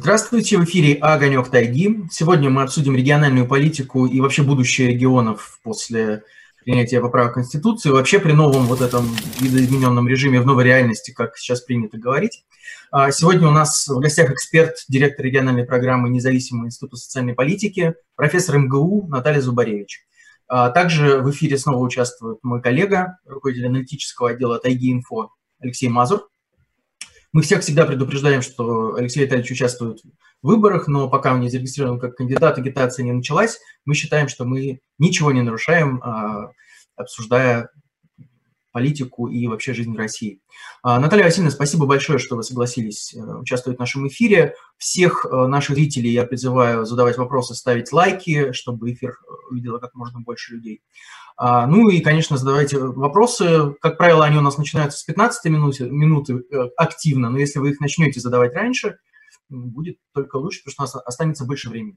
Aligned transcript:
Здравствуйте, 0.00 0.58
в 0.58 0.64
эфире 0.64 0.94
«Огонек 0.94 1.50
тайги». 1.50 2.04
Сегодня 2.08 2.50
мы 2.50 2.62
обсудим 2.62 2.94
региональную 2.94 3.48
политику 3.48 4.06
и 4.06 4.20
вообще 4.20 4.44
будущее 4.44 4.92
регионов 4.92 5.58
после 5.64 6.22
принятия 6.64 7.00
поправок 7.00 7.34
Конституции, 7.34 7.90
вообще 7.90 8.20
при 8.20 8.30
новом 8.30 8.66
вот 8.66 8.80
этом 8.80 9.04
видоизмененном 9.40 10.06
режиме 10.06 10.40
в 10.40 10.46
новой 10.46 10.62
реальности, 10.62 11.10
как 11.10 11.36
сейчас 11.36 11.62
принято 11.62 11.98
говорить. 11.98 12.44
А 12.92 13.10
сегодня 13.10 13.48
у 13.48 13.50
нас 13.50 13.88
в 13.88 13.98
гостях 13.98 14.30
эксперт, 14.30 14.76
директор 14.88 15.26
региональной 15.26 15.64
программы 15.64 16.10
Независимого 16.10 16.66
института 16.66 16.94
социальной 16.94 17.34
политики, 17.34 17.94
профессор 18.14 18.56
МГУ 18.58 19.08
Наталья 19.08 19.40
Зубаревич. 19.40 20.06
А 20.46 20.70
также 20.70 21.18
в 21.18 21.28
эфире 21.32 21.58
снова 21.58 21.84
участвует 21.84 22.38
мой 22.44 22.62
коллега, 22.62 23.18
руководитель 23.26 23.66
аналитического 23.66 24.30
отдела 24.30 24.60
Тайги 24.60 24.92
Инфо 24.92 25.32
Алексей 25.60 25.88
Мазур. 25.88 26.28
Мы 27.32 27.42
всех 27.42 27.60
всегда 27.60 27.84
предупреждаем, 27.84 28.40
что 28.40 28.94
Алексей 28.94 29.24
Витальевич 29.24 29.50
участвует 29.50 30.00
в 30.42 30.46
выборах, 30.46 30.88
но 30.88 31.10
пока 31.10 31.34
он 31.34 31.40
не 31.40 31.50
зарегистрирован 31.50 32.00
как 32.00 32.16
кандидат, 32.16 32.58
агитация 32.58 33.04
не 33.04 33.12
началась, 33.12 33.58
мы 33.84 33.94
считаем, 33.94 34.28
что 34.28 34.44
мы 34.44 34.80
ничего 34.98 35.30
не 35.32 35.42
нарушаем, 35.42 36.00
а, 36.02 36.52
обсуждая 36.96 37.70
политику 38.72 39.28
и 39.28 39.46
вообще 39.46 39.74
жизнь 39.74 39.96
России. 39.96 40.40
А, 40.82 41.00
Наталья 41.00 41.24
Васильевна, 41.24 41.50
спасибо 41.50 41.86
большое, 41.86 42.18
что 42.18 42.36
вы 42.36 42.42
согласились 42.42 43.14
э, 43.14 43.18
участвовать 43.18 43.78
в 43.78 43.80
нашем 43.80 44.06
эфире. 44.08 44.54
Всех 44.76 45.26
э, 45.26 45.46
наших 45.46 45.74
зрителей 45.74 46.12
я 46.12 46.24
призываю 46.24 46.84
задавать 46.84 47.18
вопросы, 47.18 47.54
ставить 47.54 47.92
лайки, 47.92 48.52
чтобы 48.52 48.92
эфир 48.92 49.10
э, 49.10 49.32
увидело 49.50 49.78
как 49.78 49.94
можно 49.94 50.20
больше 50.20 50.54
людей. 50.54 50.82
А, 51.40 51.68
ну 51.68 51.88
и, 51.88 52.00
конечно, 52.00 52.36
задавайте 52.36 52.78
вопросы. 52.78 53.72
Как 53.80 53.96
правило, 53.96 54.24
они 54.24 54.36
у 54.38 54.40
нас 54.40 54.58
начинаются 54.58 54.98
с 54.98 55.04
15 55.04 55.44
минуты, 55.44 55.88
минуты 55.88 56.42
активно, 56.76 57.30
но 57.30 57.38
если 57.38 57.60
вы 57.60 57.70
их 57.70 57.80
начнете 57.80 58.18
задавать 58.18 58.54
раньше, 58.54 58.98
будет 59.48 59.98
только 60.12 60.36
лучше, 60.36 60.62
потому 60.64 60.72
что 60.86 60.98
у 60.98 61.00
нас 61.00 61.06
останется 61.06 61.44
больше 61.44 61.70
времени. 61.70 61.96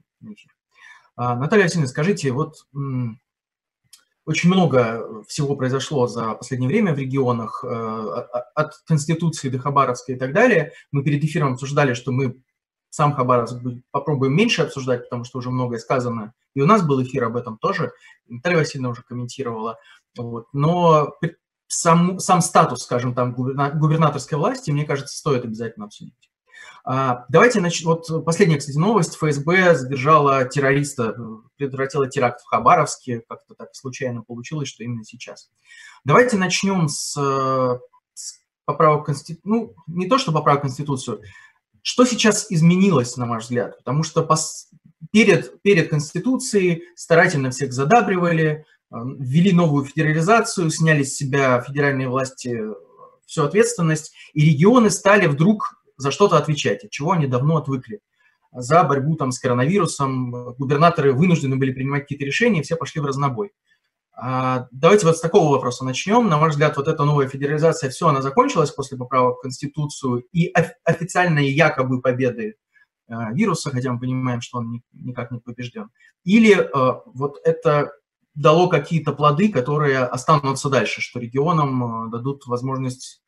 А, 1.16 1.34
Наталья 1.34 1.64
Васильевна, 1.64 1.88
скажите, 1.88 2.30
вот 2.30 2.54
очень 4.24 4.48
много 4.48 5.24
всего 5.26 5.56
произошло 5.56 6.06
за 6.06 6.34
последнее 6.34 6.68
время 6.68 6.94
в 6.94 6.98
регионах, 6.98 7.64
э, 7.64 7.68
от 8.54 8.74
Конституции 8.86 9.48
до 9.48 9.58
Хабаровска 9.58 10.12
и 10.12 10.16
так 10.16 10.32
далее. 10.32 10.72
Мы 10.92 11.02
перед 11.02 11.24
эфиром 11.24 11.54
обсуждали, 11.54 11.94
что 11.94 12.12
мы 12.12 12.40
сам 12.92 13.14
Хабаровск 13.14 13.56
попробуем 13.90 14.36
меньше 14.36 14.60
обсуждать, 14.62 15.04
потому 15.04 15.24
что 15.24 15.38
уже 15.38 15.50
многое 15.50 15.78
сказано. 15.78 16.34
И 16.52 16.60
у 16.60 16.66
нас 16.66 16.82
был 16.82 17.02
эфир 17.02 17.24
об 17.24 17.36
этом 17.36 17.56
тоже. 17.56 17.92
Наталья 18.28 18.58
Васильевна 18.58 18.90
уже 18.90 19.02
комментировала. 19.02 19.78
Вот. 20.14 20.48
Но 20.52 21.14
сам, 21.68 22.18
сам 22.18 22.42
статус, 22.42 22.82
скажем, 22.82 23.14
там, 23.14 23.32
губернаторской 23.32 24.36
власти, 24.36 24.70
мне 24.70 24.84
кажется, 24.84 25.16
стоит 25.16 25.42
обязательно 25.42 25.86
обсудить. 25.86 26.12
А, 26.84 27.24
давайте, 27.30 27.60
значит, 27.60 27.86
вот 27.86 28.26
последняя, 28.26 28.58
кстати, 28.58 28.76
новость. 28.76 29.16
ФСБ 29.16 29.74
задержала 29.74 30.44
террориста, 30.44 31.16
предотвратила 31.56 32.10
теракт 32.10 32.42
в 32.42 32.46
Хабаровске. 32.46 33.22
Как-то 33.26 33.54
так 33.54 33.74
случайно 33.74 34.20
получилось, 34.22 34.68
что 34.68 34.84
именно 34.84 35.04
сейчас. 35.04 35.50
Давайте 36.04 36.36
начнем 36.36 36.88
с, 36.88 37.12
с 38.12 38.40
поправок 38.66 39.06
Конституции. 39.06 39.40
Ну, 39.44 39.74
не 39.86 40.08
то, 40.08 40.18
что 40.18 40.30
поправок 40.30 40.60
Конституцию. 40.60 41.22
Что 41.82 42.04
сейчас 42.04 42.46
изменилось, 42.48 43.16
на 43.16 43.26
ваш 43.26 43.44
взгляд? 43.44 43.76
Потому 43.78 44.04
что 44.04 44.22
пос... 44.22 44.70
перед, 45.12 45.60
перед 45.62 45.90
Конституцией 45.90 46.84
старательно 46.94 47.50
всех 47.50 47.72
задабривали, 47.72 48.64
э, 48.90 48.96
ввели 49.18 49.52
новую 49.52 49.84
федерализацию, 49.84 50.70
сняли 50.70 51.02
с 51.02 51.16
себя 51.16 51.60
федеральные 51.60 52.08
власти 52.08 52.58
всю 53.26 53.42
ответственность, 53.44 54.14
и 54.32 54.44
регионы 54.44 54.90
стали 54.90 55.26
вдруг 55.26 55.82
за 55.96 56.10
что-то 56.10 56.36
отвечать, 56.36 56.84
от 56.84 56.90
чего 56.90 57.12
они 57.12 57.26
давно 57.26 57.56
отвыкли. 57.56 58.00
За 58.52 58.84
борьбу 58.84 59.16
там, 59.16 59.32
с 59.32 59.38
коронавирусом 59.38 60.54
губернаторы 60.58 61.12
вынуждены 61.12 61.56
были 61.56 61.72
принимать 61.72 62.02
какие-то 62.02 62.24
решения, 62.24 62.60
и 62.60 62.62
все 62.62 62.76
пошли 62.76 63.00
в 63.00 63.06
разнобой. 63.06 63.52
А, 64.24 64.68
давайте 64.70 65.04
вот 65.04 65.16
с 65.16 65.20
такого 65.20 65.50
вопроса 65.50 65.84
начнем. 65.84 66.28
На 66.28 66.38
ваш 66.38 66.52
взгляд, 66.52 66.76
вот 66.76 66.86
эта 66.86 67.02
новая 67.02 67.26
федерализация, 67.26 67.90
все, 67.90 68.06
она 68.06 68.22
закончилась 68.22 68.70
после 68.70 68.96
поправок 68.96 69.38
в 69.38 69.42
Конституцию 69.42 70.24
и 70.30 70.54
официальные 70.84 71.50
якобы 71.50 72.00
победы 72.00 72.54
а, 73.08 73.32
вируса, 73.32 73.70
хотя 73.70 73.92
мы 73.92 73.98
понимаем, 73.98 74.40
что 74.40 74.58
он 74.58 74.80
никак 74.92 75.32
не 75.32 75.40
побежден. 75.40 75.90
Или 76.22 76.52
а, 76.54 77.02
вот 77.04 77.40
это 77.42 77.94
дало 78.36 78.68
какие-то 78.68 79.12
плоды, 79.12 79.50
которые 79.50 79.98
останутся 79.98 80.70
дальше, 80.70 81.00
что 81.00 81.18
регионам 81.18 82.08
дадут 82.12 82.46
возможность 82.46 83.24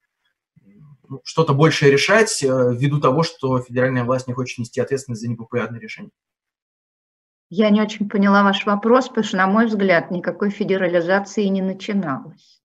ну, 1.08 1.20
что-то 1.24 1.54
большее 1.54 1.90
решать 1.90 2.40
э, 2.44 2.46
ввиду 2.46 3.00
того, 3.00 3.24
что 3.24 3.58
федеральная 3.58 4.04
власть 4.04 4.28
не 4.28 4.32
хочет 4.32 4.58
нести 4.58 4.80
ответственность 4.80 5.22
за 5.22 5.28
непопулярные 5.28 5.80
решения. 5.80 6.12
Я 7.56 7.70
не 7.70 7.80
очень 7.80 8.08
поняла 8.08 8.42
ваш 8.42 8.66
вопрос, 8.66 9.08
потому 9.08 9.24
что, 9.24 9.36
на 9.36 9.46
мой 9.46 9.66
взгляд, 9.66 10.10
никакой 10.10 10.50
федерализации 10.50 11.44
не 11.44 11.62
начиналось. 11.62 12.60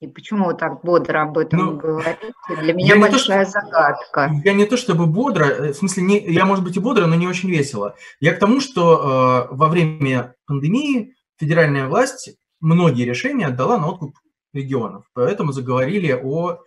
И 0.00 0.06
почему 0.06 0.46
вы 0.46 0.54
так 0.54 0.82
бодро 0.82 1.22
об 1.22 1.36
этом 1.36 1.58
ну, 1.58 1.76
говорите? 1.76 2.32
Для 2.62 2.72
меня 2.72 2.96
большая 2.96 3.44
то, 3.44 3.50
загадка. 3.50 4.30
Я 4.44 4.54
не 4.54 4.64
то 4.64 4.78
чтобы 4.78 5.04
бодро, 5.06 5.44
э, 5.44 5.72
в 5.72 5.76
смысле, 5.76 6.04
не, 6.04 6.32
я, 6.32 6.46
может 6.46 6.64
быть, 6.64 6.76
и 6.78 6.80
бодро, 6.80 7.04
но 7.04 7.16
не 7.16 7.26
очень 7.26 7.50
весело. 7.50 7.96
Я 8.18 8.32
к 8.32 8.38
тому, 8.38 8.60
что 8.60 9.48
э, 9.50 9.54
во 9.54 9.68
время 9.68 10.34
пандемии 10.46 11.14
федеральная 11.36 11.86
власть 11.86 12.34
многие 12.60 13.04
решения 13.04 13.48
отдала 13.48 13.76
на 13.76 13.88
откуп 13.88 14.14
регионов. 14.54 15.04
Поэтому 15.12 15.52
заговорили 15.52 16.12
о 16.12 16.60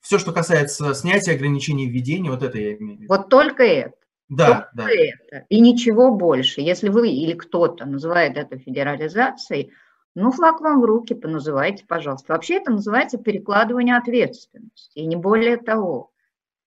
все, 0.00 0.18
что 0.18 0.32
касается 0.32 0.94
снятия 0.94 1.34
ограничений 1.34 1.90
введения, 1.90 2.30
вот 2.30 2.42
это 2.42 2.56
я 2.56 2.74
имею 2.76 2.96
в 2.96 3.00
виду. 3.02 3.14
Вот 3.14 3.28
только 3.28 3.64
это. 3.64 3.96
Да, 4.28 4.68
только 4.74 4.74
да. 4.74 4.88
это. 4.90 5.46
И 5.48 5.60
ничего 5.60 6.10
больше. 6.12 6.60
Если 6.60 6.88
вы 6.88 7.10
или 7.10 7.32
кто-то 7.32 7.86
называет 7.86 8.36
это 8.36 8.58
федерализацией, 8.58 9.72
ну, 10.14 10.32
флаг 10.32 10.60
вам 10.60 10.80
в 10.80 10.84
руки, 10.84 11.14
поназывайте, 11.14 11.84
пожалуйста. 11.86 12.32
Вообще 12.32 12.56
это 12.56 12.72
называется 12.72 13.18
перекладывание 13.18 13.96
ответственности, 13.96 14.98
и 14.98 15.06
не 15.06 15.14
более 15.16 15.58
того. 15.58 16.10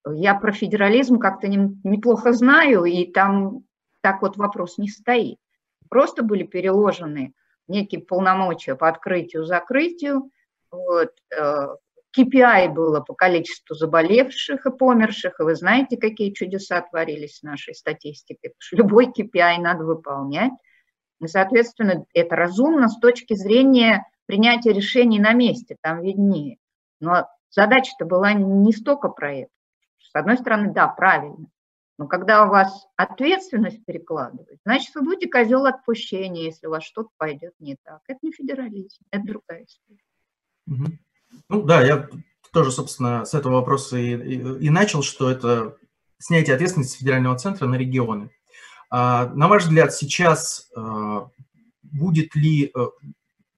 Я 0.08 0.36
про 0.36 0.52
федерализм 0.52 1.18
как-то 1.18 1.48
не, 1.48 1.76
неплохо 1.84 2.32
знаю, 2.32 2.86
и 2.86 3.12
там 3.12 3.64
так 4.02 4.22
вот 4.22 4.38
вопрос 4.38 4.78
не 4.78 4.88
стоит. 4.88 5.38
Просто 5.90 6.24
были 6.24 6.44
переложены 6.44 7.34
некие 7.68 8.02
полномочия 8.02 8.76
по 8.76 8.88
открытию-закрытию, 8.88 10.30
вот, 10.72 11.12
э, 11.36 11.68
KPI 12.20 12.70
было 12.70 13.00
по 13.00 13.14
количеству 13.14 13.76
заболевших 13.76 14.66
и 14.66 14.72
померших, 14.72 15.40
и 15.40 15.44
вы 15.44 15.56
знаете, 15.56 15.98
какие 15.98 16.32
чудеса 16.32 16.82
творились 16.82 17.40
в 17.40 17.44
нашей 17.44 17.74
статистике. 17.74 18.54
Любой 18.72 19.08
KPI 19.08 19.58
надо 19.60 19.86
выполнять. 19.86 20.54
И, 21.22 21.28
соответственно, 21.28 22.06
это 22.14 22.36
разумно 22.36 22.88
с 22.88 22.98
точки 23.00 23.34
зрения 23.34 24.06
принятия 24.26 24.72
решений 24.72 25.20
на 25.20 25.34
месте, 25.34 25.76
там 25.82 26.02
виднее. 26.02 26.58
Но 27.00 27.28
задача-то 27.50 28.06
была 28.06 28.34
не 28.34 28.72
столько 28.74 29.10
про 29.10 29.34
это. 29.34 29.52
С 30.00 30.16
одной 30.16 30.38
стороны, 30.38 30.74
да, 30.74 30.88
правильно. 30.88 31.48
Но 31.98 32.08
когда 32.08 32.46
у 32.46 32.50
вас 32.50 32.88
ответственность 32.96 33.84
перекладывает, 33.86 34.60
значит, 34.64 34.96
вы 34.96 35.02
будете 35.02 35.30
козел 35.30 35.66
отпущения, 35.66 36.44
если 36.44 36.68
у 36.68 36.70
вас 36.70 36.84
что-то 36.84 37.10
пойдет 37.18 37.54
не 37.60 37.76
так. 37.84 38.02
Это 38.08 38.20
не 38.22 38.32
федерализм, 38.32 39.04
это 39.12 39.24
другая 39.26 39.66
история. 39.66 40.04
Ну 41.50 41.64
да, 41.64 41.82
я 41.82 42.08
тоже, 42.52 42.72
собственно, 42.72 43.26
с 43.26 43.34
этого 43.34 43.56
вопроса 43.56 43.98
и, 43.98 44.16
и, 44.16 44.66
и 44.66 44.70
начал, 44.70 45.04
что 45.04 45.30
это 45.30 45.78
снятие 46.18 46.56
ответственности 46.56 46.98
федерального 46.98 47.38
центра 47.38 47.68
на 47.68 47.76
регионы. 47.76 48.32
А, 48.90 49.28
на 49.28 49.48
ваш 49.48 49.64
взгляд, 49.64 49.94
сейчас 49.94 50.70
а, 50.76 51.30
будет 51.84 52.36
ли... 52.36 52.72
А, 52.76 52.88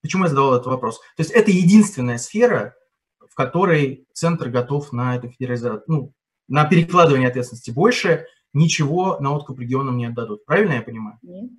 почему 0.02 0.24
я 0.24 0.30
задавал 0.30 0.56
этот 0.56 0.68
вопрос? 0.68 1.00
То 1.00 1.24
есть 1.24 1.32
это 1.32 1.52
единственная 1.52 2.18
сфера, 2.18 2.76
в 3.20 3.36
которой 3.36 4.06
центр 4.14 4.50
готов 4.50 4.92
на 4.92 5.16
эту 5.16 5.30
федерализацию, 5.30 5.84
ну, 5.88 6.14
на 6.48 6.66
перекладывание 6.66 7.30
ответственности. 7.30 7.72
Больше 7.72 8.26
ничего 8.54 9.18
на 9.20 9.34
откуп 9.34 9.60
регионам 9.60 9.98
не 9.98 10.06
отдадут. 10.06 10.46
Правильно 10.46 10.74
я 10.74 10.82
понимаю? 10.82 11.18
Нет, 11.22 11.52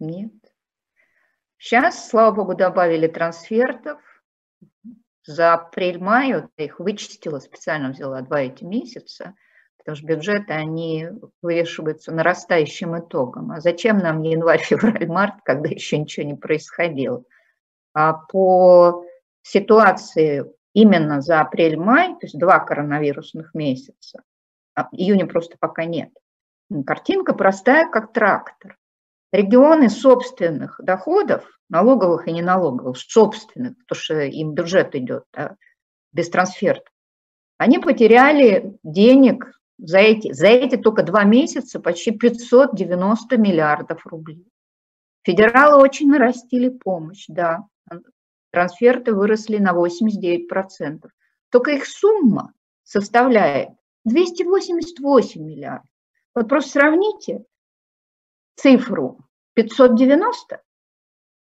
нет. 0.00 0.32
Сейчас, 1.56 2.08
слава 2.08 2.34
богу, 2.34 2.56
добавили 2.56 3.06
трансфертов, 3.06 4.00
за 5.24 5.54
апрель-май 5.54 6.28
я 6.56 6.64
их 6.64 6.80
вычистила, 6.80 7.38
специально 7.38 7.90
взяла 7.90 8.22
два 8.22 8.42
эти 8.42 8.64
месяца, 8.64 9.34
потому 9.78 9.96
что 9.96 10.06
бюджеты, 10.06 10.52
они 10.52 11.08
вывешиваются 11.42 12.12
нарастающим 12.12 12.98
итогом. 12.98 13.52
А 13.52 13.60
зачем 13.60 13.98
нам 13.98 14.22
январь, 14.22 14.60
февраль, 14.62 15.06
март, 15.06 15.36
когда 15.44 15.68
еще 15.68 15.98
ничего 15.98 16.26
не 16.26 16.34
происходило? 16.34 17.24
А 17.92 18.14
по 18.14 19.04
ситуации 19.42 20.44
именно 20.74 21.20
за 21.20 21.40
апрель-май, 21.40 22.12
то 22.14 22.26
есть 22.26 22.38
два 22.38 22.60
коронавирусных 22.60 23.54
месяца, 23.54 24.22
а 24.74 24.88
июня 24.92 25.26
просто 25.26 25.56
пока 25.58 25.84
нет, 25.84 26.10
картинка 26.86 27.34
простая, 27.34 27.90
как 27.90 28.12
трактор. 28.12 28.76
Регионы 29.32 29.88
собственных 29.88 30.80
доходов 30.82 31.44
налоговых 31.68 32.26
и 32.26 32.32
неналоговых, 32.32 32.98
собственных, 32.98 33.76
потому 33.86 34.00
что 34.00 34.20
им 34.22 34.54
бюджет 34.54 34.94
идет 34.94 35.24
да, 35.32 35.56
без 36.12 36.28
трансферта, 36.28 36.90
они 37.58 37.78
потеряли 37.78 38.78
денег 38.82 39.52
за 39.78 39.98
эти, 39.98 40.32
за 40.32 40.48
эти 40.48 40.76
только 40.76 41.02
два 41.02 41.24
месяца 41.24 41.78
почти 41.78 42.10
590 42.10 43.36
миллиардов 43.36 44.04
рублей. 44.06 44.46
Федералы 45.22 45.82
очень 45.82 46.08
нарастили 46.08 46.70
помощь, 46.70 47.26
да. 47.28 47.66
Трансферты 48.50 49.14
выросли 49.14 49.58
на 49.58 49.72
89%. 49.74 51.08
Только 51.50 51.72
их 51.72 51.86
сумма 51.86 52.52
составляет 52.82 53.70
288 54.04 55.42
миллиардов. 55.42 55.86
Вот 56.34 56.48
просто 56.48 56.70
сравните 56.70 57.44
цифру 58.60 59.18
590 59.54 60.62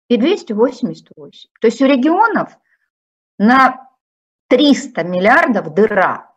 и 0.09 0.17
288. 0.17 1.49
То 1.59 1.67
есть 1.67 1.81
у 1.81 1.85
регионов 1.85 2.57
на 3.37 3.89
300 4.49 5.03
миллиардов 5.03 5.73
дыра. 5.73 6.33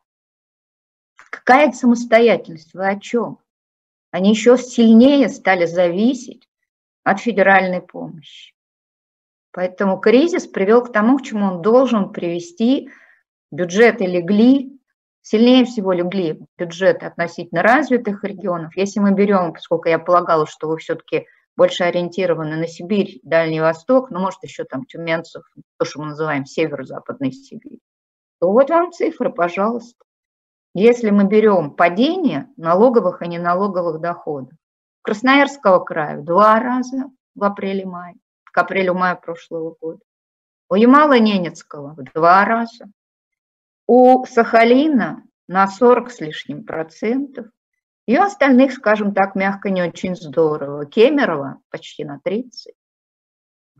Какая 1.30 1.70
самостоятельность? 1.72 2.74
Вы 2.74 2.88
о 2.88 2.98
чем? 2.98 3.38
Они 4.10 4.30
еще 4.30 4.56
сильнее 4.58 5.28
стали 5.28 5.66
зависеть 5.66 6.48
от 7.04 7.20
федеральной 7.20 7.80
помощи. 7.80 8.54
Поэтому 9.52 9.98
кризис 9.98 10.46
привел 10.46 10.82
к 10.82 10.92
тому, 10.92 11.18
к 11.18 11.22
чему 11.22 11.46
он 11.46 11.62
должен 11.62 12.12
привести. 12.12 12.90
Бюджеты 13.50 14.06
легли, 14.06 14.79
сильнее 15.22 15.64
всего 15.64 15.92
легли 15.92 16.40
бюджеты 16.58 17.06
относительно 17.06 17.62
развитых 17.62 18.24
регионов. 18.24 18.76
Если 18.76 19.00
мы 19.00 19.12
берем, 19.12 19.52
поскольку 19.52 19.88
я 19.88 19.98
полагала, 19.98 20.46
что 20.46 20.68
вы 20.68 20.78
все-таки 20.78 21.26
больше 21.56 21.84
ориентированы 21.84 22.56
на 22.56 22.66
Сибирь, 22.66 23.20
Дальний 23.22 23.60
Восток, 23.60 24.10
ну, 24.10 24.20
может, 24.20 24.42
еще 24.42 24.64
там 24.64 24.84
тюменцев, 24.86 25.42
то, 25.78 25.84
что 25.84 26.00
мы 26.00 26.06
называем 26.06 26.46
северо-западной 26.46 27.32
Сибирь, 27.32 27.80
то 28.40 28.50
вот 28.50 28.70
вам 28.70 28.92
цифры, 28.92 29.30
пожалуйста. 29.30 30.04
Если 30.72 31.10
мы 31.10 31.24
берем 31.24 31.72
падение 31.72 32.48
налоговых 32.56 33.22
и 33.22 33.28
неналоговых 33.28 34.00
доходов, 34.00 34.52
Красноярского 35.02 35.82
края 35.82 36.20
два 36.20 36.60
раза 36.60 37.10
в 37.34 37.42
апреле-мае, 37.42 38.14
к 38.44 38.58
апрелю-маю 38.58 39.18
прошлого 39.20 39.74
года. 39.80 40.00
У 40.68 40.74
Ямало-Ненецкого 40.74 41.94
в 41.94 42.02
два 42.12 42.44
раза. 42.44 42.86
У 43.92 44.24
Сахалина 44.24 45.24
на 45.48 45.66
40 45.66 46.12
с 46.12 46.20
лишним 46.20 46.64
процентов. 46.64 47.46
И 48.06 48.16
у 48.16 48.22
остальных, 48.22 48.72
скажем 48.72 49.12
так, 49.12 49.34
мягко 49.34 49.68
не 49.68 49.82
очень 49.82 50.14
здорово. 50.14 50.86
Кемерово 50.86 51.60
почти 51.70 52.04
на 52.04 52.20
30. 52.20 52.72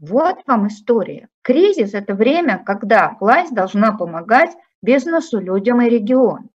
Вот 0.01 0.39
вам 0.49 0.67
история. 0.67 1.29
Кризис– 1.43 1.95
это 1.95 2.17
время, 2.17 2.61
когда 2.67 3.17
власть 3.21 3.55
должна 3.55 3.97
помогать 3.97 4.51
бизнесу, 4.83 5.39
людям 5.39 5.81
и 5.81 5.89
региону. 5.89 6.51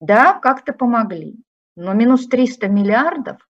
Да, 0.00 0.32
как-то 0.32 0.72
помогли, 0.72 1.36
но 1.76 1.92
минус 1.92 2.26
300 2.28 2.66
миллиардов, 2.66 3.46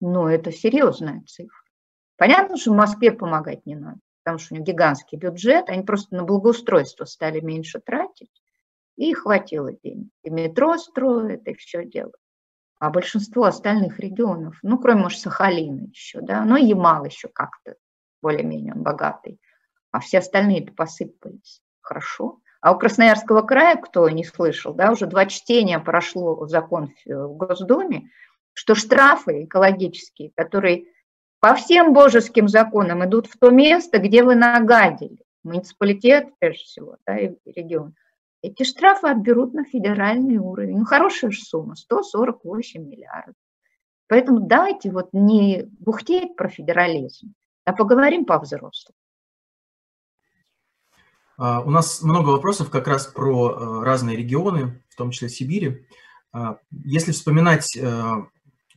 ну, 0.00 0.28
это 0.28 0.52
серьезная 0.52 1.24
цифра. 1.26 1.58
Понятно, 2.16 2.56
что 2.56 2.70
в 2.70 2.76
Москве 2.76 3.10
помогать 3.10 3.66
не 3.66 3.74
надо, 3.74 3.98
потому 4.22 4.38
что 4.38 4.54
у 4.54 4.58
них 4.58 4.66
гигантский 4.66 5.18
бюджет, 5.18 5.68
они 5.68 5.82
просто 5.82 6.14
на 6.14 6.24
благоустройство 6.24 7.04
стали 7.04 7.40
меньше 7.40 7.80
тратить, 7.80 8.30
и 8.96 9.12
хватило 9.14 9.72
денег. 9.72 10.08
И 10.22 10.30
метро 10.30 10.76
строят, 10.78 11.46
и 11.46 11.54
все 11.54 11.84
делают. 11.84 12.16
А 12.78 12.90
большинство 12.90 13.44
остальных 13.44 14.00
регионов, 14.00 14.58
ну, 14.62 14.78
кроме, 14.78 15.02
может, 15.02 15.20
Сахалина 15.20 15.86
еще, 15.86 16.20
да, 16.20 16.44
но 16.44 16.56
Ямал 16.56 17.04
еще 17.04 17.28
как-то 17.28 17.76
более-менее 18.20 18.74
богатый, 18.74 19.40
а 19.90 20.00
все 20.00 20.18
остальные-то 20.18 20.72
посыпались. 20.72 21.62
Хорошо. 21.80 22.40
А 22.60 22.72
у 22.72 22.78
Красноярского 22.78 23.42
края, 23.42 23.76
кто 23.76 24.08
не 24.08 24.24
слышал, 24.24 24.72
да, 24.74 24.92
уже 24.92 25.06
два 25.06 25.26
чтения 25.26 25.78
прошло 25.80 26.46
закон 26.46 26.92
в 27.04 27.36
Госдуме, 27.36 28.08
что 28.52 28.74
штрафы 28.74 29.44
экологические, 29.44 30.30
которые 30.36 30.86
по 31.42 31.56
всем 31.56 31.92
божеским 31.92 32.46
законам 32.46 33.04
идут 33.04 33.26
в 33.26 33.36
то 33.36 33.50
место, 33.50 33.98
где 33.98 34.22
вы 34.22 34.36
нагадили, 34.36 35.18
муниципалитет, 35.42 36.28
прежде 36.38 36.62
всего, 36.62 36.98
да, 37.04 37.18
и 37.18 37.34
регион, 37.44 37.96
эти 38.42 38.62
штрафы 38.62 39.08
отберут 39.08 39.52
на 39.52 39.64
федеральный 39.64 40.36
уровень. 40.36 40.78
Ну, 40.78 40.84
хорошая 40.84 41.32
же 41.32 41.42
сумма, 41.42 41.74
148 41.74 42.80
миллиардов. 42.80 43.34
Поэтому 44.06 44.38
давайте 44.38 44.92
вот 44.92 45.08
не 45.12 45.64
бухтеть 45.80 46.36
про 46.36 46.48
федерализм, 46.48 47.34
а 47.64 47.72
поговорим 47.72 48.24
по-взрослому. 48.24 48.96
А, 51.38 51.60
у 51.62 51.70
нас 51.70 52.02
много 52.02 52.28
вопросов 52.28 52.70
как 52.70 52.86
раз 52.86 53.08
про 53.08 53.50
э, 53.50 53.84
разные 53.84 54.16
регионы, 54.16 54.80
в 54.90 54.94
том 54.94 55.10
числе 55.10 55.28
Сибири. 55.28 55.86
А, 56.32 56.58
если 56.84 57.10
вспоминать 57.10 57.76
э, 57.76 58.12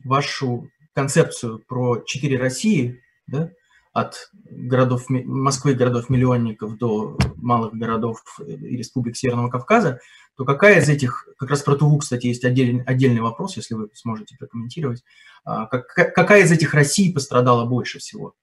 вашу 0.04 0.68
концепцию 0.96 1.58
про 1.58 2.02
четыре 2.06 2.38
России, 2.38 3.02
да, 3.26 3.50
от 3.92 4.30
городов 4.34 5.04
Москвы, 5.08 5.74
городов-миллионников 5.74 6.78
до 6.78 7.18
малых 7.36 7.74
городов 7.74 8.22
и 8.46 8.76
республик 8.76 9.14
Северного 9.14 9.50
Кавказа, 9.50 10.00
то 10.36 10.44
какая 10.46 10.80
из 10.80 10.88
этих, 10.88 11.28
как 11.38 11.50
раз 11.50 11.62
про 11.62 11.76
Туву, 11.76 11.98
кстати, 11.98 12.26
есть 12.26 12.44
отдельный, 12.44 12.82
отдельный 12.84 13.20
вопрос, 13.20 13.56
если 13.58 13.74
вы 13.74 13.90
сможете 13.92 14.36
прокомментировать, 14.38 15.04
а, 15.44 15.66
как, 15.66 15.86
какая 16.14 16.42
из 16.42 16.50
этих 16.50 16.72
Россий 16.72 17.12
пострадала 17.12 17.66
больше 17.66 17.98
всего? 17.98 18.34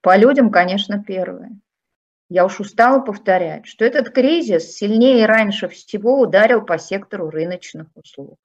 По 0.00 0.16
людям, 0.16 0.50
конечно, 0.50 1.02
первая. 1.02 1.52
Я 2.28 2.44
уж 2.44 2.58
устала 2.58 3.00
повторять, 3.00 3.66
что 3.66 3.84
этот 3.84 4.10
кризис 4.10 4.76
сильнее 4.76 5.22
и 5.22 5.26
раньше 5.26 5.68
всего 5.68 6.20
ударил 6.20 6.62
по 6.62 6.76
сектору 6.76 7.30
рыночных 7.30 7.86
услуг. 7.94 8.38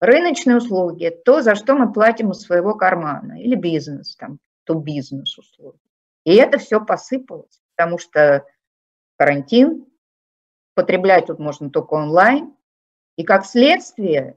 Рыночные 0.00 0.58
услуги– 0.58 1.10
то, 1.24 1.40
за 1.40 1.54
что 1.54 1.74
мы 1.74 1.92
платим 1.92 2.30
из 2.30 2.40
своего 2.40 2.74
кармана, 2.74 3.40
или 3.40 3.54
бизнес, 3.54 4.14
там, 4.16 4.38
то 4.64 4.74
бизнес 4.74 5.38
услуги. 5.38 5.78
И 6.24 6.34
это 6.34 6.58
все 6.58 6.84
посыпалось, 6.84 7.60
потому 7.74 7.98
что 7.98 8.44
карантин, 9.16 9.86
потреблять 10.74 11.26
тут 11.26 11.38
можно 11.38 11.70
только 11.70 11.94
онлайн, 11.94 12.54
и 13.16 13.24
как 13.24 13.46
следствие 13.46 14.36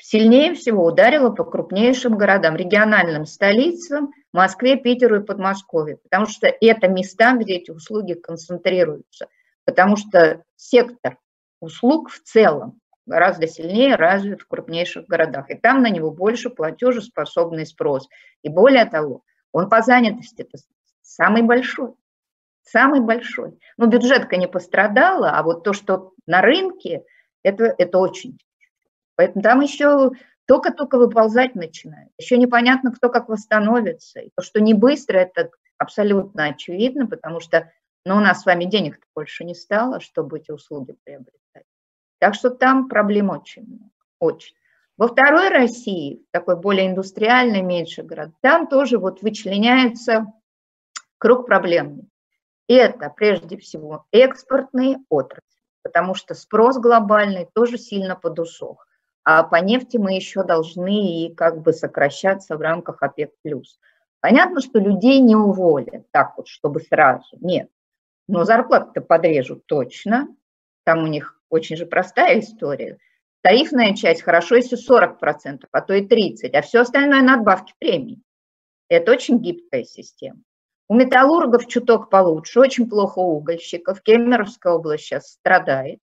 сильнее 0.00 0.54
всего 0.54 0.86
ударило 0.86 1.30
по 1.30 1.44
крупнейшим 1.44 2.16
городам, 2.16 2.56
региональным 2.56 3.26
столицам, 3.26 4.12
Москве, 4.32 4.76
Питеру 4.76 5.20
и 5.20 5.24
Подмосковью, 5.24 5.98
потому 5.98 6.26
что 6.26 6.46
это 6.46 6.88
места, 6.88 7.36
где 7.36 7.56
эти 7.56 7.70
услуги 7.70 8.14
концентрируются, 8.14 9.28
потому 9.64 9.96
что 9.96 10.42
сектор 10.56 11.18
услуг 11.60 12.10
в 12.10 12.22
целом 12.22 12.79
гораздо 13.10 13.46
сильнее 13.46 13.96
развит 13.96 14.40
в 14.40 14.46
крупнейших 14.46 15.06
городах. 15.06 15.50
И 15.50 15.54
там 15.54 15.82
на 15.82 15.90
него 15.90 16.10
больше 16.10 16.48
платежеспособный 16.48 17.66
спрос. 17.66 18.08
И 18.42 18.48
более 18.48 18.86
того, 18.86 19.22
он 19.52 19.68
по 19.68 19.82
занятости 19.82 20.46
самый 21.02 21.42
большой. 21.42 21.92
Самый 22.62 23.00
большой. 23.00 23.58
Ну, 23.76 23.86
бюджетка 23.86 24.36
не 24.36 24.46
пострадала, 24.46 25.32
а 25.32 25.42
вот 25.42 25.64
то, 25.64 25.72
что 25.72 26.12
на 26.26 26.40
рынке, 26.40 27.02
это, 27.42 27.74
это 27.76 27.98
очень 27.98 28.38
Поэтому 29.16 29.42
там 29.42 29.60
еще 29.60 30.12
только-только 30.46 30.96
выползать 30.96 31.54
начинает. 31.54 32.08
Еще 32.16 32.38
непонятно, 32.38 32.90
кто 32.90 33.10
как 33.10 33.28
восстановится. 33.28 34.20
И 34.20 34.30
то, 34.34 34.42
что 34.42 34.62
не 34.62 34.72
быстро, 34.72 35.18
это 35.18 35.50
абсолютно 35.76 36.46
очевидно, 36.46 37.06
потому 37.06 37.40
что 37.40 37.70
ну, 38.06 38.16
у 38.16 38.20
нас 38.20 38.40
с 38.40 38.46
вами 38.46 38.64
денег 38.64 38.98
больше 39.14 39.44
не 39.44 39.54
стало, 39.54 40.00
чтобы 40.00 40.38
эти 40.38 40.50
услуги 40.52 40.94
приобретать. 41.04 41.39
Так 42.20 42.34
что 42.34 42.50
там 42.50 42.88
проблем 42.88 43.30
очень 43.30 43.64
много, 43.66 43.90
очень. 44.20 44.54
Во 44.98 45.08
второй 45.08 45.48
России, 45.48 46.22
такой 46.30 46.56
более 46.60 46.88
индустриальный, 46.88 47.62
меньше 47.62 48.02
город, 48.02 48.32
там 48.42 48.66
тоже 48.68 48.98
вот 48.98 49.22
вычленяется 49.22 50.26
круг 51.16 51.46
проблемный. 51.46 52.10
Это 52.68 53.08
прежде 53.08 53.56
всего 53.56 54.04
экспортные 54.12 54.98
отрасли, 55.08 55.62
потому 55.82 56.14
что 56.14 56.34
спрос 56.34 56.76
глобальный 56.76 57.48
тоже 57.54 57.78
сильно 57.78 58.14
подусох. 58.14 58.86
А 59.24 59.42
по 59.42 59.56
нефти 59.56 59.96
мы 59.96 60.12
еще 60.14 60.44
должны 60.44 61.24
и 61.24 61.34
как 61.34 61.62
бы 61.62 61.72
сокращаться 61.72 62.58
в 62.58 62.60
рамках 62.60 63.02
ОПЕК+. 63.02 63.32
Понятно, 64.20 64.60
что 64.60 64.78
людей 64.78 65.20
не 65.20 65.34
уволят 65.34 66.10
так 66.10 66.36
вот, 66.36 66.48
чтобы 66.48 66.80
сразу, 66.80 67.38
нет. 67.40 67.70
Но 68.28 68.44
зарплаты-то 68.44 69.00
подрежут 69.00 69.64
точно, 69.64 70.28
там 70.84 71.04
у 71.04 71.06
них 71.06 71.39
очень 71.50 71.76
же 71.76 71.84
простая 71.84 72.40
история. 72.40 72.98
Тарифная 73.42 73.94
часть 73.94 74.22
хорошо, 74.22 74.56
если 74.56 74.78
40%, 74.78 75.64
а 75.70 75.80
то 75.80 75.94
и 75.94 76.06
30%, 76.06 76.50
а 76.52 76.62
все 76.62 76.80
остальное 76.80 77.22
надбавки 77.22 77.74
премий. 77.78 78.22
Это 78.88 79.12
очень 79.12 79.38
гибкая 79.38 79.84
система. 79.84 80.40
У 80.88 80.94
металлургов 80.94 81.68
чуток 81.68 82.10
получше, 82.10 82.58
очень 82.58 82.88
плохо 82.88 83.20
у 83.20 83.36
угольщиков. 83.36 84.02
Кемеровская 84.02 84.72
область 84.72 85.04
сейчас 85.04 85.32
страдает. 85.32 86.00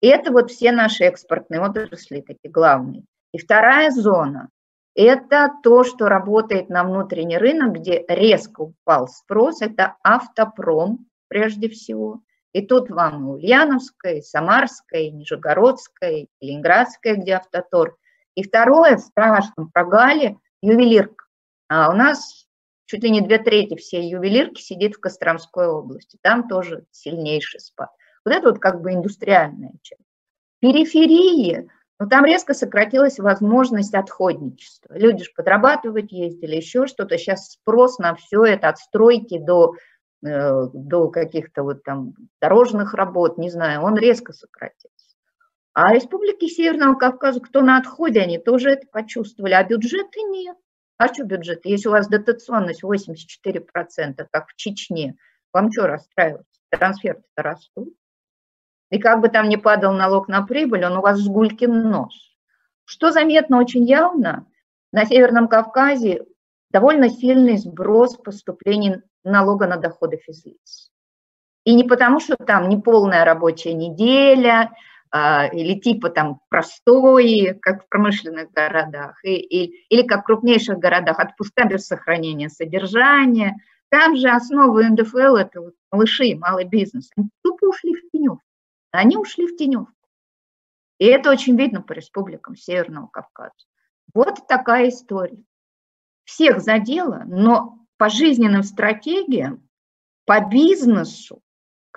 И 0.00 0.08
это 0.08 0.32
вот 0.32 0.50
все 0.50 0.72
наши 0.72 1.04
экспортные 1.04 1.60
отрасли 1.60 2.22
такие 2.22 2.50
главные. 2.50 3.04
И 3.32 3.38
вторая 3.38 3.90
зона– 3.90 4.48
это 4.94 5.50
то, 5.62 5.84
что 5.84 6.08
работает 6.08 6.70
на 6.70 6.84
внутренний 6.84 7.36
рынок, 7.36 7.74
где 7.74 8.04
резко 8.08 8.62
упал 8.62 9.08
спрос. 9.08 9.60
Это 9.60 9.96
автопром 10.02 11.06
прежде 11.28 11.68
всего 11.68 12.22
И 12.56 12.62
тут 12.62 12.88
вам 12.88 13.22
и 13.22 13.32
Ульяновская, 13.32 14.14
и 14.14 14.22
Самарская, 14.22 15.02
и 15.02 15.10
Нижегородская, 15.10 16.10
и 16.10 16.28
Ленинградская, 16.40 17.16
где 17.16 17.32
автотор. 17.34 17.98
И 18.34 18.42
второе, 18.42 18.96
в 18.96 19.00
страшном 19.00 19.70
прогале, 19.70 20.38
ювелирка. 20.62 21.26
А 21.68 21.90
у 21.90 21.92
нас 21.94 22.46
чуть 22.86 23.02
ли 23.02 23.10
не 23.10 23.20
две 23.20 23.36
трети 23.36 23.76
всей 23.76 24.08
ювелирки 24.08 24.62
сидит 24.62 24.94
в 24.94 25.00
Костромской 25.00 25.68
области. 25.68 26.18
Там 26.22 26.48
тоже 26.48 26.86
сильнейший 26.92 27.60
спад. 27.60 27.90
Вот 28.24 28.32
это 28.32 28.48
вот 28.48 28.58
как 28.58 28.80
бы 28.80 28.94
индустриальная 28.94 29.74
часть. 29.82 30.00
Периферии, 30.60 31.68
ну 32.00 32.08
там 32.08 32.24
резко 32.24 32.54
сократилась 32.54 33.18
возможность 33.18 33.92
отходничества. 33.92 34.94
Люди 34.94 35.24
же 35.24 35.30
подрабатывать 35.36 36.10
ездили, 36.10 36.56
еще 36.56 36.86
что-то. 36.86 37.18
Сейчас 37.18 37.50
спрос 37.50 37.98
на 37.98 38.14
все 38.14 38.44
это 38.44 38.70
от 38.70 38.78
стройки 38.78 39.36
до, 39.36 39.74
до 40.22 41.08
каких-то 41.08 41.62
вот 41.62 41.82
там 41.82 42.14
дорожных 42.40 42.94
работ, 42.94 43.38
не 43.38 43.50
знаю, 43.50 43.82
он 43.82 43.96
резко 43.96 44.32
сократился. 44.32 44.90
А 45.74 45.92
республики 45.92 46.46
Северного 46.46 46.94
Кавказа, 46.94 47.40
кто 47.40 47.60
на 47.60 47.76
отходе, 47.76 48.20
они 48.20 48.38
тоже 48.38 48.70
это 48.70 48.86
почувствовали, 48.90 49.52
а 49.52 49.62
бюджета 49.62 50.20
нет. 50.28 50.56
А 50.96 51.12
что 51.12 51.24
бюджет? 51.24 51.60
Если 51.64 51.88
у 51.88 51.92
вас 51.92 52.08
дотационность 52.08 52.82
84%, 52.82 54.26
как 54.30 54.48
в 54.48 54.56
Чечне, 54.56 55.16
вам 55.52 55.70
что 55.70 55.86
расстраиваться? 55.86 56.60
Трансферты-то 56.70 57.42
растут. 57.42 57.94
И 58.90 58.98
как 58.98 59.20
бы 59.20 59.28
там 59.28 59.48
ни 59.48 59.56
падал 59.56 59.92
налог 59.92 60.28
на 60.28 60.46
прибыль, 60.46 60.84
он 60.86 60.96
у 60.96 61.02
вас 61.02 61.18
с 61.18 61.28
гулькин 61.28 61.90
нос. 61.90 62.14
Что 62.84 63.10
заметно 63.10 63.58
очень 63.58 63.84
явно, 63.84 64.46
на 64.92 65.04
Северном 65.04 65.48
Кавказе 65.48 66.24
довольно 66.70 67.10
сильный 67.10 67.58
сброс 67.58 68.16
поступлений 68.16 69.02
налога 69.26 69.66
на 69.66 69.76
доходы 69.76 70.18
физлиц. 70.18 70.90
И 71.64 71.74
не 71.74 71.84
потому, 71.84 72.20
что 72.20 72.36
там 72.36 72.68
неполная 72.68 73.24
рабочая 73.24 73.74
неделя, 73.74 74.72
а, 75.10 75.46
или 75.46 75.78
типа 75.78 76.10
там 76.10 76.40
простой, 76.48 77.58
как 77.60 77.84
в 77.84 77.88
промышленных 77.88 78.52
городах, 78.52 79.18
и, 79.24 79.34
и, 79.34 79.86
или 79.88 80.06
как 80.06 80.22
в 80.22 80.26
крупнейших 80.26 80.78
городах, 80.78 81.18
отпуска 81.18 81.64
без 81.64 81.86
сохранения 81.86 82.48
содержания. 82.48 83.56
Там 83.88 84.16
же 84.16 84.28
основа 84.28 84.82
НДФЛ– 84.82 85.36
это 85.36 85.60
вот 85.60 85.74
малыши, 85.90 86.36
малый 86.36 86.64
бизнес. 86.64 87.10
Они 87.16 87.30
тупо 87.42 87.66
ушли 87.66 87.94
в 87.94 88.10
теневку. 88.10 88.42
Они 88.90 89.16
ушли 89.16 89.46
в 89.46 89.56
теневку. 89.56 89.92
И 90.98 91.04
это 91.04 91.30
очень 91.30 91.56
видно 91.56 91.82
по 91.82 91.92
республикам 91.92 92.56
Северного 92.56 93.06
Кавказа. 93.08 93.52
Вот 94.14 94.46
такая 94.48 94.88
история. 94.88 95.42
Всех 96.24 96.60
задело, 96.60 97.22
но 97.26 97.85
по 97.96 98.08
жизненным 98.08 98.62
стратегиям, 98.62 99.68
по 100.24 100.40
бизнесу 100.40 101.42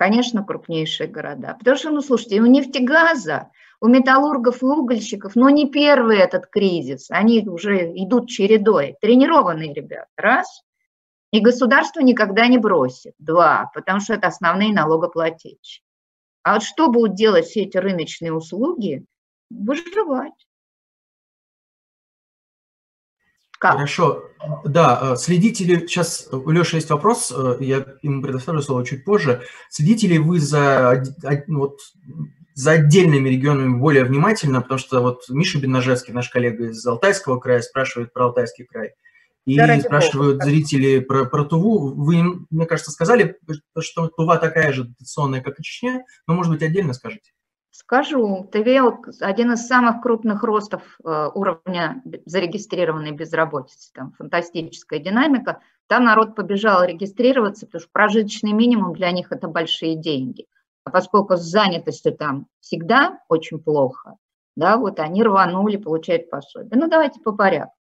конечно, 0.00 0.42
крупнейшие 0.42 1.10
города. 1.10 1.56
Потому 1.58 1.76
что, 1.76 1.90
ну, 1.90 2.00
слушайте, 2.00 2.40
у 2.40 2.46
нефтегаза, 2.46 3.50
у 3.82 3.86
металлургов 3.86 4.62
и 4.62 4.64
угольщиков, 4.64 5.36
ну, 5.36 5.50
не 5.50 5.70
первый 5.70 6.16
этот 6.16 6.46
кризис, 6.46 7.10
они 7.10 7.46
уже 7.46 7.92
идут 7.92 8.30
чередой. 8.30 8.96
Тренированные 9.02 9.74
ребята, 9.74 10.08
раз. 10.16 10.62
И 11.32 11.40
государство 11.40 12.00
никогда 12.00 12.46
не 12.46 12.56
бросит, 12.56 13.12
два, 13.18 13.70
потому 13.74 14.00
что 14.00 14.14
это 14.14 14.28
основные 14.28 14.72
налогоплательщики. 14.72 15.84
А 16.44 16.54
вот 16.54 16.62
что 16.62 16.88
будут 16.88 17.14
делать 17.14 17.44
все 17.44 17.64
эти 17.64 17.76
рыночные 17.76 18.32
услуги? 18.32 19.04
Выживать. 19.50 20.48
Как? 23.60 23.74
Хорошо. 23.74 24.24
Да, 24.64 24.98
э, 25.02 25.16
следите 25.16 25.64
ли, 25.64 25.80
сейчас 25.80 26.26
у 26.32 26.50
Леши 26.50 26.76
есть 26.76 26.88
вопрос, 26.88 27.30
э, 27.30 27.58
я 27.60 27.84
ему 28.00 28.22
предоставлю 28.22 28.62
слово 28.62 28.86
чуть 28.86 29.04
позже. 29.04 29.42
Следите 29.68 30.06
ли 30.06 30.18
вы 30.18 30.40
за, 30.40 31.04
вот, 31.46 31.78
за 32.54 32.70
отдельными 32.72 33.28
регионами 33.28 33.76
более 33.76 34.04
внимательно, 34.04 34.62
потому 34.62 34.78
что 34.78 35.02
вот 35.02 35.24
Миша 35.28 35.60
Бенножевский, 35.60 36.14
наш 36.14 36.30
коллега 36.30 36.70
из 36.70 36.86
Алтайского 36.86 37.38
края, 37.38 37.60
спрашивает 37.60 38.14
про 38.14 38.28
Алтайский 38.28 38.64
край. 38.64 38.94
И 39.44 39.58
да, 39.58 39.78
спрашивают 39.78 40.38
Бога. 40.38 40.46
зрители 40.46 41.00
про, 41.00 41.26
про 41.26 41.44
Туву. 41.44 41.92
Вы, 41.92 42.46
мне 42.48 42.64
кажется, 42.64 42.92
сказали, 42.92 43.36
что 43.78 44.08
Тува 44.08 44.38
такая 44.38 44.72
же 44.72 44.84
дотационная, 44.84 45.42
как 45.42 45.60
и 45.60 45.62
Чечня, 45.62 46.02
но, 46.26 46.32
может 46.32 46.50
быть, 46.50 46.62
отдельно 46.62 46.94
скажите. 46.94 47.32
Скажу, 47.80 48.46
ТВЛ 48.52 49.06
один 49.20 49.52
из 49.52 49.66
самых 49.66 50.02
крупных 50.02 50.42
ростов 50.42 50.82
э, 51.02 51.30
уровня 51.34 52.02
зарегистрированной 52.26 53.12
безработицы, 53.12 53.90
там 53.94 54.12
фантастическая 54.12 54.98
динамика. 54.98 55.62
Там 55.86 56.04
народ 56.04 56.36
побежал 56.36 56.84
регистрироваться, 56.84 57.64
потому 57.64 57.80
что 57.80 57.90
прожиточный 57.90 58.52
минимум 58.52 58.92
для 58.92 59.10
них 59.12 59.32
это 59.32 59.48
большие 59.48 59.96
деньги. 59.96 60.46
А 60.84 60.90
поскольку 60.90 61.36
с 61.36 61.40
занятостью 61.40 62.14
там 62.14 62.48
всегда 62.60 63.18
очень 63.30 63.58
плохо, 63.58 64.16
да, 64.56 64.76
вот 64.76 65.00
они 65.00 65.22
рванули 65.22 65.78
получать 65.78 66.28
пособие. 66.28 66.78
Ну, 66.78 66.86
давайте 66.86 67.18
по 67.20 67.32
порядку. 67.32 67.74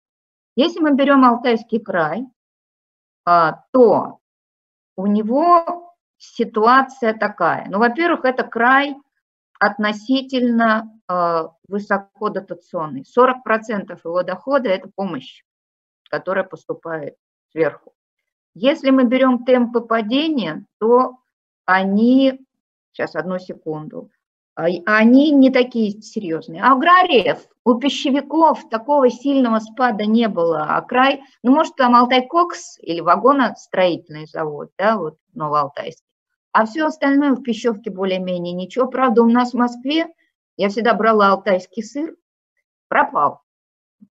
Если 0.56 0.80
мы 0.80 0.96
берем 0.96 1.26
Алтайский 1.26 1.82
край, 1.82 2.26
а, 3.26 3.64
то 3.74 4.20
у 4.96 5.08
него 5.08 5.94
ситуация 6.18 7.14
такая. 7.14 7.68
Ну, 7.70 7.80
во-первых, 7.80 8.24
это 8.24 8.46
край– 8.46 8.96
относительно 9.60 11.00
э, 11.08 11.48
высокодотационный. 11.68 13.04
40% 13.04 14.00
его 14.04 14.24
дохода– 14.24 14.70
это 14.70 14.90
помощь, 14.96 15.44
которая 16.10 16.46
поступает 16.46 17.16
сверху. 17.52 17.94
Если 18.56 18.90
мы 18.90 19.04
берем 19.04 19.46
темпы 19.46 19.82
падения, 19.82 20.66
то 20.80 21.18
они, 21.66 22.40
сейчас 22.92 23.16
одну 23.16 23.38
секунду, 23.38 24.10
а, 24.56 24.66
они 24.86 25.32
не 25.32 25.52
такие 25.52 26.02
серьезные. 26.02 26.62
А 26.62 26.74
аграриев, 26.74 27.48
у 27.64 27.76
пищевиков 27.76 28.68
такого 28.70 29.10
сильного 29.10 29.60
спада 29.60 30.06
не 30.06 30.28
было. 30.28 30.66
А 30.68 30.82
край, 30.82 31.22
ну, 31.44 31.52
может, 31.52 31.76
там 31.76 31.96
Алтай-Кокс 31.96 32.80
или 32.82 33.00
вагоностроительный 33.00 34.26
завод, 34.26 34.72
да, 34.78 34.98
вот 34.98 35.18
Новоалтайский, 35.34 36.09
а 36.52 36.66
все 36.66 36.86
остальное 36.86 37.34
в 37.34 37.44
пищевке 37.44 37.92
более-менее 37.92 38.54
ничего. 38.54 38.88
Правда, 38.88 39.24
у 39.24 39.30
нас 39.30 39.52
в 39.52 39.58
Москве, 39.58 40.08
я 40.58 40.70
всегда 40.70 40.94
брала 40.94 41.30
алтайский 41.30 41.84
сыр, 41.84 42.16
пропал. 42.88 43.42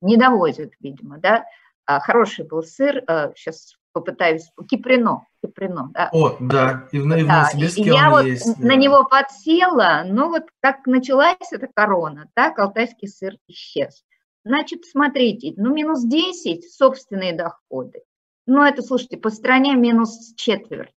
Не 0.02 0.18
довозят, 0.18 0.74
видимо, 0.80 1.18
да. 1.20 1.46
А 1.86 2.00
хороший 2.00 2.46
был 2.46 2.64
сыр, 2.64 3.04
сейчас 3.36 3.74
а, 3.74 3.78
попытаюсь, 3.94 4.50
киприно, 4.68 5.28
киприно, 5.44 5.92
да. 5.94 6.10
О, 6.12 6.36
да, 6.40 6.88
и 6.92 7.00
в, 7.00 7.06
и 7.16 7.24
в 7.24 7.78
и 7.78 7.84
я 7.84 8.10
вот 8.10 8.26
есть, 8.26 8.58
на 8.58 8.70
да. 8.70 8.76
него 8.76 9.06
подсела, 9.06 10.04
но 10.06 10.30
вот 10.30 10.44
как 10.62 10.88
началась 10.88 11.38
эта 11.52 11.68
корона, 11.74 12.28
так 12.34 12.58
алтайский 12.58 13.08
сыр 13.08 13.36
исчез. 13.48 14.04
Значит, 14.44 14.86
смотрите, 14.86 15.54
ну 15.58 15.74
минус 15.74 16.04
10 16.04 16.72
собственные 16.72 17.34
доходы. 17.34 18.02
Ну 18.48 18.64
это, 18.64 18.82
слушайте, 18.82 19.18
по 19.18 19.30
стране 19.30 19.76
минус 19.76 20.34
четверть 20.36 20.95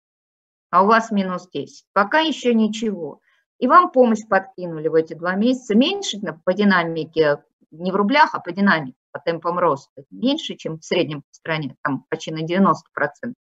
а 0.70 0.82
у 0.82 0.86
вас 0.86 1.10
минус 1.10 1.48
10. 1.52 1.86
Пока 1.92 2.20
еще 2.20 2.54
ничего. 2.54 3.20
И 3.58 3.66
вам 3.66 3.90
помощь 3.90 4.26
подкинули 4.28 4.88
в 4.88 4.94
эти 4.94 5.14
два 5.14 5.34
месяца 5.34 5.74
меньше 5.74 6.18
по 6.44 6.52
динамике, 6.52 7.42
не 7.70 7.90
в 7.90 7.96
рублях, 7.96 8.34
а 8.34 8.40
по 8.40 8.52
динамике, 8.52 8.96
по 9.12 9.18
темпам 9.18 9.58
роста, 9.58 10.04
меньше, 10.10 10.54
чем 10.54 10.78
в 10.78 10.84
среднем 10.84 11.22
по 11.22 11.32
стране, 11.32 11.76
там 11.82 12.04
почти 12.08 12.32
на 12.32 12.44
90% 12.44 12.74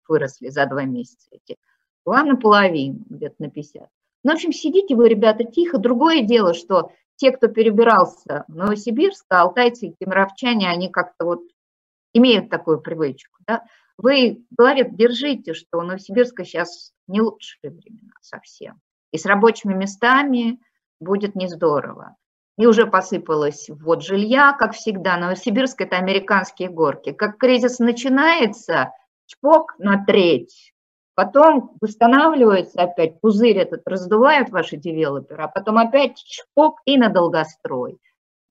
выросли 0.07 0.49
за 0.49 0.65
два 0.67 0.83
месяца 0.83 1.27
эти. 1.31 1.57
Вам 2.05 2.29
наполовину, 2.29 3.03
где-то 3.09 3.35
на 3.39 3.49
50. 3.49 3.89
Ну, 4.23 4.31
в 4.31 4.35
общем, 4.35 4.53
сидите 4.53 4.95
вы, 4.95 5.09
ребята, 5.09 5.43
тихо. 5.43 5.77
Другое 5.77 6.21
дело, 6.21 6.53
что 6.53 6.91
те, 7.15 7.31
кто 7.31 7.47
перебирался 7.47 8.45
в 8.47 8.55
Новосибирск, 8.55 9.25
а 9.29 9.41
алтайцы 9.41 9.87
и 9.87 9.95
кемеровчане, 9.99 10.69
они 10.69 10.89
как-то 10.89 11.25
вот 11.25 11.41
имеют 12.13 12.49
такую 12.49 12.79
привычку, 12.81 13.37
да, 13.45 13.63
вы 13.97 14.45
голове 14.51 14.89
держите, 14.89 15.53
что 15.53 15.79
у 15.79 15.81
Новосибирска 15.81 16.43
сейчас 16.43 16.91
не 17.07 17.21
лучшие 17.21 17.71
времена 17.71 18.13
совсем. 18.21 18.81
И 19.11 19.17
с 19.17 19.25
рабочими 19.25 19.73
местами 19.73 20.59
будет 20.99 21.35
не 21.35 21.47
здорово. 21.47 22.15
И 22.57 22.65
уже 22.65 22.87
посыпалось 22.87 23.69
вот 23.69 24.03
жилья, 24.03 24.53
как 24.53 24.73
всегда. 24.73 25.17
Новосибирск– 25.17 25.81
это 25.81 25.97
американские 25.97 26.69
горки. 26.69 27.11
Как 27.11 27.37
кризис 27.37 27.79
начинается, 27.79 28.91
чпок 29.25 29.75
на 29.77 30.03
треть, 30.05 30.73
потом 31.15 31.75
восстанавливается 31.81 32.81
опять, 32.81 33.19
пузырь 33.19 33.57
этот 33.57 33.81
раздувают 33.85 34.49
ваши 34.49 34.77
девелоперы, 34.77 35.43
а 35.43 35.47
потом 35.47 35.77
опять 35.77 36.17
чпок 36.17 36.79
и 36.85 36.97
на 36.97 37.09
долгострой. 37.09 37.97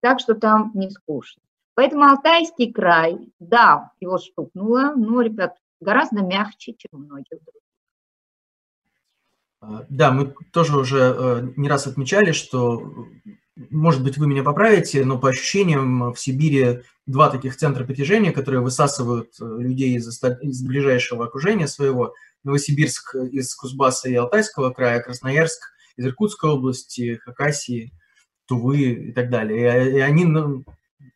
Так 0.01 0.21
что 0.21 0.35
там 0.35 0.71
не 0.75 0.91
скучно. 0.91 1.43
Поэтому 1.75 2.05
Алтайский 2.05 2.73
край, 2.73 3.19
да, 3.39 3.93
его 4.01 4.19
стукнуло, 4.19 4.95
но, 4.97 5.23
ребят, 5.23 5.57
гораздо 5.81 6.23
мягче, 6.23 6.75
чем 6.77 7.03
многих 7.03 7.39
других. 7.45 7.63
А, 9.61 9.85
да, 9.89 10.13
мы 10.13 10.35
тоже 10.53 10.79
уже 10.79 10.99
э, 10.99 11.49
не 11.57 11.69
раз 11.69 11.87
отмечали, 11.87 12.33
что 12.33 13.07
может 13.57 14.03
быть, 14.03 14.19
вы 14.19 14.27
меня 14.27 14.43
поправите, 14.43 15.05
но 15.05 15.19
по 15.19 15.29
ощущениям 15.29 16.13
в 16.13 16.19
Сибири 16.19 16.83
два 17.07 17.31
таких 17.31 17.57
центра 17.57 17.85
притяжения, 17.85 18.33
которые 18.33 18.61
высасывают 18.61 19.31
э, 19.41 19.45
людей 19.45 19.97
из, 19.97 20.09
из 20.09 20.63
ближайшего 20.63 21.27
окружения 21.27 21.69
своего. 21.69 22.15
Новосибирск 22.43 23.15
из 23.15 23.55
Кузбасса 23.55 24.09
и 24.09 24.15
Алтайского 24.15 24.71
края, 24.71 25.01
Красноярск 25.01 25.73
из 25.97 26.05
Иркутской 26.05 26.51
области, 26.51 27.21
Хакасии, 27.25 27.93
Тувы 28.47 28.81
и 28.81 29.13
так 29.13 29.31
далее. 29.31 29.93
И, 29.93 29.97
и 29.97 30.01
они 30.01 30.25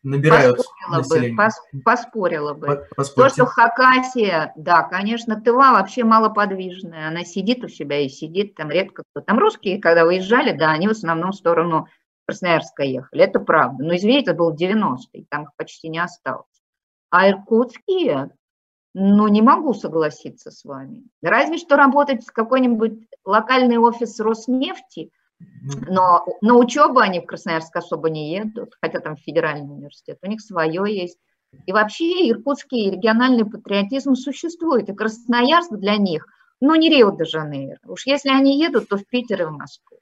набирают 0.02 0.56
поспорила 0.56 0.96
население. 0.98 1.30
Бы, 1.30 1.36
пос, 1.36 1.54
поспорила 1.84 2.54
бы. 2.54 2.86
Поспорьте. 2.96 3.36
То, 3.36 3.46
что 3.46 3.46
Хакасия, 3.46 4.52
да, 4.56 4.82
конечно, 4.82 5.40
Тыва 5.40 5.72
вообще 5.72 6.04
малоподвижная. 6.04 7.08
Она 7.08 7.24
сидит 7.24 7.64
у 7.64 7.68
себя 7.68 8.00
и 8.00 8.08
сидит, 8.08 8.54
там 8.54 8.70
редко 8.70 9.02
кто. 9.10 9.20
Там 9.20 9.38
русские, 9.38 9.80
когда 9.80 10.04
выезжали, 10.04 10.56
да, 10.56 10.70
они 10.70 10.88
в 10.88 10.92
основном 10.92 11.32
в 11.32 11.36
сторону 11.36 11.88
Красноярска 12.26 12.82
ехали, 12.82 13.24
это 13.24 13.40
правда. 13.40 13.84
Но 13.84 13.96
извините, 13.96 14.30
это 14.30 14.34
был 14.34 14.54
90-й, 14.54 15.26
там 15.30 15.44
их 15.44 15.50
почти 15.56 15.88
не 15.88 15.98
осталось. 15.98 16.44
А 17.10 17.30
иркутские, 17.30 18.30
ну, 18.92 19.28
не 19.28 19.40
могу 19.40 19.72
согласиться 19.72 20.50
с 20.50 20.62
вами. 20.64 21.04
Разве 21.22 21.56
что 21.56 21.76
работать 21.76 22.26
в 22.26 22.32
какой-нибудь 22.32 23.08
локальный 23.24 23.78
офис 23.78 24.20
Роснефти, 24.20 25.10
но 25.88 26.26
на 26.40 26.54
учебу 26.54 27.00
они 27.00 27.20
в 27.20 27.26
Красноярск 27.26 27.74
особо 27.76 28.10
не 28.10 28.34
едут, 28.34 28.74
хотя 28.80 29.00
там 29.00 29.16
федеральный 29.16 29.72
университет, 29.72 30.18
у 30.22 30.26
них 30.26 30.40
свое 30.40 30.82
есть. 30.86 31.18
И 31.66 31.72
вообще 31.72 32.30
иркутский 32.30 32.90
региональный 32.90 33.44
патриотизм 33.44 34.14
существует, 34.14 34.88
и 34.88 34.94
Красноярск 34.94 35.72
для 35.72 35.96
них, 35.96 36.26
ну, 36.60 36.74
не 36.74 36.90
Рио-де-Жанейро. 36.90 37.78
Уж 37.86 38.06
если 38.06 38.30
они 38.30 38.60
едут, 38.60 38.88
то 38.88 38.96
в 38.96 39.06
Питер 39.06 39.42
и 39.42 39.44
в 39.46 39.52
Москву. 39.52 39.98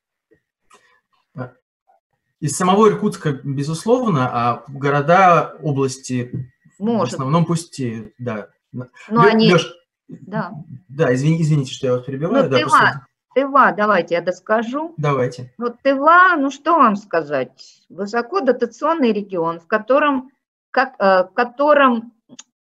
Из 2.38 2.55
самого 2.55 2.88
Иркутска, 2.88 3.33
безусловно, 3.33 4.28
а 4.31 4.64
города, 4.69 5.57
области 5.62 6.52
Может. 6.78 7.12
в 7.12 7.14
основном 7.14 7.47
пусти, 7.47 8.12
да. 8.19 8.49
Но 8.73 8.88
ну, 9.09 9.23
Лё, 9.23 9.28
они... 9.28 9.52
Леш, 9.55 9.73
да. 10.09 10.52
Да, 10.88 11.14
извини, 11.14 11.40
извините, 11.40 11.73
что 11.73 11.87
я 11.87 11.93
вас 11.95 12.05
перебиваю. 12.05 12.45
Ну, 12.45 12.50
да, 12.50 12.59
Тыва, 12.59 12.69
просто... 12.69 13.07
Тыва, 13.37 13.71
давайте 13.73 14.14
я 14.14 14.23
доскажу. 14.23 14.95
Давайте. 14.97 15.52
Вот 15.59 15.83
Тыва, 15.83 16.37
ну 16.38 16.50
что 16.50 16.78
вам 16.78 16.97
сказать, 16.97 17.85
высокодотационный 17.90 19.12
регион, 19.12 19.61
в 19.61 19.66
котором, 19.66 20.31
как, 20.71 20.95
э, 20.99 21.25
в 21.25 21.35
котором 21.35 22.14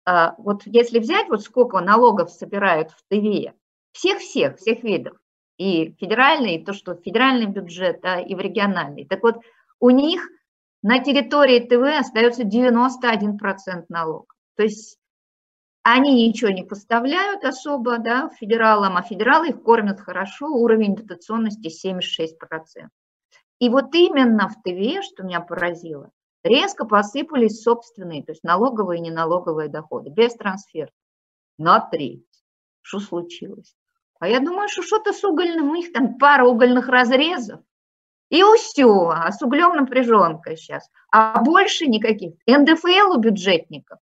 э, 0.08 0.28
вот 0.38 0.62
если 0.64 0.98
взять, 0.98 1.28
вот 1.28 1.42
сколько 1.42 1.78
налогов 1.80 2.30
собирают 2.30 2.90
в 2.90 3.04
Тыве, 3.10 3.52
всех-всех, 3.92 4.56
всех 4.56 4.82
видов, 4.82 5.18
и 5.58 5.94
федеральный, 6.00 6.54
и 6.54 6.64
то, 6.64 6.72
что 6.72 6.94
федеральный 6.94 7.44
бюджет, 7.44 8.00
да, 8.00 8.18
и 8.18 8.34
в 8.34 8.40
региональный. 8.40 9.04
Так 9.04 9.22
вот, 9.22 9.42
у 9.78 9.90
них 9.90 10.26
на 10.82 11.00
территории 11.00 11.60
ТВ 11.60 12.00
остается 12.00 12.44
91% 12.44 13.84
налог. 13.90 14.34
То 14.56 14.62
есть 14.62 14.96
они 15.82 16.28
ничего 16.28 16.50
не 16.50 16.62
поставляют 16.62 17.44
особо 17.44 17.98
да, 17.98 18.30
федералам, 18.38 18.96
а 18.96 19.02
федералы 19.02 19.48
их 19.48 19.62
кормят 19.62 20.00
хорошо, 20.00 20.46
уровень 20.46 20.94
дотационности 20.94 21.68
76%. 21.68 22.88
И 23.58 23.68
вот 23.68 23.94
именно 23.94 24.48
в 24.48 24.54
ТВ, 24.62 25.04
что 25.04 25.22
меня 25.24 25.40
поразило, 25.40 26.10
резко 26.44 26.84
посыпались 26.84 27.62
собственные, 27.62 28.24
то 28.24 28.32
есть 28.32 28.44
налоговые 28.44 28.98
и 28.98 29.02
неналоговые 29.02 29.68
доходы, 29.68 30.10
без 30.10 30.34
трансфера, 30.34 30.90
на 31.58 31.80
треть. 31.80 32.26
Что 32.80 32.98
случилось? 32.98 33.74
А 34.18 34.28
я 34.28 34.40
думаю, 34.40 34.68
что 34.68 34.82
что-то 34.82 35.12
с 35.12 35.24
угольным, 35.24 35.70
у 35.70 35.74
них 35.74 35.92
там 35.92 36.16
пара 36.18 36.44
угольных 36.44 36.88
разрезов, 36.88 37.60
и 38.32 38.42
все, 38.56 39.08
а 39.08 39.30
с 39.30 39.42
углем 39.42 39.76
напряженка 39.76 40.56
сейчас. 40.56 40.88
А 41.10 41.42
больше 41.42 41.86
никаких. 41.86 42.34
НДФЛ 42.46 43.12
у 43.12 43.18
бюджетников. 43.18 43.98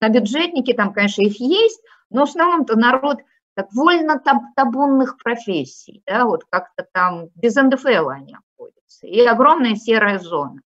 На 0.00 0.08
бюджетники 0.08 0.72
там, 0.72 0.92
конечно, 0.92 1.22
их 1.22 1.40
есть, 1.40 1.80
но 2.10 2.26
в 2.26 2.28
основном-то 2.28 2.76
народ 2.76 3.18
так 3.54 3.72
вольно 3.72 4.20
табунных 4.56 5.16
профессий, 5.18 6.02
да, 6.06 6.24
вот 6.24 6.44
как-то 6.50 6.86
там 6.92 7.28
без 7.36 7.54
НДФЛ 7.54 8.08
они 8.08 8.34
обходятся. 8.34 9.06
И 9.06 9.20
огромная 9.20 9.76
серая 9.76 10.18
зона. 10.18 10.60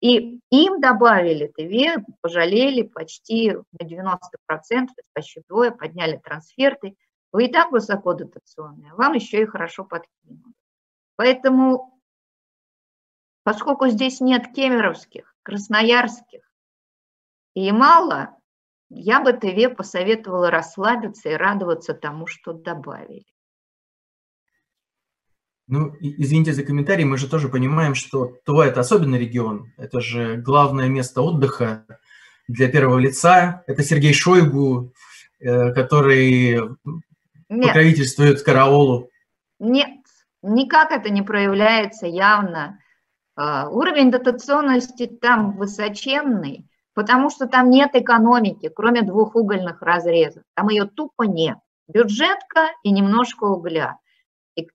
И 0.00 0.40
им 0.50 0.80
добавили 0.80 1.46
ТВ, 1.46 2.04
пожалели 2.20 2.82
почти 2.82 3.52
на 3.52 3.84
90%, 3.84 4.18
то 4.18 4.76
есть 4.76 4.90
почти 5.14 5.42
двое, 5.48 5.72
подняли 5.72 6.20
трансферты. 6.22 6.96
Вы 7.32 7.46
и 7.46 7.52
так 7.52 7.72
высоко 7.72 8.14
дотационные, 8.14 8.94
вам 8.94 9.14
еще 9.14 9.42
и 9.42 9.46
хорошо 9.46 9.84
подкинули. 9.84 10.54
Поэтому 11.16 11.98
Поскольку 13.48 13.88
здесь 13.88 14.20
нет 14.20 14.52
кемеровских, 14.52 15.34
красноярских 15.42 16.42
и 17.54 17.72
мало, 17.72 18.37
я 18.90 19.20
бы 19.20 19.32
ТВ 19.32 19.76
посоветовала 19.76 20.50
расслабиться 20.50 21.30
и 21.30 21.34
радоваться 21.34 21.94
тому, 21.94 22.26
что 22.26 22.52
добавили. 22.52 23.24
Ну, 25.66 25.94
извините 26.00 26.54
за 26.54 26.64
комментарий, 26.64 27.04
мы 27.04 27.18
же 27.18 27.28
тоже 27.28 27.48
понимаем, 27.48 27.94
что 27.94 28.32
Тува– 28.44 28.66
это 28.68 28.80
особенный 28.80 29.18
регион, 29.18 29.70
это 29.76 30.00
же 30.00 30.36
главное 30.36 30.88
место 30.88 31.20
отдыха 31.20 31.84
для 32.48 32.68
первого 32.68 32.98
лица. 32.98 33.64
Это 33.66 33.82
Сергей 33.82 34.14
Шойгу, 34.14 34.94
э, 35.40 35.72
который 35.74 36.52
Нет. 37.50 37.66
покровительствует 37.66 38.42
караолу. 38.42 39.10
Нет, 39.58 39.90
никак 40.42 40.90
это 40.90 41.10
не 41.10 41.20
проявляется 41.20 42.06
явно 42.06 42.78
а, 43.40 43.68
уровень 43.68 44.10
дотационности 44.10 45.06
там 45.06 45.56
высоченный, 45.56 46.68
потому 46.98 47.30
что 47.30 47.46
там 47.46 47.70
нет 47.70 47.90
экономики, 47.94 48.68
кроме 48.74 49.02
двух 49.02 49.36
угольных 49.36 49.82
разрезов. 49.82 50.42
Там 50.54 50.68
ее 50.68 50.84
тупо 50.84 51.22
нет. 51.22 51.56
Бюджетка 51.86 52.72
и 52.82 52.90
немножко 52.90 53.44
угля. 53.44 53.98
И, 54.56 54.66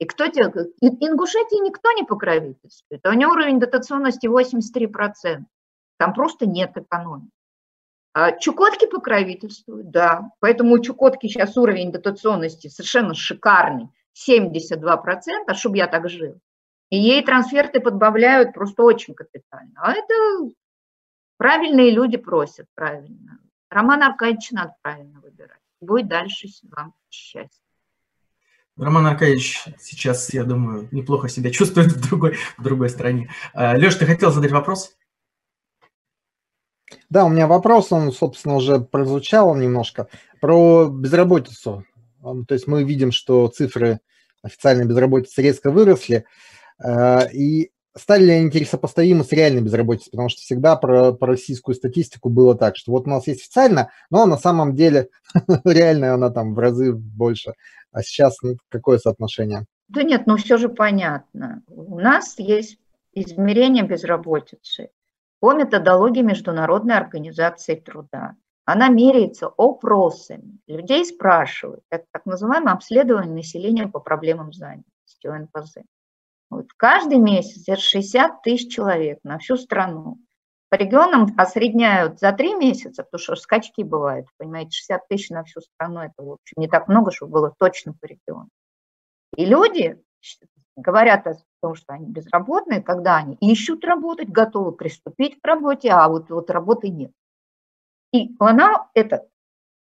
и 0.00 0.04
кто 0.04 0.26
тебе... 0.26 0.46
Ингушетии 0.80 1.64
никто 1.64 1.92
не 1.92 2.02
покровительствует. 2.02 3.06
А 3.06 3.10
у 3.10 3.12
нее 3.12 3.28
уровень 3.28 3.60
дотационности 3.60 4.26
83%. 4.26 5.44
Там 5.98 6.14
просто 6.14 6.46
нет 6.48 6.76
экономики. 6.76 7.30
А 8.12 8.32
Чукотки 8.32 8.86
покровительствуют, 8.86 9.92
да. 9.92 10.32
Поэтому 10.40 10.72
у 10.72 10.78
Чукотки 10.80 11.28
сейчас 11.28 11.56
уровень 11.56 11.92
дотационности 11.92 12.66
совершенно 12.66 13.14
шикарный. 13.14 13.88
72%, 14.28 14.80
а 15.46 15.54
чтобы 15.54 15.76
я 15.76 15.86
так 15.86 16.08
жил. 16.08 16.40
И 16.90 16.98
ей 16.98 17.22
трансферты 17.22 17.78
подбавляют 17.78 18.52
просто 18.52 18.82
очень 18.82 19.14
капитально. 19.14 19.74
А 19.76 19.92
это 19.92 20.14
правильные 21.38 21.90
люди 21.90 22.18
просят 22.18 22.66
правильно. 22.74 23.38
Роман 23.70 24.02
Аркадьевич 24.02 24.50
надо 24.50 24.74
правильно 24.82 25.20
выбирать. 25.20 25.60
Будет 25.80 26.08
дальше 26.08 26.48
вам 26.70 26.94
счастье. 27.10 27.62
Роман 28.76 29.06
Аркадьевич 29.06 29.64
сейчас, 29.80 30.32
я 30.32 30.44
думаю, 30.44 30.88
неплохо 30.92 31.28
себя 31.28 31.50
чувствует 31.50 31.88
в 31.92 32.08
другой, 32.08 32.36
в 32.56 32.62
другой 32.62 32.90
стране. 32.90 33.30
А, 33.54 33.76
Леш, 33.76 33.94
ты 33.96 34.06
хотел 34.06 34.30
задать 34.30 34.52
вопрос? 34.52 34.94
Да, 37.10 37.24
у 37.24 37.28
меня 37.28 37.46
вопрос, 37.46 37.92
он, 37.92 38.12
собственно, 38.12 38.54
уже 38.54 38.80
прозвучал 38.80 39.54
немножко, 39.54 40.08
про 40.40 40.88
безработицу. 40.88 41.84
То 42.22 42.54
есть 42.54 42.66
мы 42.66 42.84
видим, 42.84 43.12
что 43.12 43.48
цифры 43.48 44.00
официальной 44.42 44.86
безработицы 44.86 45.42
резко 45.42 45.70
выросли. 45.70 46.24
Э, 46.82 47.30
и 47.32 47.72
стали 47.98 48.24
ли 48.24 48.32
они 48.32 48.50
теперь 48.50 48.66
сопоставимы 48.66 49.24
с 49.24 49.32
реальной 49.32 49.62
безработицей? 49.62 50.10
Потому 50.10 50.28
что 50.28 50.40
всегда 50.40 50.76
про, 50.76 51.12
про 51.12 51.32
российскую 51.32 51.74
статистику 51.74 52.28
было 52.28 52.56
так, 52.56 52.76
что 52.76 52.92
вот 52.92 53.06
у 53.06 53.10
нас 53.10 53.26
есть 53.26 53.42
официально, 53.42 53.90
но 54.10 54.26
на 54.26 54.36
самом 54.36 54.74
деле 54.74 55.08
реальная 55.64 56.14
она 56.14 56.30
там 56.30 56.54
в 56.54 56.58
разы 56.58 56.92
больше. 56.92 57.54
А 57.92 58.02
сейчас 58.02 58.36
ну, 58.42 58.56
какое 58.68 58.98
соотношение? 58.98 59.64
Да 59.88 60.02
нет, 60.02 60.26
ну 60.26 60.36
все 60.36 60.56
же 60.56 60.68
понятно. 60.68 61.62
У 61.68 61.98
нас 61.98 62.38
есть 62.38 62.78
измерение 63.12 63.84
безработицы 63.84 64.90
по 65.40 65.54
методологии 65.54 66.22
Международной 66.22 66.96
организации 66.96 67.74
труда. 67.74 68.34
Она 68.64 68.88
меряется 68.88 69.48
опросами. 69.56 70.58
Людей 70.66 71.06
спрашивают. 71.06 71.82
Это 71.90 72.04
так 72.12 72.26
называемое 72.26 72.74
обследование 72.74 73.34
населения 73.34 73.88
по 73.88 73.98
проблемам 73.98 74.52
занятости, 74.52 75.26
ОНПЗ. 75.26 75.78
Вот 76.50 76.72
каждый 76.76 77.18
месяц 77.18 77.64
это 77.66 77.80
60 77.80 78.42
тысяч 78.42 78.72
человек 78.72 79.18
на 79.22 79.38
всю 79.38 79.56
страну. 79.56 80.18
По 80.70 80.74
регионам 80.74 81.34
осредняют 81.36 82.20
за 82.20 82.32
три 82.32 82.54
месяца, 82.54 83.02
потому 83.02 83.20
что 83.20 83.36
скачки 83.36 83.82
бывают, 83.82 84.26
понимаете, 84.36 84.72
60 84.72 85.08
тысяч 85.08 85.30
на 85.30 85.44
всю 85.44 85.60
страну, 85.60 86.00
это, 86.00 86.14
в 86.18 86.32
общем, 86.32 86.54
не 86.56 86.68
так 86.68 86.88
много, 86.88 87.10
чтобы 87.10 87.32
было 87.32 87.54
точно 87.58 87.94
по 87.94 88.06
региону. 88.06 88.48
И 89.36 89.44
люди 89.44 89.98
говорят 90.76 91.26
о 91.26 91.34
том, 91.60 91.74
что 91.74 91.94
они 91.94 92.06
безработные, 92.06 92.82
когда 92.82 93.16
они 93.16 93.36
ищут 93.40 93.84
работать, 93.84 94.28
готовы 94.28 94.72
приступить 94.72 95.40
к 95.40 95.46
работе, 95.46 95.90
а 95.90 96.08
вот, 96.08 96.30
вот 96.30 96.50
работы 96.50 96.88
нет. 96.88 97.12
И 98.12 98.34
она, 98.38 98.88
это 98.94 99.26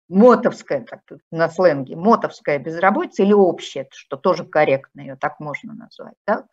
мотовская, 0.09 0.85
так 0.85 1.00
на 1.31 1.48
сленге, 1.48 1.96
мотовская 1.96 2.59
безработица 2.59 3.22
или 3.22 3.33
общая, 3.33 3.88
что 3.90 4.16
тоже 4.16 4.44
корректно 4.44 5.00
ее 5.00 5.16
так 5.16 5.40
можно 5.40 5.74
назвать, 5.74 6.14
да, 6.27 6.46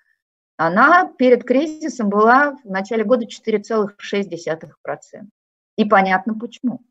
она 0.57 1.11
перед 1.17 1.43
кризисом 1.43 2.09
была 2.09 2.55
в 2.63 2.69
начале 2.69 3.03
года 3.03 3.25
4,6%. 3.25 4.67
И 5.77 5.85
понятно 5.85 6.37
почему. 6.37 6.81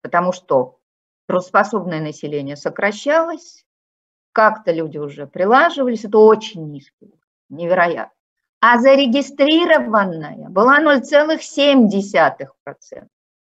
Потому 0.00 0.32
что 0.32 0.78
трудоспособное 1.26 2.00
население 2.00 2.56
сокращалось, 2.56 3.66
как-то 4.32 4.72
люди 4.72 4.98
уже 4.98 5.26
прилаживались, 5.26 6.04
это 6.04 6.18
очень 6.18 6.70
низкий, 6.70 7.14
невероятно. 7.48 8.14
А 8.60 8.78
зарегистрированная 8.78 10.48
была 10.48 10.80
0,7% 10.80 13.08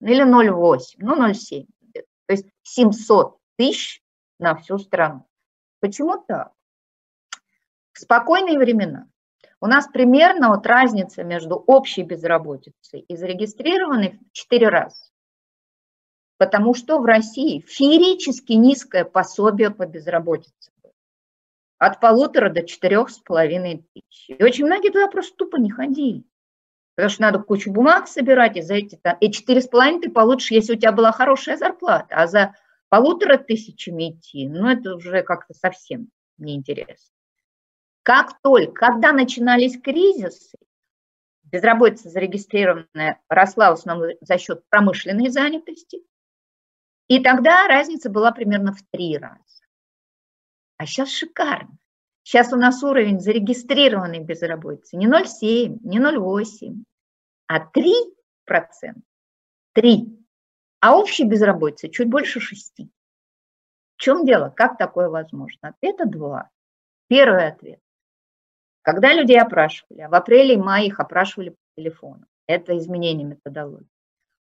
или 0.00 0.24
0,8, 0.24 0.80
ну 0.98 1.30
0,7. 1.30 1.66
То 1.92 2.32
есть 2.32 2.46
700 2.62 3.36
тысяч 3.56 4.02
на 4.38 4.54
всю 4.56 4.78
страну. 4.78 5.26
Почему 5.80 6.24
так? 6.26 6.52
В 7.92 8.00
спокойные 8.00 8.58
времена 8.58 9.06
у 9.64 9.66
нас 9.66 9.88
примерно 9.88 10.50
вот 10.50 10.66
разница 10.66 11.24
между 11.24 11.54
общей 11.54 12.02
безработицей 12.02 13.00
и 13.00 13.16
зарегистрированной 13.16 14.20
в 14.30 14.32
4 14.32 14.68
раза. 14.68 15.02
Потому 16.36 16.74
что 16.74 16.98
в 16.98 17.06
России 17.06 17.64
феерически 17.66 18.52
низкое 18.52 19.06
пособие 19.06 19.70
по 19.70 19.86
безработице. 19.86 20.70
От 21.78 21.98
полутора 21.98 22.50
до 22.50 22.62
четырех 22.62 23.08
с 23.08 23.18
половиной 23.20 23.86
тысяч. 23.94 24.28
И 24.28 24.44
очень 24.44 24.66
многие 24.66 24.90
туда 24.90 25.08
просто 25.08 25.34
тупо 25.34 25.56
не 25.56 25.70
ходили. 25.70 26.24
Потому 26.94 27.10
что 27.10 27.22
надо 27.22 27.38
кучу 27.38 27.72
бумаг 27.72 28.06
собирать, 28.06 28.58
и 28.58 28.60
за 28.60 28.74
эти 28.74 29.00
и 29.20 29.32
четыре 29.32 29.62
с 29.62 29.66
половиной 29.66 30.02
ты 30.02 30.10
получишь, 30.10 30.50
если 30.50 30.74
у 30.74 30.78
тебя 30.78 30.92
была 30.92 31.10
хорошая 31.10 31.56
зарплата. 31.56 32.14
А 32.14 32.26
за 32.26 32.54
полутора 32.90 33.38
тысячами 33.38 34.10
идти, 34.10 34.46
ну 34.46 34.68
это 34.68 34.94
уже 34.94 35.22
как-то 35.22 35.54
совсем 35.54 36.10
неинтересно. 36.36 37.13
Как 38.04 38.38
только, 38.42 38.74
когда 38.74 39.12
начинались 39.12 39.80
кризисы, 39.80 40.58
безработица 41.44 42.10
зарегистрированная 42.10 43.18
росла 43.30 43.70
в 43.70 43.74
основном 43.74 44.10
за 44.20 44.36
счет 44.36 44.62
промышленной 44.68 45.30
занятости, 45.30 46.02
и 47.08 47.22
тогда 47.22 47.66
разница 47.66 48.10
была 48.10 48.30
примерно 48.30 48.74
в 48.74 48.82
три 48.90 49.16
раза. 49.16 49.40
А 50.76 50.84
сейчас 50.84 51.08
шикарно. 51.08 51.78
Сейчас 52.24 52.52
у 52.52 52.56
нас 52.56 52.82
уровень 52.82 53.20
зарегистрированной 53.20 54.20
безработицы 54.20 54.96
не 54.96 55.06
0,7, 55.06 55.78
не 55.82 55.98
0,8, 55.98 56.84
а 57.46 57.58
3%. 57.58 58.94
3. 59.72 60.26
А 60.80 60.98
общей 60.98 61.24
безработицы 61.24 61.88
чуть 61.88 62.10
больше 62.10 62.40
6. 62.40 62.80
В 63.96 64.00
чем 64.00 64.26
дело? 64.26 64.50
Как 64.50 64.76
такое 64.76 65.08
возможно? 65.08 65.70
Ответа 65.70 66.04
два. 66.04 66.50
Первый 67.08 67.48
ответ. 67.48 67.80
Когда 68.84 69.14
людей 69.14 69.40
опрашивали, 69.40 70.02
а 70.02 70.10
в 70.10 70.14
апреле 70.14 70.54
и 70.54 70.58
мае 70.58 70.88
их 70.88 71.00
опрашивали 71.00 71.50
по 71.50 71.56
телефону, 71.74 72.26
это 72.46 72.76
изменение 72.76 73.26
методологии. 73.26 73.88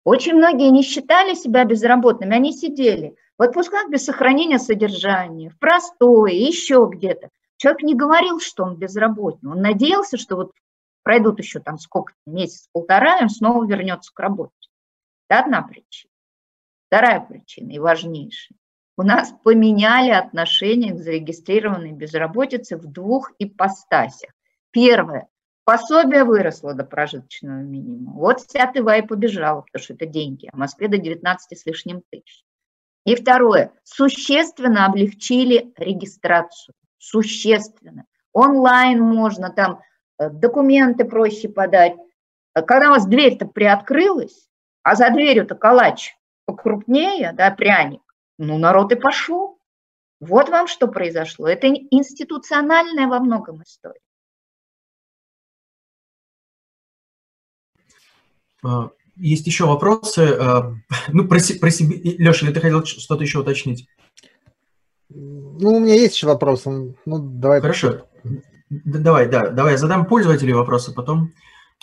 Очень 0.04 0.34
многие 0.34 0.70
не 0.70 0.84
считали 0.84 1.34
себя 1.34 1.64
безработными, 1.64 2.36
они 2.36 2.52
сидели 2.52 3.16
в 3.38 3.44
отпусках 3.44 3.90
без 3.90 4.04
сохранения 4.04 4.60
содержания, 4.60 5.50
в 5.50 5.58
простое, 5.58 6.34
еще 6.34 6.90
где-то. 6.92 7.30
Человек 7.56 7.84
не 7.84 7.96
говорил, 7.96 8.42
что 8.42 8.66
он 8.66 8.76
безработный, 8.76 9.50
он 9.50 9.62
надеялся, 9.62 10.18
что 10.18 10.36
вот 10.36 10.52
пройдут 11.04 11.40
еще 11.40 11.62
там 11.62 11.78
сколько 11.78 12.14
месяц-полтора, 12.26 13.20
и 13.20 13.24
он 13.24 13.30
снова 13.30 13.66
вернется 13.66 14.12
к 14.14 14.20
работе. 14.20 14.52
Это 15.30 15.40
одна 15.40 15.62
причина. 15.62 16.12
Вторая 16.88 17.22
причина 17.22 17.72
и 17.72 17.80
важнейшая. 17.80 18.58
У 18.96 19.02
нас 19.02 19.34
поменяли 19.44 20.12
отношение 20.12 20.94
к 20.94 21.00
зарегистрированной 21.00 21.94
безработице 21.94 22.78
в 22.78 22.86
двух 22.86 23.32
ипостасях. 23.40 24.30
Первое. 24.72 25.28
Пособие 25.66 26.26
выросло 26.26 26.74
до 26.74 26.84
прожиточного 26.84 27.62
минимума. 27.62 28.12
Вот 28.14 28.42
вся 28.42 28.72
ТВА 28.72 28.98
и 28.98 29.02
побежала, 29.02 29.62
потому 29.62 29.84
что 29.84 29.94
это 29.94 30.06
деньги. 30.06 30.48
А 30.52 30.56
в 30.56 30.60
Москве 30.60 30.90
до 30.90 30.98
19 30.98 31.58
с 31.58 31.66
лишним 31.66 32.04
тысяч. 32.12 32.44
И 33.06 33.16
второе. 33.16 33.72
Существенно 33.84 34.86
облегчили 34.86 35.74
регистрацию. 35.78 36.76
Существенно. 37.00 38.06
Онлайн 38.32 39.02
можно, 39.02 39.50
там 39.50 39.82
э, 40.20 40.30
документы 40.30 41.06
проще 41.06 41.50
подать. 41.50 41.96
Когда 42.54 42.90
у 42.90 42.92
вас 42.92 43.08
дверь-то 43.08 43.48
приоткрылась, 43.48 44.48
а 44.84 44.96
за 44.96 45.10
дверью-то 45.10 45.56
калач 45.56 46.16
покрупнее, 46.46 47.32
да, 47.34 47.50
пряник, 47.52 48.02
ну, 48.38 48.58
народ 48.58 48.92
и 48.92 48.96
пошел. 48.96 49.60
Вот 50.20 50.50
вам 50.50 50.68
что 50.68 50.88
произошло. 50.88 51.48
Это 51.48 51.68
институциональная 51.68 53.08
во 53.08 53.20
многом 53.20 53.62
история. 53.64 54.00
А, 58.64 58.90
есть 59.18 59.46
еще 59.46 59.66
вопросы. 59.66 60.38
А, 60.40 60.74
ну, 61.10 61.28
про, 61.28 61.40
про 61.60 61.70
себе. 61.70 62.16
Леша, 62.18 62.52
ты 62.52 62.60
хотел 62.62 62.86
что-то 62.86 63.24
еще 63.24 63.40
уточнить? 63.40 63.88
Ну, 65.10 65.76
у 65.76 65.80
меня 65.80 65.96
есть 65.96 66.16
еще 66.16 66.28
вопросы. 66.28 66.96
Ну, 67.06 67.20
давай. 67.20 67.62
Хорошо. 67.62 68.08
Давай, 68.70 69.30
да, 69.30 69.50
давай 69.50 69.74
я 69.74 69.78
задам 69.78 70.08
пользователю 70.08 70.58
вопросы, 70.58 70.94
потом, 70.94 71.32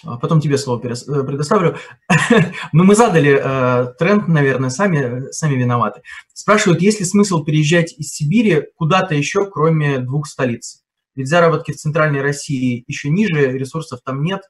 потом 0.02 0.40
тебе 0.40 0.58
слово 0.58 0.78
э, 0.78 1.24
предоставлю. 1.24 1.76
Но 2.72 2.84
мы 2.84 2.94
задали 2.94 3.40
э, 3.42 3.94
тренд, 3.98 4.28
наверное, 4.28 4.70
сами, 4.70 5.30
сами 5.30 5.54
виноваты. 5.54 6.02
Спрашивают, 6.32 6.82
есть 6.82 7.00
ли 7.00 7.06
смысл 7.06 7.44
переезжать 7.44 7.92
из 7.92 8.10
Сибири 8.10 8.68
куда-то 8.76 9.14
еще, 9.14 9.50
кроме 9.50 9.98
двух 9.98 10.26
столиц? 10.26 10.82
Ведь 11.14 11.28
заработки 11.28 11.72
в 11.72 11.76
Центральной 11.76 12.22
России 12.22 12.84
еще 12.86 13.10
ниже, 13.10 13.52
ресурсов 13.58 14.00
там 14.04 14.22
нет 14.22 14.42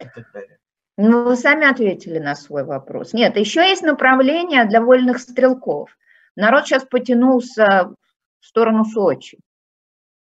и 0.00 0.04
так 0.04 0.32
далее. 0.32 0.58
Ну, 0.96 1.24
вы 1.24 1.36
сами 1.36 1.66
ответили 1.68 2.18
на 2.18 2.34
свой 2.34 2.64
вопрос. 2.64 3.12
Нет, 3.12 3.36
еще 3.36 3.60
есть 3.60 3.82
направление 3.82 4.64
для 4.64 4.80
вольных 4.80 5.20
стрелков. 5.20 5.90
Народ 6.34 6.66
сейчас 6.66 6.84
потянулся 6.84 7.94
в 8.40 8.46
сторону 8.46 8.84
Сочи. 8.84 9.38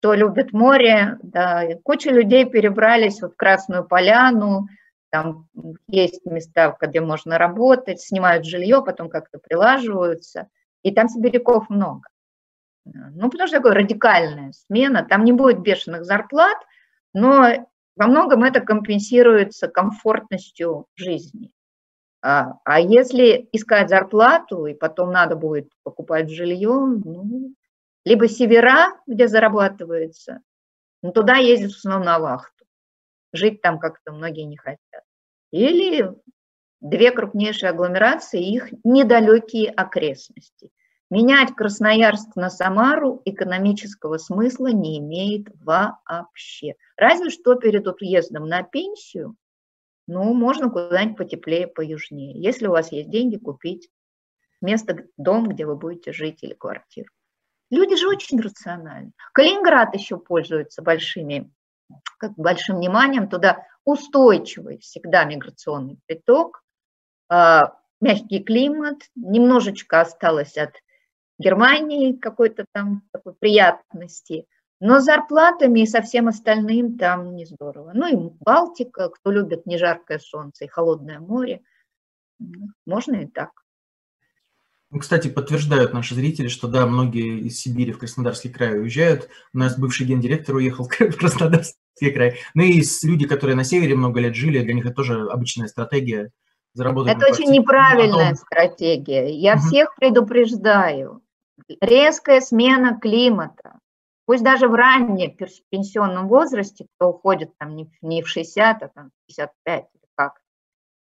Кто 0.00 0.14
любит 0.14 0.54
море, 0.54 1.18
да, 1.22 1.62
куча 1.82 2.10
людей 2.10 2.46
перебрались 2.46 3.20
вот 3.20 3.34
в 3.34 3.36
Красную 3.36 3.84
Поляну, 3.84 4.66
там 5.10 5.46
есть 5.88 6.24
места, 6.24 6.74
где 6.80 7.02
можно 7.02 7.36
работать, 7.36 8.00
снимают 8.00 8.46
жилье, 8.46 8.82
потом 8.82 9.10
как-то 9.10 9.38
прилаживаются, 9.38 10.48
и 10.82 10.90
там 10.90 11.10
сибиряков 11.10 11.68
много. 11.68 12.08
Ну, 12.86 13.28
потому 13.28 13.46
что 13.46 13.58
такая 13.58 13.74
радикальная 13.74 14.52
смена, 14.52 15.04
там 15.04 15.22
не 15.22 15.32
будет 15.32 15.60
бешеных 15.60 16.06
зарплат, 16.06 16.56
но 17.12 17.66
во 17.94 18.06
многом 18.06 18.42
это 18.44 18.60
компенсируется 18.60 19.68
комфортностью 19.68 20.86
жизни. 20.96 21.52
А, 22.22 22.54
а 22.64 22.80
если 22.80 23.50
искать 23.52 23.90
зарплату, 23.90 24.64
и 24.64 24.72
потом 24.72 25.12
надо 25.12 25.36
будет 25.36 25.70
покупать 25.82 26.30
жилье, 26.30 26.70
ну, 26.70 27.52
либо 28.04 28.28
севера, 28.28 29.00
где 29.06 29.28
зарабатывается, 29.28 30.40
ну, 31.02 31.12
туда 31.12 31.36
ездят 31.36 31.72
в 31.72 31.76
основном 31.76 32.04
на 32.04 32.18
вахту. 32.18 32.64
Жить 33.32 33.62
там 33.62 33.78
как-то 33.78 34.12
многие 34.12 34.42
не 34.42 34.56
хотят. 34.56 35.04
Или 35.50 36.14
две 36.80 37.10
крупнейшие 37.10 37.70
агломерации, 37.70 38.42
их 38.42 38.72
недалекие 38.84 39.70
окрестности. 39.70 40.70
Менять 41.10 41.54
Красноярск 41.56 42.36
на 42.36 42.50
Самару 42.50 43.20
экономического 43.24 44.18
смысла 44.18 44.68
не 44.68 44.98
имеет 44.98 45.48
вообще. 45.60 46.74
Разве 46.96 47.30
что 47.30 47.56
перед 47.56 47.86
отъездом 47.86 48.46
на 48.46 48.62
пенсию, 48.62 49.36
ну, 50.06 50.32
можно 50.34 50.70
куда-нибудь 50.70 51.16
потеплее, 51.16 51.66
поюжнее. 51.66 52.40
Если 52.40 52.66
у 52.66 52.70
вас 52.70 52.92
есть 52.92 53.10
деньги, 53.10 53.36
купить 53.36 53.90
место, 54.60 55.04
дом, 55.16 55.48
где 55.48 55.66
вы 55.66 55.76
будете 55.76 56.12
жить 56.12 56.42
или 56.42 56.54
квартиру. 56.54 57.10
Люди 57.70 57.96
же 57.96 58.08
очень 58.08 58.40
рациональны. 58.40 59.12
Калининград 59.32 59.94
еще 59.94 60.18
пользуется 60.18 60.82
большими, 60.82 61.50
как 62.18 62.32
большим 62.36 62.76
вниманием. 62.76 63.28
Туда 63.28 63.66
устойчивый 63.84 64.78
всегда 64.78 65.24
миграционный 65.24 65.98
приток, 66.06 66.62
а, 67.28 67.76
мягкий 68.00 68.42
климат, 68.42 68.98
немножечко 69.14 70.00
осталось 70.00 70.56
от 70.56 70.74
Германии 71.38 72.12
какой-то 72.12 72.66
там 72.72 73.02
такой 73.12 73.34
приятности. 73.34 74.46
Но 74.80 74.98
с 74.98 75.04
зарплатами 75.04 75.80
и 75.80 75.86
со 75.86 76.00
всем 76.02 76.28
остальным 76.28 76.96
там 76.98 77.34
не 77.36 77.44
здорово. 77.44 77.92
Ну 77.94 78.06
и 78.08 78.32
Балтика, 78.40 79.10
кто 79.10 79.30
любит 79.30 79.66
не 79.66 79.78
жаркое 79.78 80.18
солнце 80.18 80.64
и 80.64 80.68
холодное 80.68 81.20
море, 81.20 81.62
можно 82.86 83.16
и 83.16 83.26
так. 83.26 83.50
Ну, 84.92 84.98
кстати, 84.98 85.28
подтверждают 85.28 85.92
наши 85.92 86.16
зрители, 86.16 86.48
что 86.48 86.66
да, 86.66 86.84
многие 86.84 87.38
из 87.40 87.60
Сибири 87.60 87.92
в 87.92 87.98
Краснодарский 87.98 88.50
край 88.50 88.80
уезжают. 88.80 89.28
У 89.54 89.58
нас 89.58 89.78
бывший 89.78 90.04
гендиректор 90.04 90.56
уехал 90.56 90.84
в 90.88 91.16
Краснодарский 91.16 91.76
край. 92.12 92.38
Ну 92.54 92.64
и 92.64 92.82
люди, 93.04 93.26
которые 93.26 93.54
на 93.54 93.62
севере 93.62 93.94
много 93.94 94.20
лет 94.20 94.34
жили, 94.34 94.62
для 94.62 94.74
них 94.74 94.84
это 94.84 94.94
тоже 94.94 95.28
обычная 95.30 95.68
стратегия 95.68 96.32
заработать. 96.74 97.16
Это 97.16 97.30
очень 97.30 97.50
неправильная 97.52 98.30
потом... 98.30 98.46
стратегия. 98.46 99.28
Я 99.28 99.54
угу. 99.54 99.62
всех 99.62 99.94
предупреждаю 99.94 101.22
резкая 101.80 102.40
смена 102.40 102.98
климата, 103.00 103.78
пусть 104.26 104.42
даже 104.42 104.66
в 104.66 104.74
раннем 104.74 105.36
пенсионном 105.70 106.26
возрасте, 106.26 106.86
кто 106.96 107.10
уходит 107.10 107.56
там 107.58 107.76
не 107.76 108.22
в 108.22 108.28
60, 108.28 108.82
а 108.82 108.88
там 108.88 109.10
55 109.28 109.84
или 109.94 110.04
как, 110.16 110.40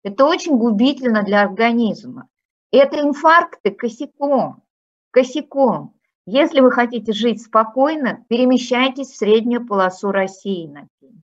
это 0.04 0.26
очень 0.26 0.58
губительно 0.58 1.24
для 1.24 1.42
организма. 1.42 2.28
Это 2.74 3.00
инфаркты 3.00 3.70
косяком, 3.70 4.64
косяком. 5.12 5.94
Если 6.26 6.60
вы 6.60 6.72
хотите 6.72 7.14
жить 7.14 7.44
спокойно, 7.44 8.26
перемещайтесь 8.30 9.10
в 9.10 9.16
среднюю 9.16 9.64
полосу 9.64 10.12
России 10.12 10.66
на 10.66 10.88
пенсию. 11.00 11.22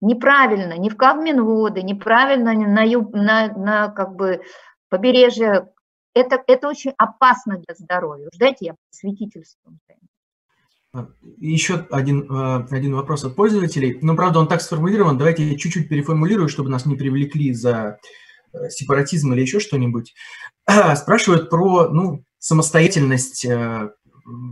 Неправильно, 0.00 0.76
ни 0.76 0.88
в 0.88 0.96
Кавминводы, 0.96 1.82
неправильно 1.82 2.52
на, 2.52 2.84
на, 2.84 3.54
на 3.54 3.88
как 3.90 4.16
бы 4.16 4.42
побережье. 4.88 5.68
Это, 6.14 6.42
это 6.48 6.68
очень 6.68 6.94
опасно 6.98 7.58
для 7.58 7.76
здоровья. 7.76 8.26
Уж 8.32 8.36
дайте 8.36 8.66
я 8.66 8.74
святительством 8.90 9.78
Еще 11.38 11.86
один, 11.92 12.22
э, 12.22 12.66
один 12.70 12.96
вопрос 12.96 13.24
от 13.24 13.36
пользователей. 13.36 14.00
Ну, 14.02 14.16
правда, 14.16 14.40
он 14.40 14.48
так 14.48 14.62
сформулирован. 14.62 15.16
Давайте 15.16 15.44
я 15.44 15.56
чуть-чуть 15.56 15.88
переформулирую, 15.88 16.48
чтобы 16.48 16.70
нас 16.70 16.86
не 16.86 16.96
привлекли 16.96 17.52
за 17.52 18.00
сепаратизм 18.68 19.32
или 19.32 19.42
еще 19.42 19.60
что-нибудь, 19.60 20.14
спрашивают 20.96 21.50
про 21.50 21.88
ну, 21.88 22.24
самостоятельность, 22.38 23.44
э, 23.44 23.90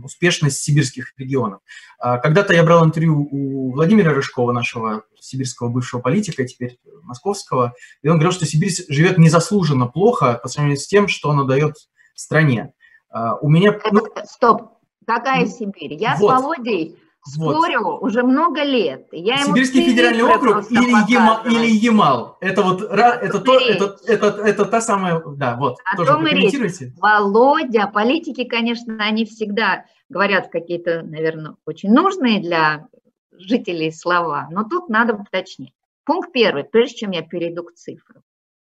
успешность 0.03 0.59
сибирских 0.59 1.13
регионов. 1.17 1.61
А, 1.99 2.17
когда-то 2.17 2.53
я 2.53 2.63
брал 2.63 2.85
интервью 2.85 3.27
у 3.31 3.73
Владимира 3.73 4.13
Рыжкова, 4.13 4.51
нашего 4.51 5.03
сибирского 5.19 5.69
бывшего 5.69 6.01
политика, 6.01 6.45
теперь 6.45 6.79
московского, 7.03 7.73
и 8.01 8.07
он 8.07 8.15
говорил, 8.15 8.31
что 8.31 8.45
Сибирь 8.45 8.71
живет 8.89 9.17
незаслуженно 9.17 9.87
плохо 9.87 10.39
по 10.41 10.47
сравнению 10.47 10.79
с 10.79 10.87
тем, 10.87 11.07
что 11.07 11.31
она 11.31 11.43
дает 11.43 11.75
стране. 12.15 12.73
А, 13.09 13.35
у 13.37 13.49
меня... 13.49 13.79
Ну... 13.91 14.05
Стоп, 14.25 14.79
какая 15.05 15.45
Сибирь? 15.47 15.93
Я 15.93 16.15
вот. 16.17 16.29
с 16.29 16.41
Володей 16.41 16.99
Спорю 17.25 17.83
вот. 17.83 18.01
уже 18.01 18.23
много 18.23 18.63
лет. 18.63 19.07
Я 19.11 19.37
Сибирский 19.43 19.83
федеральный 19.83 20.23
округ 20.23 20.71
или 20.71 21.11
Ямал, 21.11 21.45
или 21.45 21.67
Ямал. 21.67 22.37
Это 22.39 22.61
вот 22.63 22.81
это, 22.81 23.39
то, 23.39 23.59
это, 23.59 23.97
это, 24.07 24.27
это 24.27 24.65
та 24.65 24.81
самая, 24.81 25.21
да, 25.35 25.55
вот. 25.57 25.77
О 25.83 25.97
тоже 25.97 26.11
том 26.11 26.25
и 26.27 26.91
Володя, 26.97 27.87
политики, 27.87 28.45
конечно, 28.45 28.95
они 28.99 29.25
всегда 29.25 29.85
говорят 30.07 30.49
какие-то, 30.49 31.01
наверное, 31.01 31.55
очень 31.65 31.91
нужные 31.91 32.39
для 32.39 32.87
жителей 33.31 33.91
слова, 33.91 34.47
но 34.51 34.63
тут 34.63 34.89
надо 34.89 35.13
уточнить. 35.15 35.73
Пункт 36.05 36.31
первый, 36.31 36.63
прежде 36.63 36.99
чем 36.99 37.11
я 37.11 37.21
перейду 37.21 37.63
к 37.63 37.73
цифрам. 37.73 38.23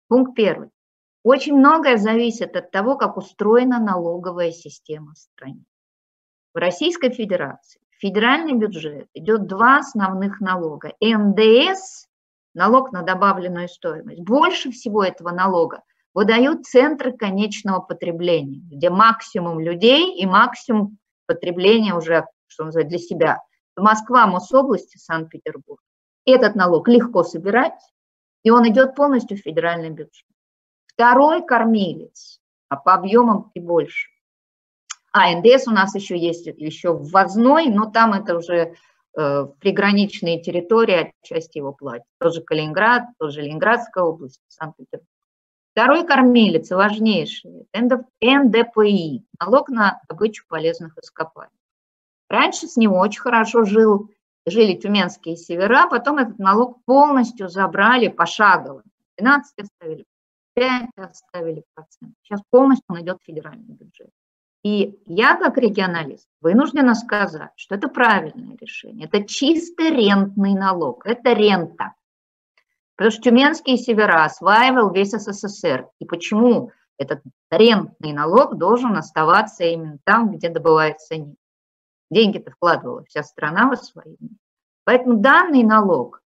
Пункт 0.08 0.36
первый. 0.36 0.70
Очень 1.24 1.58
многое 1.58 1.98
зависит 1.98 2.56
от 2.56 2.72
того, 2.72 2.96
как 2.96 3.18
устроена 3.18 3.80
налоговая 3.80 4.52
система 4.52 5.14
в 5.14 5.18
стране. 5.18 5.66
В 6.54 6.58
Российской 6.58 7.12
Федерации 7.12 7.82
федеральный 8.00 8.54
бюджет 8.54 9.08
идет 9.14 9.48
два 9.48 9.78
основных 9.78 10.40
налога. 10.40 10.94
НДС, 11.02 12.08
налог 12.54 12.92
на 12.92 13.02
добавленную 13.04 13.70
стоимость, 13.70 14.22
больше 14.22 14.72
всего 14.72 15.04
этого 15.04 15.32
налога 15.32 15.84
выдают 16.14 16.66
центры 16.66 17.12
конечного 17.12 17.80
потребления, 17.80 18.62
где 18.64 18.90
максимум 18.90 19.60
людей 19.60 20.18
и 20.18 20.26
максимум 20.26 20.98
потребления 21.28 21.94
уже, 21.94 22.26
что 22.48 22.66
называется, 22.66 22.90
для 22.90 23.00
себя. 23.00 23.42
Москва, 23.76 24.26
Мособласть, 24.26 25.00
Санкт-Петербург. 25.00 25.80
Этот 26.26 26.56
налог 26.56 26.88
легко 26.88 27.24
собирать, 27.24 27.80
и 28.44 28.50
он 28.50 28.68
идет 28.68 28.96
полностью 28.96 29.38
в 29.38 29.42
федеральный 29.42 29.92
бюджет. 29.92 30.26
Второй 30.88 31.46
кормилец, 31.46 32.40
а 32.70 32.78
по 32.78 32.96
объемам 32.96 33.52
и 33.54 33.60
больше, 33.60 34.10
а, 35.18 35.36
НДС 35.36 35.68
у 35.68 35.72
нас 35.72 35.96
еще 35.96 36.18
есть 36.18 36.48
еще 36.48 36.94
ввозной, 36.94 37.68
но 37.68 37.90
там 37.90 38.14
это 38.14 38.38
уже 38.38 38.76
э, 39.18 39.48
приграничные 39.60 40.42
территории, 40.42 41.14
отчасти 41.22 41.58
его 41.58 41.74
платят. 41.74 42.06
Тоже 42.20 42.42
Калининград, 42.42 43.04
тоже 43.20 43.42
Ленинградская 43.42 44.04
область, 44.04 44.42
Санкт-Петербург. 44.48 45.08
Второй 45.72 46.08
кормилец, 46.08 46.72
важнейший, 46.72 47.68
НДПИ, 47.74 49.24
налог 49.40 49.70
на 49.70 50.02
добычу 50.10 50.46
полезных 50.48 50.98
ископаемых. 50.98 51.54
Раньше 52.30 52.68
с 52.68 52.78
него 52.78 52.98
очень 52.98 53.22
хорошо 53.22 53.64
жил, 53.64 54.10
жили 54.48 54.74
тюменские 54.76 55.38
севера, 55.38 55.88
потом 55.88 56.18
этот 56.18 56.40
налог 56.40 56.84
полностью 56.86 57.48
забрали 57.48 58.08
пошагово. 58.08 58.84
12 59.18 59.54
оставили, 59.60 60.06
5 60.56 60.90
оставили 60.96 61.64
процент. 61.74 62.16
Сейчас 62.24 62.42
полностью 62.50 62.86
он 62.90 63.02
идет 63.02 63.20
в 63.22 63.26
федеральный 63.26 63.76
бюджет. 63.76 64.10
И 64.68 65.00
я, 65.06 65.38
как 65.38 65.58
регионалист, 65.58 66.28
вынуждена 66.42 66.94
сказать, 66.94 67.52
что 67.56 67.76
это 67.76 67.88
правильное 67.88 68.58
решение. 68.60 69.08
Это 69.08 69.26
чисто 69.26 69.84
рентный 69.84 70.56
налог, 70.56 71.06
это 71.06 71.32
рента. 71.32 71.94
Потому 72.98 73.12
что 73.12 73.22
Тюменские 73.22 73.78
севера 73.78 74.26
осваивал 74.26 74.92
весь 74.92 75.12
СССР. 75.12 75.88
И 76.00 76.06
почему 76.06 76.74
этот 76.98 77.22
рентный 77.50 78.12
налог 78.12 78.58
должен 78.58 78.98
оставаться 78.98 79.64
именно 79.64 80.00
там, 80.04 80.36
где 80.36 80.50
добывается 80.50 81.16
нефть? 81.16 81.40
Деньги-то 82.12 82.52
вкладывала 82.52 83.06
вся 83.06 83.24
страна 83.24 83.70
в 83.70 83.72
освоение. 83.72 84.38
Поэтому 84.84 85.20
данный 85.20 85.64
налог 85.64 86.22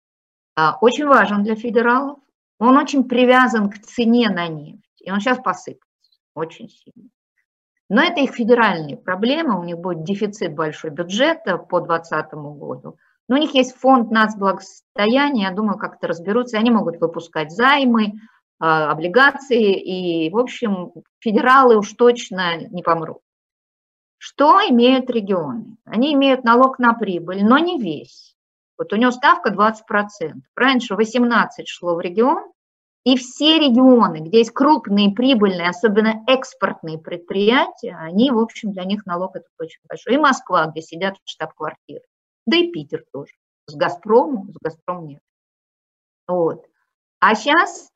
а, 0.55 0.79
очень 0.81 1.07
важен 1.07 1.43
для 1.43 1.57
федералов. 1.57 2.21
Он 2.61 2.77
очень 2.77 3.03
привязан 3.09 3.69
к 3.69 3.81
цене 3.81 4.31
на 4.31 4.47
нефть. 4.47 5.01
И 5.01 5.11
он 5.11 5.19
сейчас 5.19 5.39
посыпается 5.39 6.21
очень 6.35 6.69
сильно. 6.69 7.09
Но 7.89 8.03
это 8.03 8.21
их 8.21 8.33
федеральные 8.33 8.97
проблемы, 8.97 9.59
у 9.59 9.65
них 9.65 9.79
будет 9.79 10.05
дефицит 10.05 10.55
большой 10.55 10.91
бюджета 10.91 11.57
по 11.57 11.81
2020 11.81 12.33
году. 12.35 12.97
Но 13.29 13.37
у 13.37 13.39
них 13.39 13.55
есть 13.55 13.77
фонд 13.77 14.11
нацблагосостояния, 14.11 15.49
я 15.49 15.55
думаю, 15.55 15.79
как-то 15.79 16.07
разберутся. 16.07 16.59
Они 16.59 16.71
могут 16.71 17.01
выпускать 17.01 17.51
займы, 17.51 18.15
а, 18.59 18.91
облигации, 18.91 19.75
и, 19.81 20.31
в 20.31 20.39
общем, 20.39 20.93
федералы 21.21 21.79
уж 21.79 21.93
точно 21.93 22.57
не 22.57 22.83
помрут. 22.83 23.19
Что 24.19 24.59
имеют 24.69 25.09
регионы? 25.11 25.77
Они 25.85 26.13
имеют 26.15 26.43
налог 26.43 26.79
на 26.79 26.93
прибыль, 26.93 27.45
но 27.45 27.59
не 27.59 27.81
весь. 27.81 28.35
Вот 28.77 28.93
у 28.93 28.97
него 28.97 29.13
ставка 29.13 29.51
20%. 29.51 30.43
Раньше 30.57 30.97
18 30.97 31.69
шло 31.69 31.95
в 31.95 32.01
регион, 32.01 32.53
и 33.05 33.17
все 33.17 33.59
регионы, 33.59 34.19
где 34.19 34.39
есть 34.39 34.51
крупные, 34.51 35.15
прибыльные, 35.15 35.69
особенно 35.69 36.25
экспортные 36.27 36.99
предприятия, 36.99 37.97
они, 37.97 38.31
в 38.31 38.39
общем, 38.39 38.73
для 38.73 38.85
них 38.85 39.07
налог 39.07 39.37
это 39.37 39.47
очень 39.59 39.81
большой. 39.89 40.15
И 40.15 40.19
Москва, 40.19 40.67
где 40.67 40.83
сидят 40.83 41.17
штаб-квартиры. 41.25 42.03
Да 42.47 42.57
и 42.57 42.71
Питер 42.71 43.05
тоже. 43.13 43.33
С 43.67 43.75
Газпромом, 43.75 44.53
с 44.53 44.57
Газпромом 44.63 45.07
нет. 45.07 45.23
Вот. 46.27 46.67
А 47.21 47.35
сейчас 47.35 47.91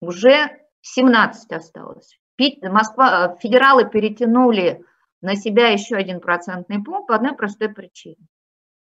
уже 0.00 0.60
17 0.82 1.52
осталось. 1.52 2.18
Москва, 2.62 3.36
э, 3.36 3.40
федералы 3.40 3.88
перетянули 3.88 4.84
на 5.20 5.36
себя 5.36 5.68
еще 5.68 5.96
один 5.96 6.20
процентный 6.20 6.82
пункт 6.82 7.08
по 7.08 7.14
одной 7.14 7.34
простой 7.34 7.68
причине. 7.68 8.26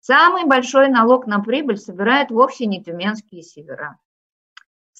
Самый 0.00 0.44
большой 0.44 0.88
налог 0.88 1.26
на 1.26 1.40
прибыль 1.40 1.78
собирают 1.78 2.30
вовсе 2.30 2.66
не 2.66 2.84
тюменские 2.84 3.42
севера. 3.42 3.98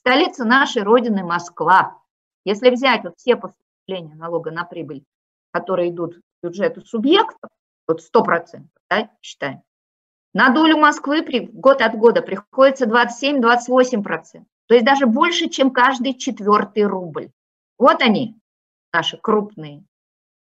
Столица 0.07 0.45
нашей 0.45 0.85
Родины– 0.85 1.25
Москва. 1.25 2.01
Если 2.45 2.71
взять 2.71 3.03
вот 3.03 3.15
все 3.17 3.35
поступления 3.35 4.15
налога 4.15 4.53
на 4.53 4.63
прибыль, 4.63 5.03
которые 5.51 5.91
идут 5.91 6.15
в 6.15 6.47
бюджеты 6.47 6.83
субъектов, 6.83 7.51
вот 7.89 8.01
100%, 8.15 8.67
да, 8.89 9.11
считаем, 9.21 9.63
на 10.33 10.51
долю 10.51 10.77
Москвы 10.79 11.25
при, 11.25 11.49
год 11.49 11.83
от 11.83 11.97
года 11.97 12.23
приходится 12.23 12.87
27-28%. 12.87 14.45
То 14.67 14.75
есть 14.75 14.87
даже 14.87 15.07
больше, 15.07 15.49
чем 15.49 15.73
каждый 15.73 16.15
четвертый 16.15 16.85
рубль. 16.85 17.33
Вот 17.77 18.01
они, 18.01 18.39
наши 18.93 19.17
крупные, 19.17 19.83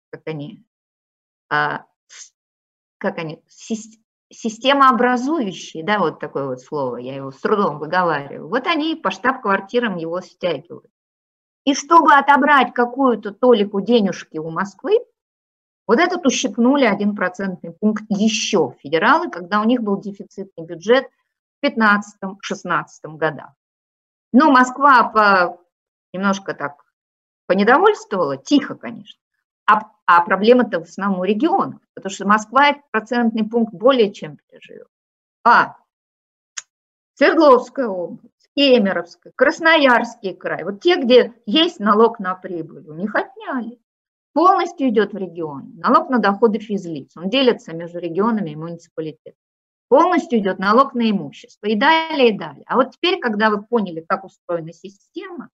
как 0.09 0.23
они, 0.25 0.61
а, 1.49 1.85
как 2.97 3.17
они, 3.17 3.41
системообразующие, 4.33 5.83
да, 5.83 5.99
вот 5.99 6.19
такое 6.19 6.47
вот 6.47 6.61
слово, 6.61 6.97
я 6.97 7.15
его 7.15 7.31
с 7.31 7.39
трудом 7.39 7.79
выговариваю, 7.79 8.49
вот 8.49 8.67
они 8.67 8.95
по 8.95 9.11
штаб-квартирам 9.11 9.97
его 9.97 10.21
стягивают. 10.21 10.91
И 11.65 11.73
чтобы 11.73 12.13
отобрать 12.13 12.73
какую-то 12.73 13.31
толику 13.31 13.79
денежки 13.79 14.37
у 14.37 14.49
Москвы, 14.49 14.99
вот 15.87 15.99
этот 15.99 16.25
ущипнули 16.25 16.85
один 16.85 17.15
процентный 17.15 17.71
пункт 17.71 18.03
еще 18.09 18.75
федералы, 18.79 19.29
когда 19.29 19.61
у 19.61 19.65
них 19.65 19.81
был 19.81 19.99
дефицитный 19.99 20.65
бюджет 20.65 21.07
в 21.61 21.65
15-16 21.65 23.17
годах. 23.17 23.51
Но 24.31 24.51
Москва 24.51 25.03
по, 25.03 25.59
немножко 26.13 26.53
так 26.53 26.83
понедовольствовала, 27.47 28.37
тихо, 28.37 28.75
конечно, 28.75 29.22
а, 29.65 29.91
а 30.05 30.21
проблема-то 30.21 30.79
в 30.79 30.83
основном 30.83 31.21
у 31.21 31.23
регионов, 31.23 31.79
потому 31.93 32.11
что 32.11 32.27
Москва 32.27 32.69
этот 32.69 32.83
процентный 32.91 33.47
пункт 33.47 33.73
более 33.73 34.11
чем 34.11 34.37
переживет. 34.37 34.87
А 35.45 35.77
Свердловская 37.15 37.87
область, 37.87 38.49
Кемеровская, 38.55 39.33
Красноярский 39.35 40.33
край, 40.35 40.63
вот 40.63 40.81
те, 40.81 40.99
где 41.01 41.33
есть 41.45 41.79
налог 41.79 42.19
на 42.19 42.35
прибыль, 42.35 42.87
у 42.89 42.93
них 42.93 43.13
отняли. 43.15 43.79
полностью 44.33 44.89
идет 44.89 45.13
в 45.13 45.17
регион. 45.17 45.75
Налог 45.75 46.09
на 46.09 46.17
доходы 46.17 46.59
физлиц, 46.59 47.15
он 47.15 47.29
делится 47.29 47.73
между 47.75 47.99
регионами 47.99 48.51
и 48.51 48.55
муниципалитетами. 48.55 49.37
Полностью 49.89 50.39
идет 50.39 50.57
налог 50.57 50.95
на 50.95 51.11
имущество 51.11 51.67
и 51.67 51.75
далее, 51.75 52.29
и 52.29 52.37
далее. 52.37 52.63
А 52.65 52.77
вот 52.77 52.91
теперь, 52.91 53.19
когда 53.19 53.51
вы 53.51 53.61
поняли, 53.61 54.03
как 54.07 54.23
устроена 54.23 54.73
система, 54.73 55.49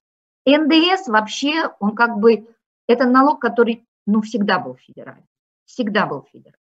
НДС 0.46 1.08
вообще, 1.08 1.74
он 1.80 1.94
как 1.94 2.20
бы, 2.20 2.48
это 2.88 3.06
налог, 3.06 3.42
который, 3.42 3.86
ну, 4.12 4.22
всегда 4.22 4.60
был 4.60 4.76
федеральный. 4.76 5.28
Всегда 5.66 6.06
был 6.06 6.24
федеральный. 6.24 6.60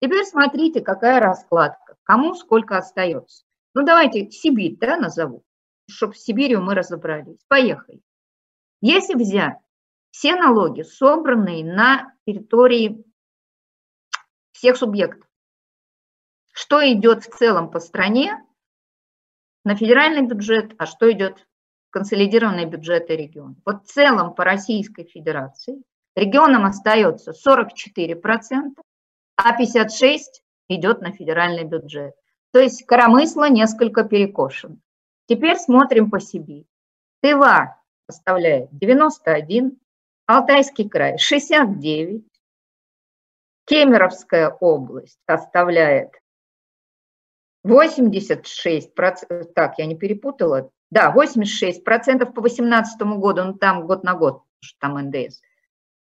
Теперь 0.00 0.24
смотрите, 0.24 0.80
какая 0.80 1.20
раскладка, 1.20 1.96
кому 2.02 2.34
сколько 2.34 2.76
остается. 2.76 3.44
Ну, 3.74 3.84
давайте 3.84 4.30
Сибирь, 4.30 4.76
да, 4.78 4.96
назову, 4.96 5.44
чтобы 5.88 6.14
с 6.14 6.22
Сибирью 6.22 6.62
мы 6.62 6.74
разобрались. 6.74 7.38
Поехали. 7.48 8.00
Если 8.80 9.14
взять 9.14 9.58
все 10.10 10.34
налоги, 10.34 10.82
собранные 10.82 11.64
на 11.64 12.14
территории 12.26 13.04
всех 14.52 14.76
субъектов, 14.76 15.28
что 16.52 16.80
идет 16.92 17.24
в 17.24 17.36
целом 17.36 17.70
по 17.70 17.78
стране 17.78 18.44
на 19.64 19.76
федеральный 19.76 20.26
бюджет, 20.26 20.74
а 20.78 20.86
что 20.86 21.10
идет 21.12 21.46
в 21.88 21.90
консолидированные 21.90 22.66
бюджеты 22.66 23.16
региона. 23.16 23.54
Вот 23.64 23.84
в 23.84 23.86
целом 23.86 24.34
по 24.34 24.44
Российской 24.44 25.04
Федерации 25.04 25.82
регионам 26.18 26.64
остается 26.64 27.32
44%, 27.32 28.74
а 29.36 29.60
56% 29.60 30.18
идет 30.68 31.00
на 31.00 31.12
федеральный 31.12 31.64
бюджет. 31.64 32.14
То 32.52 32.60
есть 32.60 32.84
коромысло 32.84 33.48
несколько 33.48 34.04
перекошено. 34.04 34.78
Теперь 35.26 35.56
смотрим 35.56 36.10
по 36.10 36.20
Сибири. 36.20 36.66
Тыва 37.20 37.80
составляет 38.10 38.68
91, 38.72 39.78
Алтайский 40.26 40.88
край 40.88 41.18
69, 41.18 42.24
Кемеровская 43.66 44.48
область 44.48 45.18
составляет 45.28 46.12
86 47.64 48.94
процентов, 48.94 49.52
так, 49.54 49.78
я 49.78 49.86
не 49.86 49.96
перепутала, 49.96 50.70
да, 50.90 51.10
86 51.10 51.84
процентов 51.84 52.32
по 52.32 52.40
2018 52.40 53.00
году, 53.18 53.44
ну 53.44 53.54
там 53.54 53.86
год 53.86 54.04
на 54.04 54.14
год, 54.14 54.42
что 54.60 54.78
там 54.80 54.98
НДС. 54.98 55.42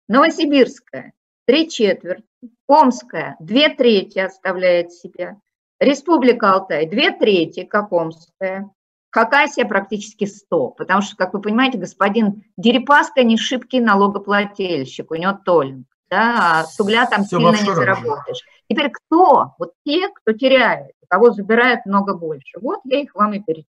Новосибирская, 0.07 1.13
три 1.45 1.69
четверти, 1.69 2.23
Омская, 2.67 3.35
две 3.39 3.69
трети 3.69 4.19
оставляет 4.19 4.91
себя, 4.91 5.37
Республика 5.79 6.53
Алтай, 6.53 6.87
две 6.87 7.11
трети, 7.11 7.63
как 7.63 7.91
Омская, 7.91 8.69
Хакасия 9.11 9.65
практически 9.65 10.25
100, 10.25 10.69
потому 10.71 11.01
что, 11.01 11.15
как 11.15 11.33
вы 11.33 11.41
понимаете, 11.41 11.77
господин 11.77 12.43
Дерипаска 12.57 13.23
не 13.23 13.37
шибкий 13.37 13.79
налогоплательщик, 13.79 15.11
у 15.11 15.15
него 15.15 15.33
толинг 15.33 15.87
да, 16.09 16.59
а 16.59 16.63
с 16.63 16.79
угля 16.79 17.05
там 17.07 17.23
Все 17.23 17.37
сильно 17.37 17.51
не 17.51 17.75
заработаешь. 17.75 18.43
Теперь 18.69 18.91
кто? 18.91 19.53
Вот 19.57 19.73
те, 19.85 20.09
кто 20.09 20.33
теряет, 20.33 20.91
кого 21.07 21.31
забирают 21.31 21.85
много 21.85 22.15
больше. 22.15 22.59
Вот 22.61 22.79
я 22.85 23.01
их 23.01 23.13
вам 23.15 23.33
и 23.33 23.39
перечисляю. 23.39 23.74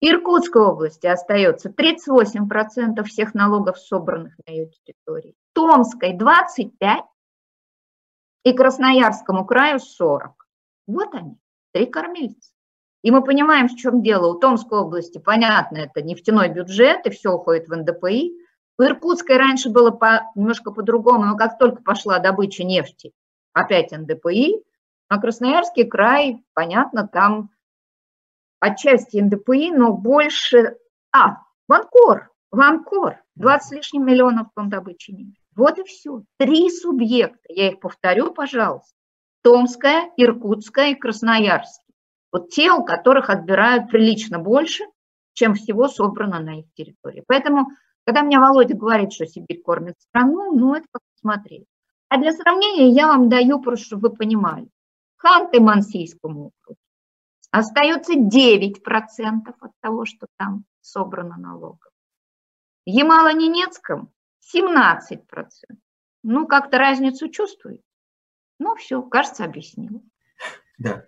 Иркутской 0.00 0.62
области 0.62 1.06
остается 1.06 1.70
38% 1.70 3.02
всех 3.04 3.34
налогов, 3.34 3.78
собранных 3.78 4.34
на 4.46 4.52
ее 4.52 4.70
территории. 4.84 5.34
Томской 5.54 6.16
25% 6.16 7.02
и 8.44 8.52
Красноярскому 8.52 9.44
краю 9.44 9.78
40%. 9.78 10.30
Вот 10.86 11.14
они, 11.14 11.36
три 11.72 11.86
кормильца. 11.86 12.52
И 13.02 13.10
мы 13.10 13.22
понимаем, 13.22 13.68
в 13.68 13.76
чем 13.76 14.02
дело. 14.02 14.32
У 14.32 14.38
Томской 14.38 14.80
области, 14.80 15.18
понятно, 15.18 15.78
это 15.78 16.02
нефтяной 16.02 16.48
бюджет, 16.48 17.06
и 17.06 17.10
все 17.10 17.32
уходит 17.32 17.68
в 17.68 17.76
НДПИ. 17.76 18.32
В 18.76 18.82
Иркутской 18.82 19.36
раньше 19.36 19.70
было 19.70 19.90
по, 19.90 20.30
немножко 20.34 20.70
по-другому, 20.70 21.24
но 21.24 21.36
как 21.36 21.58
только 21.58 21.82
пошла 21.82 22.20
добыча 22.20 22.64
нефти, 22.64 23.12
опять 23.52 23.90
НДПИ, 23.90 24.62
а 25.08 25.20
Красноярский 25.20 25.84
край, 25.84 26.44
понятно, 26.54 27.08
там 27.08 27.50
отчасти 28.60 29.18
НДПИ, 29.18 29.70
но 29.72 29.92
больше... 29.92 30.76
А, 31.12 31.38
Ванкор, 31.68 32.30
Ванкор, 32.50 33.22
20 33.36 33.66
с 33.66 33.72
лишним 33.72 34.06
миллионов 34.06 34.48
тонн 34.54 34.68
добычи 34.68 35.10
нефти. 35.10 35.40
Вот 35.54 35.78
и 35.78 35.84
все. 35.84 36.22
Три 36.38 36.70
субъекта, 36.70 37.40
я 37.48 37.70
их 37.70 37.80
повторю, 37.80 38.32
пожалуйста. 38.32 38.94
Томская, 39.42 40.10
Иркутская 40.16 40.90
и 40.90 40.94
Красноярский. 40.94 41.94
Вот 42.32 42.50
те, 42.50 42.72
у 42.72 42.84
которых 42.84 43.30
отбирают 43.30 43.90
прилично 43.90 44.38
больше, 44.38 44.84
чем 45.32 45.54
всего 45.54 45.88
собрано 45.88 46.40
на 46.40 46.60
их 46.60 46.66
территории. 46.74 47.24
Поэтому 47.26 47.68
когда 48.04 48.22
мне 48.22 48.38
Володя 48.38 48.74
говорит, 48.74 49.12
что 49.12 49.26
Сибирь 49.26 49.62
кормит 49.62 49.94
страну, 50.00 50.52
ну, 50.52 50.74
это 50.74 50.86
как 50.90 51.02
посмотреть. 51.12 51.66
А 52.08 52.18
для 52.18 52.32
сравнения 52.32 52.90
я 52.90 53.06
вам 53.06 53.28
даю, 53.28 53.60
просто 53.60 53.86
чтобы 53.86 54.08
вы 54.08 54.16
понимали. 54.16 54.68
Ханты-Мансийскому 55.22 56.50
округу 56.62 56.78
остается 57.50 58.14
9% 58.14 59.54
от 59.60 59.72
того, 59.80 60.04
что 60.04 60.26
там 60.36 60.64
собрано 60.80 61.36
налогов. 61.36 61.92
В 62.86 62.90
Ямало-Ненецком 62.90 64.12
17%. 64.54 65.48
Ну, 66.24 66.46
как-то 66.46 66.78
разницу 66.78 67.28
чувствует. 67.28 67.82
Ну, 68.58 68.74
все, 68.76 69.02
кажется, 69.02 69.44
объяснил. 69.44 70.02
Да 70.78 71.04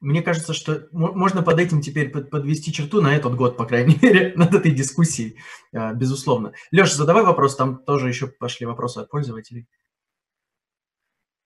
мне 0.00 0.22
кажется, 0.22 0.52
что 0.52 0.86
можно 0.92 1.42
под 1.42 1.58
этим 1.58 1.80
теперь 1.80 2.10
подвести 2.10 2.72
черту 2.72 3.00
на 3.00 3.16
этот 3.16 3.34
год, 3.34 3.56
по 3.56 3.66
крайней 3.66 3.98
мере, 4.02 4.32
над 4.36 4.54
этой 4.54 4.70
дискуссией, 4.70 5.38
а, 5.72 5.92
безусловно. 5.92 6.52
Леша, 6.70 6.94
задавай 6.94 7.24
вопрос, 7.24 7.56
там 7.56 7.78
тоже 7.78 8.08
еще 8.08 8.28
пошли 8.28 8.66
вопросы 8.66 8.98
от 8.98 9.10
пользователей. 9.10 9.66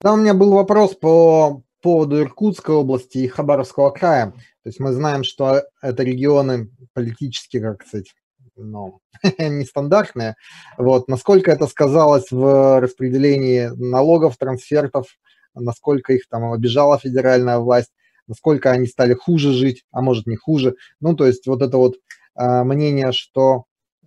Да, 0.00 0.14
у 0.14 0.16
меня 0.16 0.34
был 0.34 0.52
вопрос 0.52 0.94
по 0.96 1.62
поводу 1.82 2.20
Иркутской 2.20 2.74
области 2.74 3.18
и 3.18 3.28
Хабаровского 3.28 3.90
края. 3.90 4.32
То 4.62 4.68
есть 4.68 4.80
мы 4.80 4.92
знаем, 4.92 5.24
что 5.24 5.62
это 5.82 6.02
регионы 6.02 6.70
политически, 6.94 7.60
как 7.60 7.84
сказать, 7.86 8.14
ну, 8.56 9.00
нестандартные. 9.38 10.36
Вот. 10.78 11.08
Насколько 11.08 11.50
это 11.50 11.66
сказалось 11.66 12.30
в 12.30 12.80
распределении 12.80 13.66
налогов, 13.76 14.36
трансфертов, 14.36 15.06
насколько 15.54 16.12
их 16.12 16.28
там 16.28 16.52
обижала 16.52 16.98
федеральная 16.98 17.58
власть, 17.58 17.92
насколько 18.26 18.70
они 18.70 18.86
стали 18.86 19.14
хуже 19.14 19.52
жить, 19.52 19.84
а 19.90 20.00
может 20.00 20.26
не 20.26 20.36
хуже. 20.36 20.76
Ну, 21.00 21.14
то 21.14 21.26
есть 21.26 21.46
вот 21.46 21.62
это 21.62 21.76
вот 21.76 21.96
э, 22.36 22.62
мнение, 22.62 23.12
что 23.12 23.64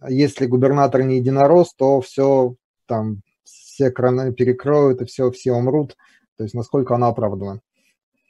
если 0.08 0.46
губернатор 0.46 1.04
не 1.04 1.18
единорос, 1.18 1.74
то 1.74 2.02
все 2.02 2.56
там, 2.88 3.22
все 3.44 3.92
краны 3.92 4.34
перекроют 4.34 5.02
и 5.02 5.06
все, 5.06 5.32
все 5.32 5.54
умрут. 5.54 5.98
То 6.38 6.44
есть 6.44 6.56
насколько 6.56 6.96
оно 6.96 7.08
оправдано. 7.08 7.62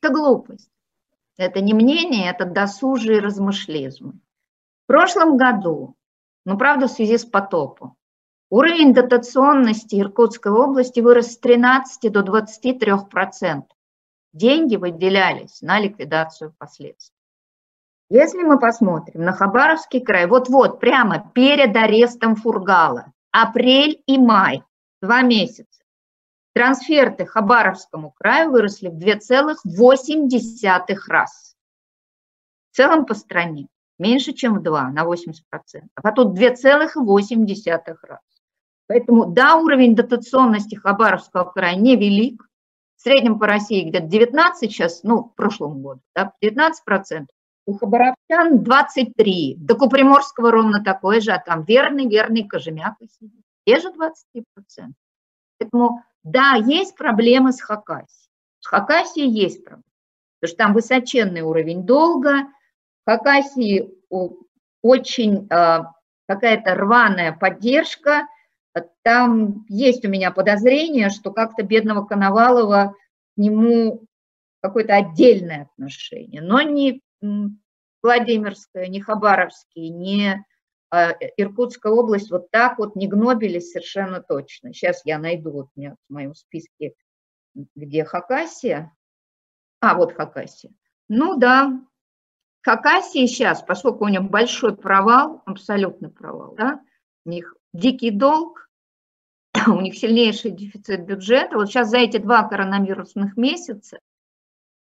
Это 0.02 0.14
глупость. 0.14 0.70
Это 1.38 1.62
не 1.62 1.74
мнение, 1.74 2.30
это 2.30 2.46
досужие 2.46 3.20
размышлизмы. 3.20 4.14
В 4.84 4.88
прошлом 4.88 5.38
году, 5.38 5.96
ну, 6.46 6.58
правда, 6.58 6.88
в 6.88 6.92
связи 6.92 7.18
с 7.18 7.26
потопом, 7.26 7.98
уровень 8.50 8.94
дотационности 8.94 10.00
Иркутской 10.00 10.52
области 10.52 11.00
вырос 11.00 11.34
с 11.34 11.38
13 11.38 12.12
до 12.12 12.22
23 12.22 12.94
процентов 13.10 13.76
деньги 14.36 14.76
выделялись 14.76 15.62
на 15.62 15.80
ликвидацию 15.80 16.54
последствий. 16.58 17.16
Если 18.10 18.44
мы 18.44 18.60
посмотрим 18.60 19.24
на 19.24 19.32
Хабаровский 19.32 20.02
край, 20.02 20.28
вот-вот, 20.28 20.80
прямо 20.80 21.32
перед 21.34 21.76
арестом 21.76 22.36
Фургала, 22.36 23.14
апрель 23.32 24.04
и 24.06 24.20
май, 24.20 24.64
два 25.02 25.22
месяца, 25.24 25.82
трансферты 26.56 27.26
Хабаровскому 27.26 28.12
краю 28.12 28.52
выросли 28.52 28.88
в 28.88 28.98
2,8 28.98 30.96
раз. 31.08 31.56
В 32.72 32.76
целом 32.76 33.06
по 33.06 33.14
стране 33.14 33.68
меньше, 34.00 34.32
чем 34.32 34.56
в 34.56 34.64
2, 34.64 34.90
на 34.92 35.04
80%. 35.04 35.34
А 35.96 36.12
тут 36.14 36.40
2,8 36.40 37.96
раз. 38.04 38.20
Поэтому, 38.88 39.26
да, 39.26 39.58
уровень 39.58 39.96
дотационности 39.96 40.76
Хабаровского 40.76 41.44
края 41.44 41.76
невелик, 41.76 42.48
в 42.96 43.02
среднем 43.02 43.38
по 43.38 43.48
России 43.48 43.90
где-то 43.90 44.06
19 44.06 44.72
сейчас, 44.72 45.04
ну, 45.04 45.24
в 45.24 45.36
прошлом 45.36 45.82
году, 45.82 46.02
да, 46.16 46.32
19 46.42 46.86
процентов. 46.86 47.36
У 47.66 47.78
хабаровчан 47.78 48.64
23, 48.64 49.56
до 49.58 49.76
Куприморского 49.76 50.52
ровно 50.52 50.84
такой 50.84 51.20
же, 51.20 51.32
а 51.32 51.40
там 51.40 51.64
верный, 51.64 52.08
верный 52.08 52.48
Кожемяк 52.48 52.96
сидит. 53.20 53.42
Те 53.66 53.80
же 53.80 53.92
23 53.92 54.46
процента. 54.54 54.96
Поэтому, 55.58 56.04
да, 56.24 56.56
есть 56.56 56.96
проблемы 56.96 57.52
с 57.52 57.62
Хакасией. 57.62 58.30
С 58.60 58.68
Хакасией 58.68 59.30
есть 59.30 59.64
проблемы, 59.64 59.84
потому 60.40 60.50
что 60.50 60.58
там 60.58 60.74
высоченный 60.74 61.42
уровень 61.42 61.86
долга, 61.86 62.48
в 63.06 63.10
Хакасии 63.10 63.92
очень 64.82 65.48
э, 65.50 65.80
какая-то 66.28 66.76
рваная 66.76 67.32
поддержка, 67.32 68.28
там 69.04 69.66
есть 69.70 70.04
у 70.06 70.10
меня 70.10 70.32
подозрение, 70.32 71.10
что 71.10 71.32
как-то 71.32 71.64
бедного 71.64 72.06
Коновалова 72.06 72.96
к 73.36 73.38
нему 73.38 74.06
какое-то 74.62 74.96
отдельное 74.96 75.70
отношение, 75.72 76.42
но 76.42 76.62
не 76.62 77.02
Владимирское, 78.02 78.88
не 78.88 79.00
Хабаровский, 79.00 79.90
не 79.90 80.34
а 80.34 80.44
Иркутская 80.92 81.92
область 81.92 82.32
вот 82.32 82.52
так 82.52 82.78
вот 82.78 82.96
не 82.96 83.08
гнобились 83.08 83.72
совершенно 83.72 84.22
точно. 84.22 84.74
Сейчас 84.74 85.02
я 85.06 85.18
найду, 85.18 85.52
вот 85.52 85.68
меня 85.76 85.96
в 86.08 86.14
моем 86.14 86.34
списке, 86.36 86.94
где 87.76 88.06
Хакасия. 88.06 88.96
А, 89.82 89.96
вот 89.96 90.14
Хакасия. 90.14 90.72
Ну 91.08 91.38
да, 91.38 91.82
Хакасии 92.62 93.26
сейчас, 93.28 93.62
поскольку 93.62 94.06
у 94.06 94.10
них 94.10 94.24
большой 94.24 94.76
провал, 94.76 95.44
абсолютный 95.46 96.10
провал, 96.10 96.56
да, 96.56 96.82
у 97.26 97.30
них 97.30 97.56
дикий 97.74 98.12
долг, 98.12 98.70
у 99.68 99.82
них 99.82 99.98
сильнейший 99.98 100.52
дефицит 100.52 101.06
бюджета. 101.06 101.58
Вот 101.58 101.68
сейчас 101.68 101.90
за 101.90 101.98
эти 101.98 102.18
два 102.18 102.48
коронавирусных 102.48 103.38
месяца 103.38 104.00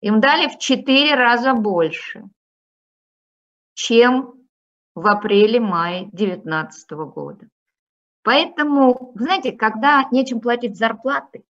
им 0.01 0.21
дали 0.21 0.49
в 0.49 0.59
четыре 0.59 1.15
раза 1.15 1.55
больше, 1.55 2.25
чем 3.75 4.36
в 4.97 5.07
апреле-мае 5.07 6.09
2019 6.13 6.91
года. 7.15 7.47
Поэтому, 8.23 9.13
знаете, 9.15 9.53
когда 9.53 10.09
нечем 10.11 10.41
платить 10.41 10.77
зарплаты, 10.77 11.45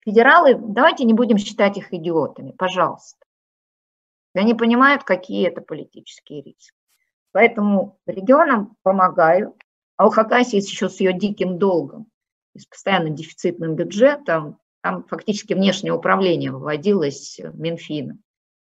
федералы, 0.00 0.56
давайте 0.56 1.04
не 1.04 1.14
будем 1.14 1.38
считать 1.38 1.78
их 1.78 1.94
идиотами, 1.94 2.50
пожалуйста. 2.50 3.24
Они 4.34 4.54
понимают, 4.54 5.04
какие 5.04 5.46
это 5.48 5.62
политические 5.62 6.42
риски. 6.42 6.76
Поэтому 7.32 7.98
регионам 8.06 8.76
помогаю. 8.82 9.56
А 9.96 10.06
у 10.06 10.10
Хакасии 10.10 10.56
еще 10.56 10.88
с 10.88 11.00
ее 11.00 11.12
диким 11.12 11.58
долгом 11.58 12.10
с 12.56 12.66
постоянно 12.66 13.10
дефицитным 13.10 13.76
бюджетом, 13.76 14.58
там 14.80 15.04
фактически 15.04 15.54
внешнее 15.54 15.92
управление 15.92 16.50
выводилось 16.50 17.40
Минфином. 17.54 18.22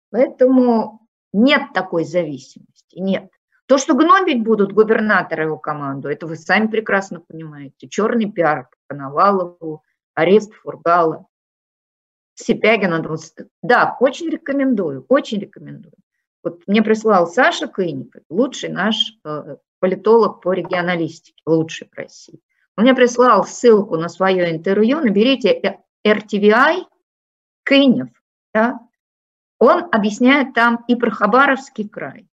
Поэтому 0.10 1.08
нет 1.32 1.74
такой 1.74 2.04
зависимости, 2.04 3.00
нет. 3.00 3.32
То, 3.68 3.78
что 3.78 3.96
гнобить 3.96 4.44
будут 4.44 4.72
губернаторы 4.72 5.44
его 5.44 5.58
команду, 5.58 6.08
это 6.08 6.26
вы 6.26 6.38
сами 6.38 6.68
прекрасно 6.68 7.20
понимаете. 7.20 7.90
Черный 7.90 8.32
пиар 8.32 8.70
по 8.70 8.78
Коновалову, 8.88 9.84
арест 10.14 10.54
Фургала, 10.54 11.28
Сипягина. 12.36 13.04
Да, 13.62 13.98
очень 14.00 14.30
рекомендую, 14.30 15.06
очень 15.10 15.40
рекомендую. 15.40 15.94
Вот 16.44 16.66
мне 16.66 16.82
прислал 16.82 17.28
Саша 17.28 17.68
Кыников, 17.68 18.24
лучший 18.30 18.70
наш 18.70 18.96
э, 19.26 19.58
политолог 19.80 20.42
по 20.42 20.54
регионалистике, 20.54 21.42
лучший 21.46 21.90
в 21.92 21.98
России. 21.98 22.40
Он 22.78 22.84
мне 22.84 22.94
прислал 22.94 23.44
ссылку 23.44 23.98
на 23.98 24.08
свое 24.08 24.56
интервью, 24.56 25.02
наберите 25.02 25.82
RTVI 26.06 26.86
Кынев, 27.64 28.10
да? 28.54 28.80
он 29.60 29.90
объясняет 29.92 30.54
там 30.54 30.86
и 30.88 30.96
про 30.96 31.12
Хабаровский 31.12 31.90
край, 31.90 32.30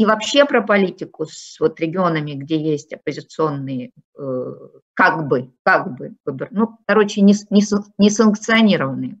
и 0.00 0.06
вообще 0.06 0.46
про 0.46 0.62
политику 0.62 1.26
с 1.26 1.60
вот 1.60 1.78
регионами, 1.78 2.32
где 2.32 2.58
есть 2.58 2.90
оппозиционные, 2.94 3.92
э, 4.18 4.54
как 4.94 5.28
бы, 5.28 5.52
как 5.62 5.94
бы, 5.94 6.16
ну, 6.50 6.78
короче, 6.86 7.20
не, 7.20 7.34
не, 7.50 7.62
не 7.98 8.08
санкционированные. 8.08 9.18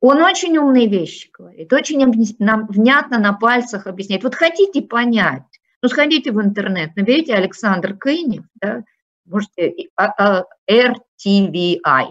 Он 0.00 0.22
очень 0.22 0.56
умные 0.56 0.86
вещи 0.86 1.30
говорит, 1.36 1.72
очень 1.72 1.98
нам 2.38 2.66
внятно 2.68 3.18
на 3.18 3.32
пальцах 3.32 3.88
объясняет. 3.88 4.22
Вот 4.22 4.36
хотите 4.36 4.82
понять, 4.82 5.42
ну, 5.82 5.88
сходите 5.88 6.30
в 6.30 6.40
интернет, 6.40 6.94
наберите 6.94 7.34
Александр 7.34 7.96
Кынев, 7.96 8.44
да, 8.62 8.84
можете 9.24 9.88
RTVI, 9.98 11.80
а, 11.82 12.02
а, 12.02 12.10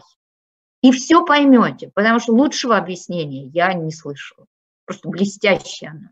и 0.81 0.91
все 0.91 1.23
поймете, 1.23 1.89
потому 1.95 2.19
что 2.19 2.33
лучшего 2.33 2.75
объяснения 2.75 3.45
я 3.45 3.73
не 3.73 3.91
слышала. 3.91 4.45
Просто 4.83 5.07
блестящий 5.07 5.85
анализ. 5.85 6.11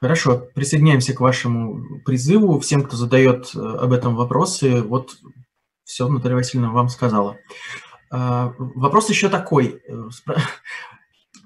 Хорошо, 0.00 0.48
присоединяемся 0.54 1.12
к 1.12 1.20
вашему 1.20 2.00
призыву. 2.04 2.60
Всем, 2.60 2.84
кто 2.84 2.96
задает 2.96 3.50
э, 3.54 3.58
об 3.58 3.92
этом 3.92 4.14
вопросы, 4.14 4.80
вот 4.82 5.16
все 5.82 6.08
Наталья 6.08 6.36
Васильевна 6.36 6.70
вам 6.70 6.88
сказала. 6.88 7.36
А, 8.10 8.54
вопрос 8.58 9.10
еще 9.10 9.28
такой. 9.28 9.82
Э, 9.88 10.08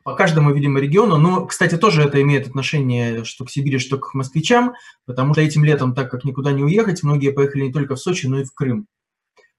по 0.04 0.14
каждому, 0.14 0.52
видимо, 0.52 0.80
региону. 0.80 1.16
Но, 1.16 1.46
кстати, 1.46 1.78
тоже 1.78 2.02
это 2.02 2.20
имеет 2.20 2.46
отношение 2.46 3.24
что 3.24 3.46
к 3.46 3.50
Сибири, 3.50 3.78
что 3.78 3.96
к 3.96 4.12
москвичам, 4.12 4.74
потому 5.06 5.32
что 5.32 5.40
этим 5.40 5.64
летом, 5.64 5.94
так 5.94 6.10
как 6.10 6.24
никуда 6.24 6.52
не 6.52 6.62
уехать, 6.62 7.02
многие 7.02 7.32
поехали 7.32 7.62
не 7.62 7.72
только 7.72 7.94
в 7.94 8.00
Сочи, 8.00 8.26
но 8.26 8.40
и 8.40 8.44
в 8.44 8.52
Крым. 8.52 8.86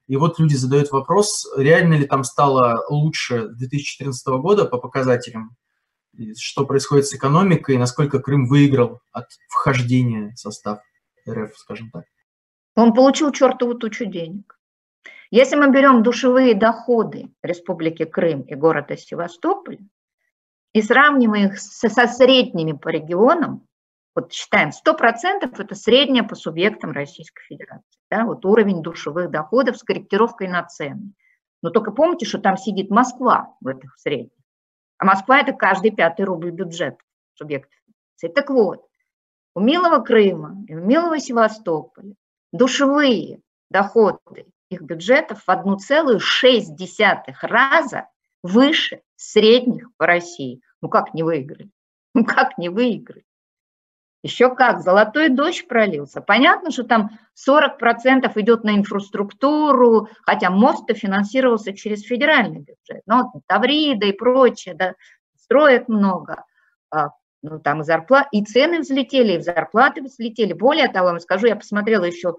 И 0.06 0.16
вот 0.16 0.38
люди 0.38 0.54
задают 0.54 0.92
вопрос, 0.92 1.50
реально 1.56 1.94
ли 1.94 2.04
там 2.04 2.22
стало 2.22 2.84
лучше 2.88 3.48
2014 3.48 4.24
года 4.40 4.66
по 4.66 4.78
показателям, 4.78 5.56
что 6.36 6.66
происходит 6.66 7.06
с 7.06 7.14
экономикой, 7.14 7.76
насколько 7.76 8.18
Крым 8.20 8.46
выиграл 8.46 9.00
от 9.12 9.26
вхождения 9.48 10.32
в 10.34 10.38
состав 10.38 10.80
РФ, 11.28 11.56
скажем 11.56 11.90
так. 11.90 12.04
Он 12.76 12.92
получил 12.92 13.32
чертову 13.32 13.74
тучу 13.74 14.04
денег. 14.06 14.58
Если 15.30 15.56
мы 15.56 15.70
берем 15.70 16.02
душевые 16.02 16.54
доходы 16.54 17.30
Республики 17.42 18.04
Крым 18.04 18.42
и 18.42 18.54
города 18.54 18.96
Севастополь, 18.96 19.78
и 20.72 20.82
сравниваем 20.82 21.50
их 21.50 21.58
со, 21.58 21.88
средними 21.88 22.72
по 22.72 22.88
регионам, 22.88 23.66
вот 24.14 24.32
считаем 24.32 24.70
100% 24.70 25.50
это 25.58 25.74
среднее 25.74 26.22
по 26.22 26.34
субъектам 26.34 26.92
Российской 26.92 27.42
Федерации, 27.44 28.00
да, 28.10 28.24
вот 28.24 28.44
уровень 28.44 28.82
душевых 28.82 29.30
доходов 29.30 29.76
с 29.76 29.82
корректировкой 29.82 30.48
на 30.48 30.64
цены. 30.64 31.12
Но 31.62 31.70
только 31.70 31.92
помните, 31.92 32.26
что 32.26 32.38
там 32.38 32.56
сидит 32.56 32.90
Москва 32.90 33.56
в 33.60 33.68
этих 33.68 33.96
средних. 33.98 34.33
А 35.04 35.06
Москва– 35.06 35.40
это 35.40 35.52
каждый 35.52 35.90
пятый 35.90 36.22
рубль 36.22 36.50
бюджета 36.50 36.96
субъектов. 37.34 37.78
Так 38.34 38.48
вот, 38.48 38.88
у 39.54 39.60
Милого 39.60 40.02
Крыма 40.02 40.64
и 40.66 40.74
у 40.74 40.80
Милого 40.80 41.18
Севастополя 41.18 42.14
душевые 42.52 43.42
доходы 43.68 44.46
их 44.70 44.80
бюджетов 44.80 45.42
в 45.44 45.48
1,6 45.50 47.34
раза 47.42 48.08
выше 48.42 49.02
средних 49.16 49.94
по 49.98 50.06
России. 50.06 50.62
Ну 50.80 50.88
как 50.88 51.12
не 51.12 51.22
выиграли? 51.22 51.68
Ну 52.14 52.24
как 52.24 52.56
не 52.56 52.70
выиграли? 52.70 53.26
Еще 54.24 54.54
как, 54.54 54.80
золотой 54.80 55.28
дождь 55.28 55.68
пролился. 55.68 56.22
Понятно, 56.22 56.70
что 56.70 56.84
там 56.84 57.10
40% 57.46 58.32
идет 58.36 58.64
на 58.64 58.74
инфраструктуру, 58.74 60.08
хотя 60.22 60.48
мост-то 60.48 60.94
финансировался 60.94 61.74
через 61.74 62.00
федеральный 62.00 62.60
бюджет. 62.60 63.02
Но 63.04 63.34
Таврида 63.46 64.06
и 64.06 64.12
прочее, 64.12 64.74
да, 64.74 64.94
строят 65.36 65.90
много. 65.90 66.42
А, 66.90 67.10
ну, 67.42 67.60
там 67.60 67.82
и 67.82 67.84
зарплаты, 67.84 68.28
и 68.32 68.42
цены 68.42 68.80
взлетели, 68.80 69.36
и 69.36 69.42
зарплаты 69.42 70.00
взлетели. 70.00 70.54
Более 70.54 70.88
того, 70.88 71.08
я 71.08 71.12
вам 71.12 71.20
скажу, 71.20 71.46
я 71.46 71.56
посмотрела 71.56 72.04
еще 72.04 72.36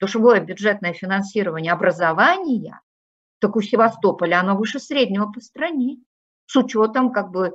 душевое 0.00 0.40
бюджетное 0.40 0.94
финансирование 0.94 1.72
образования, 1.72 2.80
так 3.38 3.54
у 3.54 3.60
Севастополя 3.60 4.40
оно 4.40 4.56
выше 4.56 4.80
среднего 4.80 5.30
по 5.30 5.40
стране, 5.40 5.98
с 6.46 6.56
учетом 6.56 7.12
как 7.12 7.30
бы 7.30 7.46
э, 7.46 7.52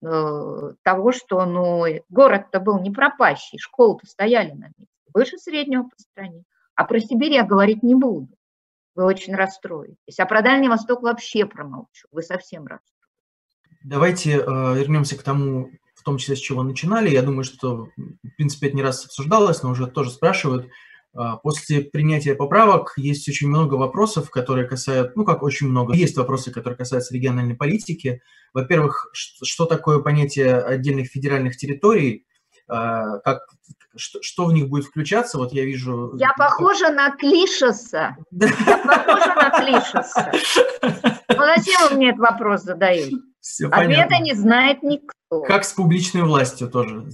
того, 0.00 1.12
что 1.12 1.44
ну, 1.44 1.84
город-то 2.08 2.60
был 2.60 2.80
не 2.80 2.90
пропащий, 2.90 3.58
школы-то 3.58 4.06
стояли 4.06 4.52
на 4.52 4.66
месте, 4.66 4.86
выше 5.12 5.36
среднего 5.38 5.84
по 5.84 5.98
стране. 5.98 6.44
А 6.74 6.84
про 6.84 7.00
Сибирь 7.00 7.32
я 7.32 7.44
говорить 7.44 7.82
не 7.82 7.94
буду. 7.94 8.28
Вы 8.94 9.04
очень 9.04 9.34
расстроитесь. 9.34 10.18
А 10.18 10.26
про 10.26 10.42
Дальний 10.42 10.68
Восток 10.68 11.02
вообще 11.02 11.44
промолчу. 11.44 12.08
Вы 12.10 12.22
совсем 12.22 12.66
расстроитесь. 12.66 12.96
Давайте 13.84 14.38
э, 14.38 14.40
вернемся 14.40 15.18
к 15.18 15.22
тому, 15.22 15.70
в 15.94 16.02
том 16.02 16.16
числе, 16.16 16.36
с 16.36 16.40
чего 16.40 16.62
начинали. 16.62 17.10
Я 17.10 17.22
думаю, 17.22 17.44
что, 17.44 17.88
в 17.96 18.36
принципе, 18.36 18.68
это 18.68 18.76
не 18.76 18.82
раз 18.82 19.04
обсуждалось, 19.04 19.62
но 19.62 19.70
уже 19.70 19.86
тоже 19.86 20.10
спрашивают– 20.10 20.70
после 21.42 21.82
принятия 21.82 22.34
поправок 22.34 22.94
есть 22.96 23.28
очень 23.28 23.48
много 23.48 23.74
вопросов, 23.74 24.30
которые 24.30 24.66
касаются, 24.66 25.12
ну 25.16 25.24
как 25.24 25.42
очень 25.42 25.68
много, 25.68 25.94
есть 25.94 26.16
вопросы, 26.16 26.50
которые 26.50 26.76
касаются 26.76 27.14
региональной 27.14 27.54
политики. 27.54 28.22
Во-первых, 28.52 29.10
что 29.12 29.66
такое 29.66 30.00
понятие 30.00 30.56
отдельных 30.56 31.08
федеральных 31.08 31.56
территорий, 31.56 32.26
а, 32.68 33.18
как, 33.18 33.42
что, 33.96 34.22
что 34.22 34.46
в 34.46 34.52
них 34.52 34.68
будет 34.68 34.84
включаться, 34.84 35.38
вот 35.38 35.52
я 35.52 35.64
вижу... 35.64 36.16
Я 36.16 36.32
похожа 36.36 36.90
на 36.90 37.10
Клишеса. 37.10 38.16
Я 38.30 38.78
похожа 38.78 39.34
на 39.34 39.50
Клишеса. 39.50 40.32
Ну 41.28 41.44
зачем 41.56 41.88
вы 41.90 41.96
мне 41.96 42.10
этот 42.10 42.20
вопрос 42.20 42.62
задаете? 42.62 43.16
Все 43.40 43.66
Ответа 43.68 44.08
понятно. 44.08 44.24
не 44.24 44.34
знает 44.34 44.82
никто. 44.82 45.40
Как 45.42 45.64
с 45.64 45.72
публичной 45.72 46.22
властью 46.22 46.68
тоже. 46.68 47.08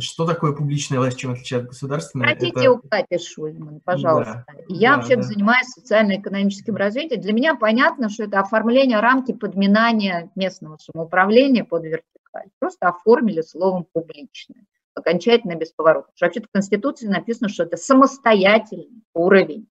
Что 0.00 0.26
такое 0.26 0.52
публичная 0.52 0.98
власть, 0.98 1.18
чем 1.18 1.32
отличает 1.32 1.66
государственная? 1.66 2.28
Хотите 2.28 2.60
Это... 2.60 2.72
у 2.72 2.78
Кати 2.78 3.18
Шульман, 3.18 3.80
пожалуйста. 3.80 4.44
Да, 4.46 4.54
Я 4.68 4.90
да, 4.90 4.96
вообще 4.96 5.16
да. 5.16 5.22
занимаюсь 5.22 5.68
социально-экономическим 5.68 6.76
развитием. 6.76 7.20
Для 7.20 7.32
меня 7.32 7.54
понятно, 7.54 8.10
что 8.10 8.24
это 8.24 8.40
оформление 8.40 9.00
рамки 9.00 9.32
подминания 9.32 10.30
местного 10.34 10.76
самоуправления 10.76 11.64
под 11.64 11.84
вертикаль. 11.84 12.50
Просто 12.58 12.88
оформили 12.88 13.40
словом 13.40 13.86
«публичное». 13.92 14.66
Окончательно 14.94 15.54
бесповоротно. 15.54 16.12
Вообще-то 16.20 16.48
в 16.48 16.52
Конституции 16.52 17.06
написано, 17.06 17.48
что 17.48 17.62
это 17.62 17.78
самостоятельный 17.78 19.02
уровень 19.14 19.68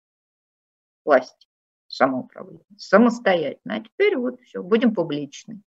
власти 1.03 1.47
самоуправления. 1.87 2.63
Самостоятельно. 2.77 3.75
А 3.75 3.79
теперь 3.81 4.15
вот 4.15 4.39
все, 4.41 4.63
будем 4.63 4.93
публичны. 4.93 5.61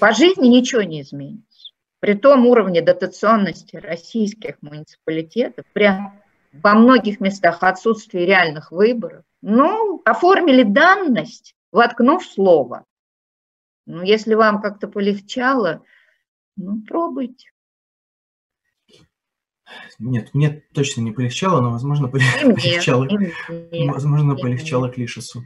По 0.00 0.12
жизни 0.12 0.46
ничего 0.48 0.82
не 0.82 1.02
изменится. 1.02 1.72
при 2.00 2.14
том 2.14 2.46
уровне 2.46 2.80
дотационности 2.80 3.76
российских 3.76 4.62
муниципалитетов, 4.62 5.64
прям 5.72 6.20
во 6.52 6.74
многих 6.74 7.20
местах 7.20 7.62
отсутствие 7.62 8.26
реальных 8.26 8.70
выборов, 8.70 9.24
ну, 9.42 10.00
оформили 10.04 10.62
данность, 10.62 11.54
воткнув 11.72 12.24
слово. 12.24 12.84
Ну, 13.86 14.02
если 14.02 14.34
вам 14.34 14.60
как-то 14.60 14.86
полегчало, 14.88 15.82
ну, 16.56 16.82
пробуйте. 16.82 17.50
Нет, 19.98 20.32
мне 20.32 20.62
точно 20.72 21.02
не 21.02 21.12
полегчало, 21.12 21.60
но, 21.60 21.70
возможно, 21.70 22.08
полегчало. 22.08 23.08
Возможно, 23.92 24.36
полегчало 24.36 24.90
Клишесу. 24.90 25.44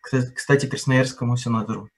Кстати, 0.00 0.66
Красноярскому 0.66 1.36
сенатору. 1.36 1.88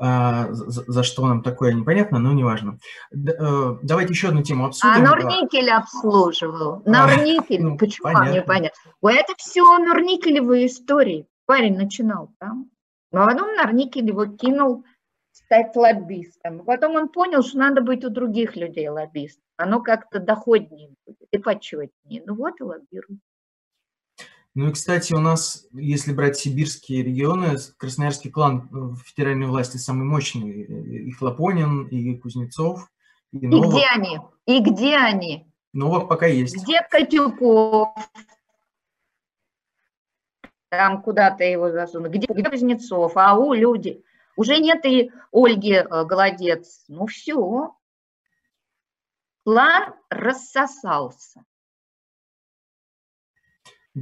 А, 0.00 0.46
за, 0.52 1.02
что 1.02 1.26
нам 1.26 1.42
такое 1.42 1.72
непонятно, 1.72 2.20
но 2.20 2.32
неважно. 2.32 2.78
Э, 3.12 3.76
давайте 3.82 4.12
еще 4.12 4.28
одну 4.28 4.42
тему 4.42 4.66
обсудим. 4.66 4.94
А 4.94 4.98
Норникель 5.00 5.70
обслуживал. 5.70 6.82
А, 6.86 6.88
Норникель, 6.88 7.62
ну, 7.62 7.76
почему? 7.76 8.04
Понятно. 8.04 8.30
Мне 8.30 8.42
понятно. 8.42 8.92
Это 9.02 9.34
все 9.38 9.64
Норникелевые 9.78 10.66
истории. 10.66 11.26
Парень 11.46 11.76
начинал 11.76 12.30
там. 12.38 12.70
Но 13.10 13.26
потом 13.26 13.56
Норникель 13.56 14.06
его 14.06 14.26
кинул 14.26 14.84
стать 15.32 15.74
лоббистом. 15.74 16.64
Потом 16.64 16.94
он 16.94 17.08
понял, 17.08 17.42
что 17.42 17.58
надо 17.58 17.80
быть 17.80 18.04
у 18.04 18.10
других 18.10 18.54
людей 18.54 18.88
лоббистом. 18.88 19.42
Оно 19.56 19.80
как-то 19.80 20.20
доходнее 20.20 20.90
будет 21.06 21.26
и 21.32 21.38
почетнее. 21.38 22.22
Ну 22.24 22.36
вот 22.36 22.60
и 22.60 22.62
лоббирует. 22.62 23.18
Ну 24.58 24.70
и, 24.70 24.72
кстати, 24.72 25.12
у 25.12 25.20
нас, 25.20 25.68
если 25.70 26.12
брать 26.12 26.36
сибирские 26.36 27.04
регионы, 27.04 27.58
Красноярский 27.76 28.28
клан 28.28 28.68
в 28.72 28.98
федеральной 29.04 29.46
власти 29.46 29.76
самый 29.76 30.04
мощный. 30.04 30.62
И 31.06 31.12
Хлопонин, 31.12 31.86
и 31.86 32.16
Кузнецов, 32.16 32.90
и 33.30 33.46
Новок. 33.46 33.66
И 33.66 33.76
где 33.76 33.86
они? 33.86 34.18
И 34.46 34.60
где 34.60 34.96
они? 34.96 35.46
Новок 35.72 36.08
пока 36.08 36.26
есть. 36.26 36.60
Где 36.60 36.80
Котюков? 36.90 37.90
Там 40.70 41.02
куда-то 41.02 41.44
его 41.44 41.70
засунут. 41.70 42.10
Где, 42.10 42.26
где 42.26 42.50
Кузнецов? 42.50 43.12
Ау, 43.16 43.52
люди. 43.52 44.02
Уже 44.34 44.58
нет 44.58 44.84
и 44.86 45.12
Ольги 45.30 45.74
э, 45.74 46.04
Голодец. 46.04 46.84
Ну 46.88 47.06
все. 47.06 47.76
План 49.44 49.94
рассосался. 50.10 51.44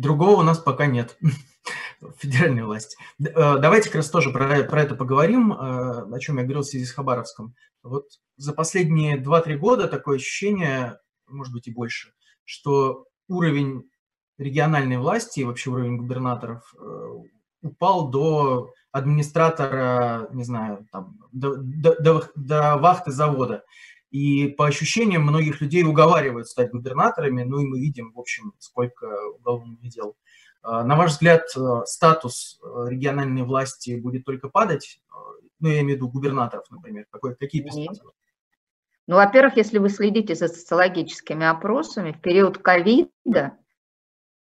Другого 0.00 0.40
у 0.40 0.42
нас 0.42 0.58
пока 0.58 0.86
нет 0.86 1.16
федеральной 2.18 2.64
власти. 2.64 2.96
Э, 3.18 3.58
давайте 3.58 3.88
как 3.88 3.96
раз 3.96 4.10
тоже 4.10 4.30
про, 4.30 4.64
про 4.64 4.82
это 4.82 4.94
поговорим, 4.94 5.52
э, 5.52 6.14
о 6.14 6.18
чем 6.20 6.36
я 6.36 6.44
говорил 6.44 6.62
в 6.62 6.66
связи 6.66 6.84
с 6.84 6.92
Хабаровском. 6.92 7.54
Вот 7.82 8.06
за 8.36 8.52
последние 8.52 9.16
2-3 9.16 9.56
года 9.56 9.88
такое 9.88 10.16
ощущение, 10.16 10.98
может 11.28 11.52
быть 11.52 11.66
и 11.68 11.72
больше, 11.72 12.12
что 12.44 13.06
уровень 13.28 13.88
региональной 14.38 14.98
власти 14.98 15.40
и 15.40 15.44
вообще 15.44 15.70
уровень 15.70 15.96
губернаторов 15.96 16.74
э, 16.78 17.08
упал 17.62 18.10
до 18.10 18.72
администратора, 18.92 20.28
не 20.32 20.44
знаю, 20.44 20.86
там, 20.92 21.18
до, 21.32 21.56
до, 21.56 22.00
до, 22.00 22.30
до 22.34 22.76
вахты 22.76 23.12
завода. 23.12 23.64
И 24.16 24.48
по 24.48 24.66
ощущениям 24.66 25.24
многих 25.24 25.60
людей 25.60 25.84
уговаривают 25.84 26.48
стать 26.48 26.70
губернаторами, 26.70 27.42
ну 27.42 27.60
и 27.60 27.66
мы 27.66 27.78
видим, 27.78 28.12
в 28.14 28.18
общем, 28.18 28.54
сколько 28.58 29.04
уголовных 29.34 29.78
дел. 29.90 30.16
А, 30.62 30.84
на 30.84 30.96
ваш 30.96 31.10
взгляд, 31.10 31.42
э, 31.54 31.60
статус 31.84 32.58
э, 32.62 32.88
региональной 32.88 33.42
власти 33.42 34.00
будет 34.00 34.24
только 34.24 34.48
падать? 34.48 35.02
Э, 35.10 35.18
ну, 35.60 35.68
я 35.68 35.80
имею 35.80 35.86
в 35.86 35.96
виду 35.96 36.08
губернаторов, 36.08 36.64
например. 36.70 37.04
Какой, 37.10 37.36
какие 37.36 37.62
перспективы? 37.62 38.12
Ну, 39.06 39.16
во-первых, 39.16 39.58
если 39.58 39.76
вы 39.76 39.90
следите 39.90 40.34
за 40.34 40.48
социологическими 40.48 41.44
опросами, 41.44 42.12
в 42.12 42.20
период 42.22 42.56
ковида 42.56 43.58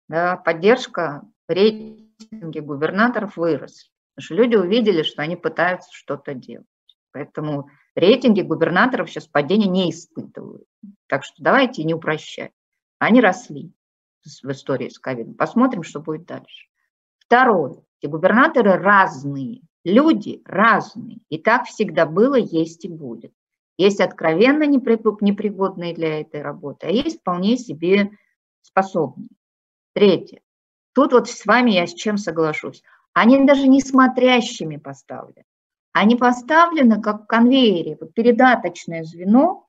да, 0.08 0.38
поддержка 0.38 1.24
рейтинге 1.50 2.62
губернаторов 2.62 3.36
вырос. 3.36 3.92
Потому 4.16 4.24
что 4.24 4.36
люди 4.36 4.56
увидели, 4.56 5.04
что 5.04 5.22
они 5.22 5.36
пытаются 5.36 5.90
что-то 5.92 6.34
делать. 6.34 6.66
Поэтому 7.12 7.70
рейтинги 8.00 8.42
губернаторов 8.42 9.10
сейчас 9.10 9.28
падения 9.28 9.68
не 9.68 9.92
испытывают. 9.92 10.66
Так 11.08 11.24
что 11.24 11.36
давайте 11.44 11.84
не 11.84 11.94
упрощать. 11.94 12.52
Они 12.98 13.22
росли 13.22 13.72
в 14.24 14.52
истории 14.52 14.90
с 14.90 15.00
ковидом. 15.00 15.36
Посмотрим, 15.36 15.84
что 15.84 16.00
будет 16.00 16.26
дальше. 16.26 16.68
Второе. 17.20 17.84
Эти 18.02 18.10
губернаторы 18.10 18.74
разные. 18.74 19.62
Люди 19.84 20.42
разные. 20.46 21.20
И 21.30 21.38
так 21.38 21.66
всегда 21.66 22.06
было, 22.06 22.36
есть 22.36 22.86
и 22.86 22.90
будет. 22.90 23.34
Есть 23.78 24.02
откровенно 24.02 24.64
непригодные 24.64 25.94
для 25.94 26.20
этой 26.20 26.42
работы, 26.42 26.88
а 26.88 26.90
есть 26.90 27.22
вполне 27.22 27.58
себе 27.58 28.12
способные. 28.62 29.30
Третье. 29.94 30.42
Тут 30.94 31.14
вот 31.14 31.30
с 31.30 31.46
вами 31.46 31.72
я 31.72 31.88
с 31.88 31.94
чем 31.94 32.18
соглашусь. 32.18 32.84
Они 33.14 33.46
даже 33.46 33.68
не 33.68 33.80
смотрящими 33.80 34.76
поставлены. 34.76 35.46
Они 35.94 36.16
поставлены 36.16 37.02
как 37.02 37.24
в 37.24 37.26
конвейере, 37.26 37.98
вот 38.00 38.14
передаточное 38.14 39.04
звено, 39.04 39.68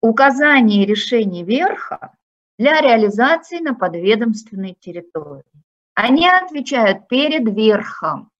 указание 0.00 0.84
решений 0.84 1.44
верха 1.44 2.12
для 2.58 2.80
реализации 2.80 3.58
на 3.58 3.74
подведомственной 3.74 4.76
территории. 4.78 5.44
Они 5.94 6.28
отвечают 6.28 7.08
перед 7.08 7.52
верхом, 7.54 8.30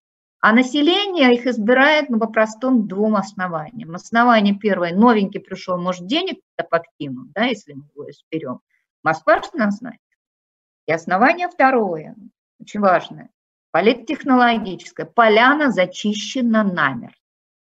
а 0.40 0.52
население 0.52 1.34
их 1.34 1.46
избирает 1.46 2.08
ну, 2.08 2.18
по 2.18 2.28
простым 2.28 2.86
двум 2.86 3.16
основаниям. 3.16 3.94
Основание 3.94 4.54
первое, 4.54 4.94
новенький 4.94 5.40
пришел, 5.40 5.78
может, 5.78 6.06
денег 6.06 6.40
подкинуть, 6.70 7.32
да, 7.32 7.44
если 7.44 7.72
мы 7.72 7.84
его 7.94 8.10
изберем. 8.10 8.60
Москва 9.02 9.42
что 9.42 9.56
нас 9.56 9.78
знает. 9.78 10.00
И 10.86 10.92
основание 10.92 11.48
второе, 11.48 12.14
очень 12.60 12.80
важное, 12.80 13.30
политтехнологическая, 13.78 15.06
поляна 15.06 15.70
зачищена 15.70 16.64
намертво. 16.64 17.14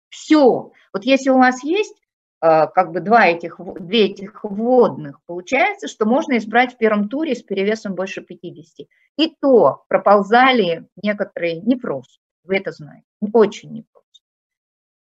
Все. 0.09 0.71
Вот 0.91 1.03
если 1.03 1.29
у 1.29 1.37
вас 1.37 1.63
есть 1.63 1.95
э, 2.41 2.65
как 2.73 2.91
бы 2.91 2.99
два 2.99 3.27
этих, 3.27 3.59
две 3.79 4.07
этих 4.07 4.43
вводных, 4.43 5.21
получается, 5.27 5.87
что 5.87 6.07
можно 6.07 6.37
избрать 6.39 6.73
в 6.73 6.77
первом 6.77 7.09
туре 7.09 7.35
с 7.35 7.43
перевесом 7.43 7.93
больше 7.93 8.21
50. 8.21 8.87
И 9.17 9.35
то 9.39 9.83
проползали 9.87 10.87
некоторые 10.99 11.61
непросто, 11.61 12.19
вы 12.43 12.57
это 12.57 12.71
знаете, 12.71 13.05
очень 13.31 13.71
непросто. 13.71 14.23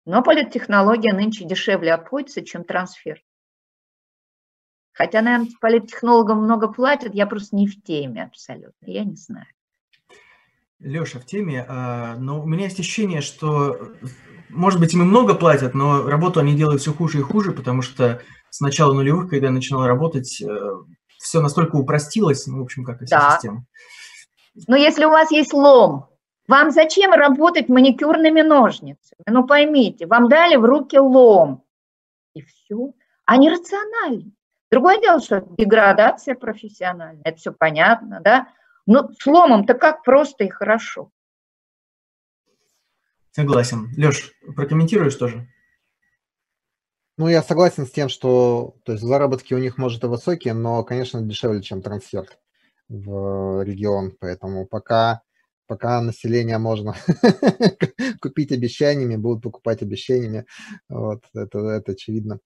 Но 0.05 0.21
политтехнология 0.23 1.13
нынче 1.13 1.45
дешевле 1.45 1.93
обходится, 1.93 2.43
чем 2.43 2.65
трансфер. 2.65 3.23
Хотя, 4.91 5.21
наверное, 5.21 5.51
политтехнологам 5.61 6.43
много 6.43 6.67
платят, 6.67 7.15
я 7.15 7.27
просто 7.27 7.55
не 7.55 7.65
в 7.65 7.81
теме 7.81 8.23
абсолютно, 8.23 8.87
я 8.87 9.05
не 9.05 9.15
знаю. 9.15 9.47
Леша 10.79 11.19
в 11.19 11.25
теме, 11.25 11.65
а, 11.67 12.15
но 12.17 12.41
у 12.41 12.45
меня 12.45 12.65
есть 12.65 12.79
ощущение, 12.79 13.21
что, 13.21 13.93
может 14.49 14.79
быть, 14.79 14.93
им 14.93 15.01
и 15.01 15.05
много 15.05 15.33
платят, 15.33 15.73
но 15.73 16.07
работу 16.07 16.39
они 16.39 16.55
делают 16.55 16.81
все 16.81 16.93
хуже 16.93 17.19
и 17.19 17.23
хуже, 17.23 17.51
потому 17.51 17.81
что 17.81 18.21
с 18.49 18.59
начала 18.59 18.93
нулевых, 18.93 19.29
когда 19.29 19.47
я 19.47 19.53
начинал 19.53 19.85
работать, 19.85 20.41
э, 20.41 20.71
все 21.17 21.41
настолько 21.41 21.75
упростилось, 21.75 22.45
ну, 22.47 22.59
в 22.59 22.61
общем, 22.61 22.85
как 22.85 23.01
и 23.01 23.05
вся 23.05 23.19
да. 23.19 23.31
система. 23.31 23.65
Но 24.67 24.75
если 24.75 25.05
у 25.05 25.09
вас 25.09 25.31
есть 25.31 25.53
лом, 25.53 26.09
вам 26.47 26.71
зачем 26.71 27.11
работать 27.11 27.69
маникюрными 27.69 28.41
ножницами? 28.41 29.21
Ну, 29.27 29.45
поймите, 29.45 30.05
вам 30.05 30.29
дали 30.29 30.55
в 30.55 30.63
руки 30.63 30.97
лом, 30.97 31.63
и 32.33 32.41
все. 32.41 32.93
Они 33.25 33.49
рациональны. 33.49 34.31
Другое 34.71 34.99
дело, 34.99 35.19
что 35.19 35.45
деградация 35.57 36.35
профессиональная, 36.35 37.21
это 37.23 37.37
все 37.37 37.51
понятно, 37.51 38.21
да, 38.23 38.47
ну, 38.87 39.09
сломом-то 39.19 39.73
как 39.73 40.03
просто 40.03 40.45
и 40.45 40.49
хорошо. 40.49 41.11
Согласен. 43.31 43.91
Леш, 43.97 44.31
прокомментируешь 44.55 45.15
тоже? 45.15 45.47
Ну, 47.17 47.27
я 47.27 47.43
согласен 47.43 47.85
с 47.85 47.91
тем, 47.91 48.09
что 48.09 48.75
то 48.83 48.93
есть 48.93 49.03
заработки 49.03 49.53
у 49.53 49.57
них, 49.57 49.77
может, 49.77 50.03
и 50.03 50.07
высокие, 50.07 50.53
но, 50.53 50.83
конечно, 50.83 51.21
дешевле, 51.21 51.61
чем 51.61 51.81
трансфер 51.81 52.27
в 52.87 53.63
регион. 53.63 54.15
Поэтому 54.19 54.65
пока, 54.65 55.21
пока 55.67 56.01
население 56.01 56.57
можно 56.57 56.95
купить 58.21 58.51
обещаниями, 58.51 59.17
будут 59.17 59.43
покупать 59.43 59.81
обещаниями. 59.81 60.45
Вот, 60.87 61.23
это, 61.35 61.59
это 61.59 61.91
очевидно. 61.91 62.39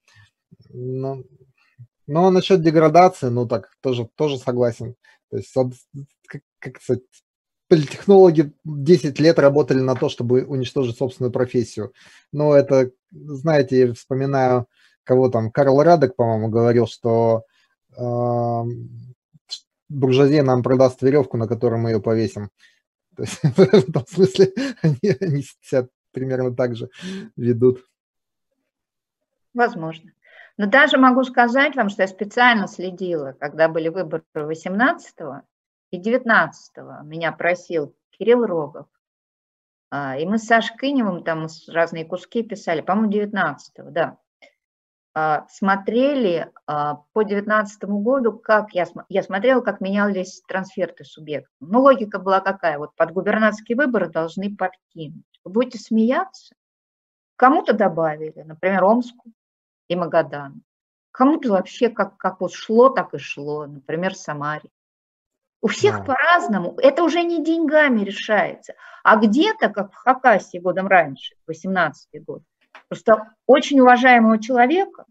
Но, 0.70 1.24
но 2.08 2.32
насчет 2.32 2.62
деградации, 2.62 3.28
ну 3.28 3.48
так, 3.48 3.70
тоже, 3.82 4.10
тоже 4.16 4.38
согласен. 4.38 4.96
То 5.30 5.38
есть, 5.38 5.52
как, 6.32 6.42
как 6.60 6.82
сказать, 6.82 7.04
политтехнологи 7.68 8.54
10 8.64 9.20
лет 9.20 9.40
работали 9.40 9.80
на 9.80 9.96
то, 9.96 10.10
чтобы 10.10 10.44
уничтожить 10.44 10.98
собственную 10.98 11.32
профессию. 11.32 11.94
Но 12.32 12.56
это, 12.56 12.92
знаете, 13.12 13.80
я 13.80 13.94
вспоминаю, 13.94 14.68
кого 15.04 15.30
там, 15.30 15.52
Карл 15.52 15.82
Радек, 15.84 16.16
по-моему, 16.16 16.50
говорил, 16.50 16.88
что 16.88 17.44
э, 17.98 18.64
буржуазия 19.90 20.44
нам 20.44 20.64
продаст 20.64 21.02
веревку, 21.02 21.38
на 21.38 21.48
которой 21.48 21.80
мы 21.80 21.92
ее 21.92 22.02
повесим. 22.02 22.50
То 23.16 23.24
есть, 23.24 23.42
в 23.42 23.60
этом 23.60 24.06
смысле 24.08 24.54
они, 24.82 25.18
они 25.20 25.44
себя 25.62 25.88
примерно 26.12 26.56
так 26.56 26.76
же 26.76 26.90
ведут. 27.36 27.86
Возможно. 29.54 30.12
Но 30.58 30.68
даже 30.68 30.98
могу 30.98 31.24
сказать 31.24 31.76
вам, 31.76 31.90
что 31.90 32.04
я 32.04 32.08
специально 32.08 32.68
следила, 32.68 33.36
когда 33.40 33.68
были 33.68 33.90
выборы 33.90 34.24
18 34.36 35.16
и 35.92 35.98
19 35.98 36.78
меня 37.04 37.32
просил 37.32 37.96
Кирилл 38.12 38.46
Рогов. 38.46 38.88
А, 39.90 40.18
и 40.18 40.26
мы 40.26 40.38
с 40.38 40.46
Сашей 40.46 40.76
Кыневым 40.78 41.24
там 41.24 41.48
разные 41.68 42.06
куски 42.06 42.44
писали, 42.44 42.82
по-моему, 42.82 43.12
19 43.12 43.92
да. 43.92 44.18
А, 45.14 45.46
смотрели 45.50 46.50
а, 46.66 47.04
по 47.12 47.24
19 47.24 47.84
году, 47.84 48.40
как 48.40 48.74
я, 48.74 48.88
я 49.10 49.22
смотрела, 49.22 49.60
как 49.60 49.82
менялись 49.82 50.42
трансферты 50.48 51.04
субъектов. 51.04 51.54
Ну, 51.60 51.82
логика 51.82 52.20
была 52.20 52.40
какая? 52.40 52.78
Вот 52.78 52.96
под 52.96 53.12
губернаторские 53.12 53.76
выборы 53.76 54.10
должны 54.10 54.56
подкинуть. 54.56 55.26
Вы 55.44 55.52
будете 55.52 55.80
смеяться? 55.80 56.56
Кому-то 57.36 57.74
добавили, 57.74 58.42
например, 58.44 58.86
Омску 58.86 59.34
и 59.90 59.96
Магадан. 59.98 60.64
Кому-то 61.12 61.50
вообще 61.50 61.90
как, 61.90 62.16
как 62.16 62.40
вот 62.40 62.54
шло, 62.54 62.88
так 62.88 63.14
и 63.14 63.18
шло, 63.18 63.66
например, 63.66 64.16
Самаре. 64.16 64.70
У 65.62 65.68
всех 65.68 66.00
да. 66.00 66.04
по-разному. 66.04 66.76
Это 66.78 67.04
уже 67.04 67.24
не 67.24 67.44
деньгами 67.44 68.02
решается. 68.02 68.74
А 69.04 69.16
где-то, 69.18 69.70
как 69.70 69.94
в 69.94 69.96
Хакасии 69.96 70.58
годом 70.58 70.88
раньше, 70.88 71.36
18 71.48 72.24
год, 72.24 72.42
просто 72.88 73.34
очень 73.46 73.80
уважаемого 73.80 74.40
человека, 74.40 75.06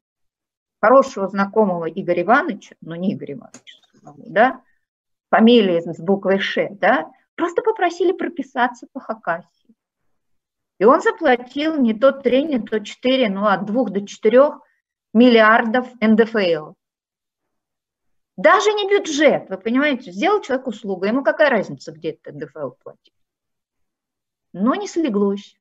хорошего 0.83 1.29
знакомого 1.29 1.87
Игоря 1.89 2.23
Ивановича, 2.23 2.75
ну 2.81 2.95
не 2.95 3.15
Игоря 3.15 3.35
Ивановича, 3.35 3.79
да, 4.17 4.61
фамилия 5.31 5.81
с 5.83 6.01
буквой 6.01 6.41
Ш, 6.41 6.69
да, 6.73 7.11
просто 7.37 7.63
попросили 7.63 8.13
прописаться 8.13 8.87
по 8.93 9.01
Хакасии. 9.01 9.75
И 10.79 10.85
он 10.85 11.01
заплатил 11.01 11.77
не 11.77 11.95
то 11.95 12.11
3, 12.11 12.45
не 12.45 12.59
то 12.59 12.81
4, 12.81 13.29
ну 13.29 13.47
от 13.47 13.67
2 13.67 13.85
до 13.91 14.07
4 14.07 14.53
миллиардов 15.13 15.89
НДФЛ. 16.01 16.73
Даже 18.41 18.73
не 18.73 18.89
бюджет, 18.89 19.51
вы 19.51 19.59
понимаете, 19.59 20.13
сделал 20.13 20.41
человек 20.41 20.67
услугу, 20.67 21.05
ему 21.05 21.23
какая 21.23 21.51
разница, 21.51 21.93
где 21.93 22.13
этот 22.13 22.35
НДФЛ 22.35 22.71
платить. 22.83 23.13
Но 24.55 24.75
не 24.75 24.89
слеглось. 24.89 25.57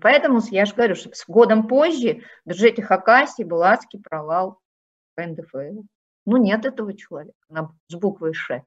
Поэтому 0.00 0.40
я 0.50 0.66
же 0.66 0.74
говорю, 0.74 0.96
что 0.96 1.14
с 1.14 1.24
годом 1.28 1.68
позже 1.68 2.22
в 2.44 2.48
бюджете 2.48 2.82
Хакасии 2.82 3.44
был 3.44 3.62
адский 3.62 4.00
провал 4.00 4.58
по 5.14 5.24
НДФЛ. 5.24 5.82
Ну, 6.26 6.36
нет 6.36 6.64
этого 6.64 6.96
человека 6.96 7.38
с 7.86 7.94
буквой 7.94 8.34
Ш. 8.34 8.64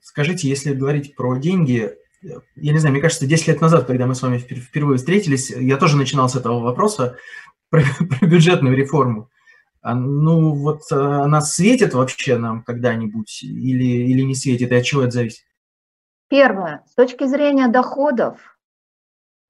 Скажите, 0.00 0.48
если 0.48 0.72
говорить 0.72 1.16
про 1.16 1.36
деньги, 1.38 1.96
я 2.22 2.72
не 2.72 2.78
знаю, 2.78 2.92
мне 2.92 3.02
кажется, 3.02 3.26
10 3.26 3.48
лет 3.48 3.60
назад, 3.60 3.86
когда 3.86 4.06
мы 4.06 4.14
с 4.14 4.22
вами 4.22 4.38
впервые 4.38 4.98
встретились, 4.98 5.50
я 5.50 5.78
тоже 5.78 5.96
начинал 5.96 6.28
с 6.28 6.36
этого 6.36 6.60
вопроса 6.60 7.18
про, 7.70 7.82
про 8.20 8.24
бюджетную 8.24 8.76
реформу. 8.76 9.30
А, 9.82 9.94
ну, 9.96 10.54
вот 10.54 10.82
э, 10.92 10.94
она 10.94 11.40
светит 11.40 11.92
вообще 11.92 12.38
нам 12.38 12.62
когда-нибудь 12.62 13.42
или, 13.42 13.84
или 13.84 14.22
не 14.22 14.34
светит, 14.34 14.70
и 14.70 14.74
от 14.76 14.84
чего 14.84 15.02
это 15.02 15.10
зависит? 15.10 15.44
Первое. 16.28 16.84
С 16.88 16.94
точки 16.94 17.24
зрения 17.24 17.66
доходов, 17.66 18.58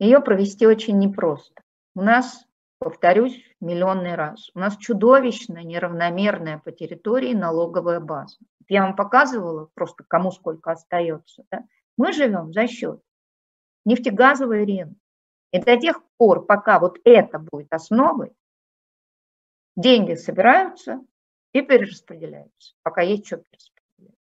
ее 0.01 0.21
провести 0.21 0.67
очень 0.67 0.99
непросто. 0.99 1.63
У 1.95 2.01
нас, 2.01 2.47
повторюсь, 2.79 3.39
миллионный 3.61 4.15
раз, 4.15 4.51
у 4.55 4.59
нас 4.59 4.77
чудовищно 4.79 5.63
неравномерная 5.63 6.59
по 6.59 6.73
территории 6.73 7.35
налоговая 7.35 8.01
база. 8.01 8.39
Я 8.69 8.85
вам 8.85 8.97
показывала 8.97 9.69
просто, 9.75 10.03
кому 10.09 10.33
сколько 10.33 10.73
остается. 10.73 11.45
Да? 11.53 11.65
Мы 11.99 12.15
живем 12.15 12.55
за 12.55 12.67
счет 12.69 13.03
нефтегазовой 13.85 14.65
ренты. 14.65 14.97
И 15.53 15.59
до 15.59 15.77
тех 15.77 16.01
пор, 16.17 16.47
пока 16.47 16.81
вот 16.81 16.99
это 17.05 17.39
будет 17.39 17.69
основой, 17.71 18.33
деньги 19.77 20.15
собираются 20.15 21.01
и 21.53 21.63
перераспределяются, 21.63 22.75
пока 22.83 23.03
есть 23.03 23.27
что 23.27 23.39
перераспределять. 23.39 24.19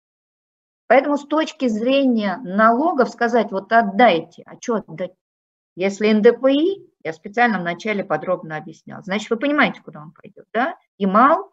Поэтому 0.87 1.17
с 1.19 1.27
точки 1.27 1.69
зрения 1.69 2.39
налогов 2.39 3.11
сказать, 3.11 3.51
вот 3.51 3.73
отдайте, 3.73 4.43
а 4.47 4.57
что 4.61 4.77
отдать? 4.77 5.13
Если 5.77 6.11
НДПИ, 6.11 6.91
я 7.05 7.13
специально 7.13 7.61
вначале 7.61 8.05
подробно 8.05 8.57
объяснял, 8.57 9.03
значит, 9.03 9.31
вы 9.31 9.37
понимаете, 9.37 9.81
куда 9.81 10.01
он 10.03 10.13
пойдет, 10.13 10.47
да? 10.53 10.77
Ямал, 10.97 11.53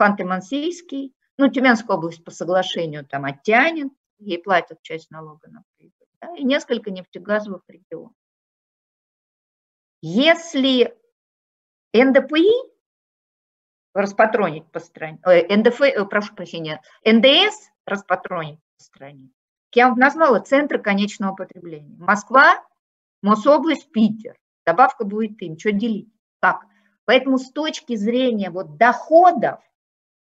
Ханты-Мансийский, 0.00 1.12
ну, 1.36 1.48
Тюменская 1.48 1.96
область 1.96 2.24
по 2.24 2.30
соглашению 2.30 3.04
там 3.04 3.24
оттянет, 3.24 3.92
ей 4.18 4.38
платят 4.38 4.80
часть 4.82 5.10
налога 5.10 5.48
на 5.50 5.62
прибыль, 5.76 6.08
да, 6.20 6.34
и 6.36 6.44
несколько 6.44 6.90
нефтегазовых 6.90 7.62
регионов. 7.68 8.12
Если 10.00 10.96
НДПИ 11.92 12.48
распатронить 13.94 14.70
по 14.70 14.80
стране, 14.80 15.18
э, 15.24 15.54
НДФ, 15.54 15.80
э, 15.80 16.04
прошу 16.04 16.34
прощения, 16.34 16.80
НДС 17.04 17.70
распатронить 17.86 18.60
по 18.76 18.84
стране, 18.84 19.30
я 19.74 19.88
вам 19.88 19.98
назвала 19.98 20.40
центры 20.40 20.78
конечного 20.78 21.34
потребления. 21.34 21.96
Москва, 21.98 22.62
Мособласть, 23.22 23.90
Питер. 23.90 24.36
Добавка 24.64 25.04
будет 25.04 25.40
им. 25.42 25.58
Что 25.58 25.72
делить? 25.72 26.08
Как? 26.40 26.60
Поэтому 27.04 27.38
с 27.38 27.50
точки 27.50 27.96
зрения 27.96 28.50
вот 28.50 28.76
доходов 28.76 29.60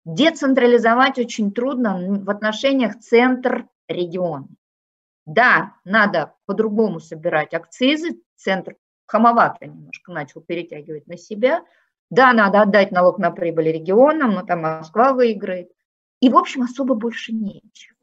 децентрализовать 0.06 1.18
очень 1.18 1.52
трудно 1.52 1.98
в 2.24 2.30
отношениях 2.30 3.00
центр-регион. 3.00 4.50
Да, 5.26 5.74
надо 5.84 6.36
по-другому 6.46 7.00
собирать 7.00 7.54
акцизы, 7.54 8.22
центр 8.36 8.76
хамовато 9.08 9.66
немножко 9.66 10.12
начал 10.12 10.42
перетягивать 10.42 11.08
на 11.08 11.18
себя. 11.18 11.64
Да, 12.16 12.32
надо 12.32 12.62
отдать 12.62 12.92
налог 12.92 13.18
на 13.18 13.30
прибыль 13.30 13.74
регионам, 13.74 14.32
но 14.32 14.44
там 14.44 14.62
Москва 14.62 15.12
выиграет. 15.12 15.70
И, 16.22 16.30
в 16.30 16.38
общем, 16.38 16.62
особо 16.62 16.96
больше 16.96 17.34
нечего. 17.34 17.98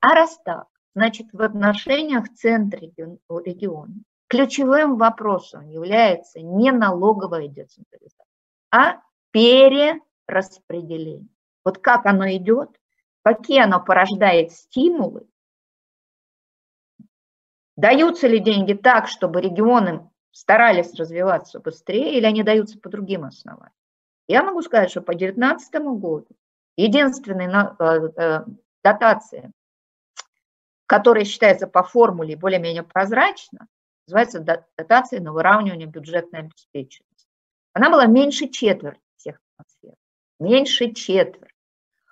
А 0.00 0.14
раз 0.14 0.38
так, 0.44 0.66
значит, 0.94 1.28
в 1.32 1.40
отношениях 1.40 2.28
центр-региона 2.34 3.94
ключевым 4.28 4.98
вопросом 4.98 5.66
является 5.66 6.42
не 6.42 6.72
налоговая 6.72 7.48
децентрализация, 7.48 8.26
а 8.70 9.00
перераспределение. 9.30 11.30
Вот 11.64 11.78
как 11.78 12.04
оно 12.04 12.30
идет, 12.32 12.68
какие 13.22 13.62
оно 13.62 13.82
порождает 13.82 14.52
стимулы, 14.52 15.26
даются 17.76 18.28
ли 18.28 18.40
деньги 18.40 18.74
так, 18.74 19.08
чтобы 19.08 19.40
регионы 19.40 20.06
старались 20.34 20.92
развиваться 20.94 21.60
быстрее, 21.60 22.18
или 22.18 22.26
они 22.26 22.42
даются 22.42 22.78
по 22.78 22.88
другим 22.88 23.24
основаниям. 23.24 23.72
Я 24.26 24.42
могу 24.42 24.62
сказать, 24.62 24.90
что 24.90 25.00
по 25.00 25.12
2019 25.12 25.74
году 26.00 26.26
единственная 26.76 27.76
э, 27.78 27.84
э, 28.16 28.44
дотация, 28.82 29.52
которая 30.86 31.24
считается 31.24 31.68
по 31.68 31.84
формуле 31.84 32.36
более-менее 32.36 32.82
прозрачно, 32.82 33.68
называется 34.08 34.40
дотация 34.76 35.20
на 35.20 35.32
выравнивание 35.32 35.86
бюджетной 35.86 36.40
обеспеченности. 36.40 37.28
Она 37.72 37.88
была 37.88 38.06
меньше 38.06 38.48
четверти 38.48 39.00
всех 39.16 39.38
трансферов. 39.56 39.98
Меньше 40.40 40.92
четверти. 40.94 41.54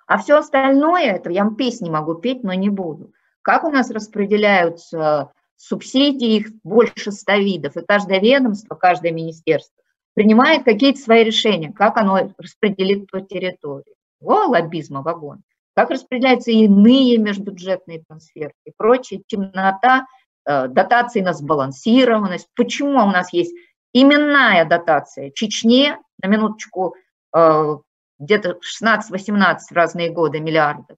А 0.07 0.17
все 0.17 0.37
остальное, 0.37 1.11
это 1.11 1.29
я 1.29 1.49
песни 1.57 1.89
могу 1.89 2.15
петь, 2.15 2.43
но 2.43 2.53
не 2.53 2.69
буду. 2.69 3.13
Как 3.41 3.65
у 3.65 3.69
нас 3.69 3.91
распределяются 3.91 5.33
субсидий 5.63 6.37
их 6.37 6.47
больше 6.63 7.11
ста 7.11 7.37
видов, 7.37 7.77
и 7.77 7.85
каждое 7.85 8.19
ведомство, 8.19 8.75
каждое 8.75 9.11
министерство 9.11 9.81
принимает 10.13 10.63
какие-то 10.63 10.99
свои 10.99 11.23
решения, 11.23 11.71
как 11.71 11.97
оно 11.97 12.33
распределит 12.37 13.09
по 13.09 13.21
территории. 13.21 13.95
О, 14.21 14.47
лоббизма 14.47 15.01
вагон. 15.01 15.41
Как 15.75 15.89
распределяются 15.89 16.51
иные 16.51 17.17
межбюджетные 17.17 18.03
трансферы 18.07 18.53
и 18.65 18.71
прочее, 18.75 19.23
темнота, 19.25 20.05
э, 20.45 20.67
дотации 20.67 21.21
на 21.21 21.33
сбалансированность. 21.33 22.47
Почему 22.55 23.01
у 23.01 23.09
нас 23.09 23.33
есть 23.33 23.55
именная 23.93 24.65
дотация 24.65 25.31
Чечне, 25.31 25.97
на 26.21 26.27
минуточку, 26.27 26.95
э, 27.35 27.77
где-то 28.19 28.59
16-18 28.61 29.71
разные 29.71 30.11
годы 30.11 30.39
миллиардов, 30.39 30.97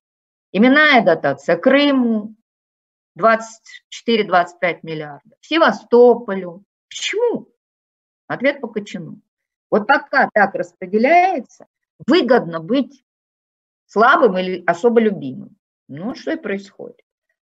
именная 0.51 1.03
дотация 1.03 1.55
Крыму, 1.55 2.35
24-25 3.19 4.79
миллиардов. 4.83 5.37
Севастополю. 5.41 6.63
Почему? 6.89 7.49
Ответ 8.27 8.61
по 8.61 8.67
Кочану. 8.67 9.21
Вот 9.69 9.87
пока 9.87 10.29
так 10.33 10.55
распределяется, 10.55 11.67
выгодно 12.07 12.59
быть 12.59 13.03
слабым 13.87 14.37
или 14.37 14.63
особо 14.65 14.99
любимым. 14.99 15.57
Ну, 15.87 16.15
что 16.15 16.31
и 16.31 16.37
происходит. 16.37 17.01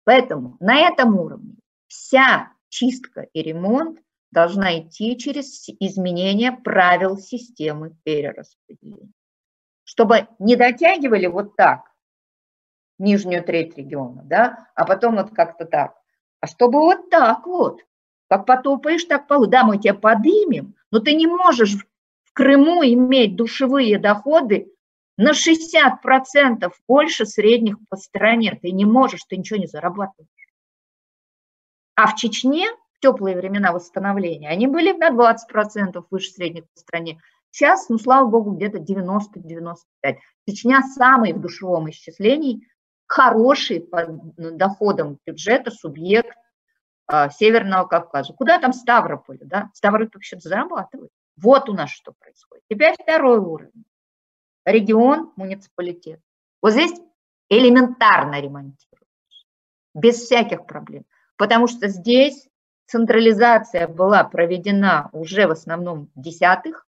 Поэтому 0.04 0.58
на 0.60 0.80
этом 0.88 1.18
уровне 1.20 1.56
вся 1.88 2.52
чистка 2.70 3.22
и 3.34 3.42
ремонт 3.42 4.00
должна 4.32 4.80
идти 4.80 5.18
через 5.18 5.68
изменение 5.80 6.52
правил 6.52 7.18
системы 7.18 7.96
перераспределения. 8.04 9.12
Чтобы 9.84 10.28
не 10.40 10.56
дотягивали 10.56 11.28
вот 11.28 11.56
так, 11.56 11.92
нижнюю 12.98 13.44
треть 13.44 13.78
региона, 13.78 14.22
да, 14.24 14.68
а 14.76 14.86
потом 14.86 15.16
вот 15.16 15.32
как-то 15.32 15.66
так. 15.66 15.96
А 16.40 16.48
чтобы 16.48 16.80
вот 16.80 17.10
так 17.10 17.46
вот, 17.46 17.82
как 18.30 18.46
потопаешь, 18.46 19.04
так 19.06 19.28
полу. 19.28 19.48
Да, 19.48 19.64
мы 19.64 19.78
тебя 19.78 19.94
подымем, 19.94 20.76
но 20.92 21.00
ты 21.00 21.14
не 21.14 21.28
можешь 21.28 21.76
в 21.76 22.34
Крыму 22.34 22.84
иметь 22.84 23.36
душевые 23.36 23.98
доходы 23.98 24.72
на 25.18 25.32
60% 25.32 26.70
больше 26.88 27.26
средних 27.26 27.78
по 27.90 27.96
стране. 27.96 28.60
Ты 28.62 28.72
не 28.72 28.86
можешь, 28.86 29.24
ты 29.24 29.38
ничего 29.38 29.60
не 29.60 29.68
зарабатываешь. 29.68 30.30
А 31.96 32.08
в 32.08 32.16
Чечне 32.16 32.68
в 32.94 33.00
теплые 33.00 33.38
времена 33.38 33.72
восстановления 33.72 34.50
они 34.50 34.68
были 34.68 34.92
на 34.92 35.12
20% 35.12 36.04
выше 36.12 36.32
средних 36.32 36.64
по 36.74 36.80
стране. 36.80 37.22
Сейчас, 37.52 37.88
ну, 37.88 37.98
слава 37.98 38.28
богу, 38.28 38.52
где-то 38.52 38.80
90-95. 38.80 40.18
Чечня 40.46 40.82
самый 40.84 41.32
в 41.32 41.40
душевом 41.40 41.90
исчислении 41.90 42.68
хороший 43.08 43.82
по 43.82 44.06
доходам 44.08 45.20
бюджета 45.26 45.72
субъект 45.72 46.36
а, 47.08 47.30
Северного 47.30 47.88
Кавказа. 47.88 48.34
Куда 48.34 48.60
там 48.60 48.74
Ставрополь, 48.74 49.40
да? 49.42 49.70
Ставрополь 49.74 50.10
вообще 50.16 50.40
зарабатывает. 50.40 51.12
Вот 51.38 51.70
у 51.70 51.74
нас 51.74 51.90
что 51.90 52.14
происходит. 52.14 52.64
Теперь 52.70 52.96
второй 53.00 53.40
уровень. 53.40 53.86
Регион, 54.66 55.32
муниципалитет. 55.36 56.20
Вот 56.62 56.72
здесь 56.72 57.00
элементарно 57.50 58.42
ремонтируют, 58.42 59.08
без 59.94 60.16
всяких 60.16 60.66
проблем. 60.66 61.06
Потому 61.38 61.68
что 61.68 61.88
здесь 61.88 62.48
централизация 62.88 63.88
была 63.88 64.24
проведена 64.24 65.10
уже 65.12 65.48
в 65.48 65.52
основном 65.52 66.10
в 66.16 66.22
десятых, 66.22 66.88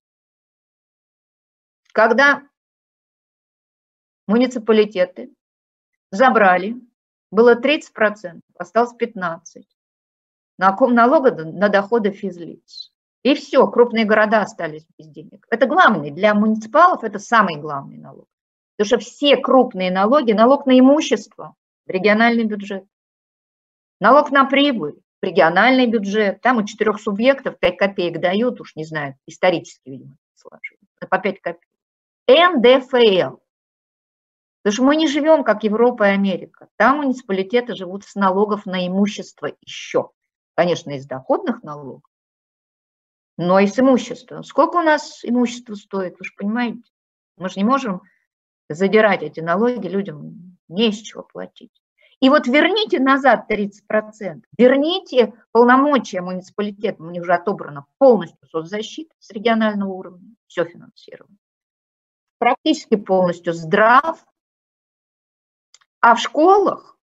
когда 1.91 2.43
муниципалитеты 4.28 5.34
забрали, 6.16 6.76
было 7.32 7.59
30%, 7.59 8.41
осталось 8.57 8.93
15%. 8.99 9.39
Налога 10.57 11.43
на 11.43 11.70
доходы 11.70 12.11
физлиц. 12.11 12.91
И 13.24 13.34
все, 13.34 13.68
крупные 13.68 14.05
города 14.05 14.41
остались 14.41 14.86
без 14.97 15.07
денег. 15.07 15.47
Это 15.49 15.66
главный, 15.66 16.11
для 16.11 16.34
муниципалов 16.36 17.03
это 17.03 17.18
самый 17.18 17.55
главный 17.55 17.97
налог. 17.97 18.28
Потому 18.78 18.88
что 18.88 19.09
все 19.09 19.38
крупные 19.38 19.89
налоги, 19.89 20.32
налог 20.32 20.66
на 20.66 20.78
имущество, 20.78 21.55
региональный 21.88 22.43
бюджет, 22.43 22.86
налог 23.99 24.32
на 24.32 24.45
прибыль, 24.45 24.99
региональный 25.22 25.88
бюджет, 25.88 26.41
там 26.41 26.57
у 26.57 26.66
четырех 26.66 26.99
субъектов 26.99 27.57
5 27.57 27.78
копеек 27.78 28.20
дают, 28.20 28.61
уж 28.61 28.76
не 28.76 28.86
знаю, 28.86 29.16
исторически, 29.26 29.89
видимо, 29.89 30.18
сложилось, 30.36 30.86
по 31.09 31.18
5 31.18 31.41
копеек. 31.41 31.70
НДФЛ. 32.28 33.38
Потому 34.66 34.74
что 34.74 34.84
мы 34.84 34.95
не 34.95 35.07
живем, 35.07 35.43
как 35.43 35.63
Европа 35.63 36.05
и 36.05 36.13
Америка. 36.13 36.70
Там 36.76 36.97
муниципалитеты 36.97 37.76
живут 37.76 38.03
с 38.03 38.16
налогов 38.16 38.66
на 38.66 38.88
имущество 38.88 39.51
еще. 39.61 40.09
Конечно, 40.55 40.89
из 40.89 41.05
доходных 41.05 41.61
налогов, 41.61 42.09
но 43.38 43.59
и 43.59 43.68
с 43.68 43.78
имуществом. 43.78 44.43
Сколько 44.43 44.78
у 44.78 44.82
нас 44.82 45.24
имущество 45.24 45.76
стоит, 45.76 46.18
вы 46.18 46.26
же 46.26 46.32
понимаете? 46.36 46.82
Мы 47.38 47.49
же 47.49 47.57
не 47.57 47.63
можем 47.63 48.01
задирать 48.68 49.22
эти 49.22 49.39
налоги 49.39 49.88
людям, 49.88 50.57
не 50.68 50.89
из 50.89 50.97
чего 50.97 51.22
платить. 51.22 51.80
И 52.20 52.30
вот 52.30 52.47
верните 52.47 52.99
назад 52.99 53.45
30%, 53.47 54.45
верните 54.57 55.36
полномочия 55.51 56.22
муниципалитетам, 56.22 57.05
у 57.05 57.11
них 57.11 57.22
уже 57.22 57.36
отобрано 57.36 57.86
полностью 57.99 58.47
соцзащита 58.47 59.13
с 59.20 59.30
регионального 59.30 59.91
уровня, 59.91 60.34
все 60.47 60.66
финансировано. 60.66 61.38
Практически 62.39 62.95
полностью 62.95 63.53
здрав. 63.53 64.26
А 66.06 66.14
в 66.14 66.20
школах, 66.20 66.99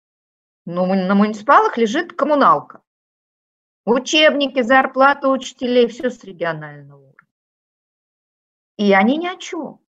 ну, 0.65 0.87
на 0.87 1.17
муниципалах 1.17 1.77
лежит 1.77 2.13
коммуналка. 2.13 2.83
Учебники, 3.85 4.63
зарплата 4.63 5.29
учителей, 5.29 5.89
все 5.89 6.09
с 6.09 6.23
регионального 6.23 6.99
уровня. 6.99 7.29
И 8.77 8.93
они 8.93 9.17
ни 9.17 9.27
о 9.27 9.37
чем. 9.39 9.81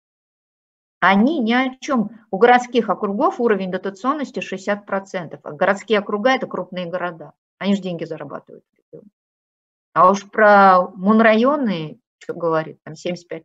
Они 1.00 1.38
ни 1.38 1.54
о 1.54 1.78
чем. 1.80 2.26
У 2.32 2.40
городских 2.40 2.90
округов 2.90 3.40
уровень 3.40 3.70
дотационности 3.70 4.40
60%, 4.40 5.40
а 5.44 5.52
городские 5.52 6.00
округа– 6.00 6.32
это 6.32 6.48
крупные 6.48 6.88
города. 6.88 7.34
Они 7.60 7.76
же 7.76 7.84
деньги 7.84 8.06
зарабатывают. 8.06 8.66
А 9.94 10.10
уж 10.10 10.28
про 10.28 10.88
мунрайоны, 10.96 12.00
что 12.18 12.34
говорит, 12.34 12.82
там 12.82 12.96
75%. 12.96 13.44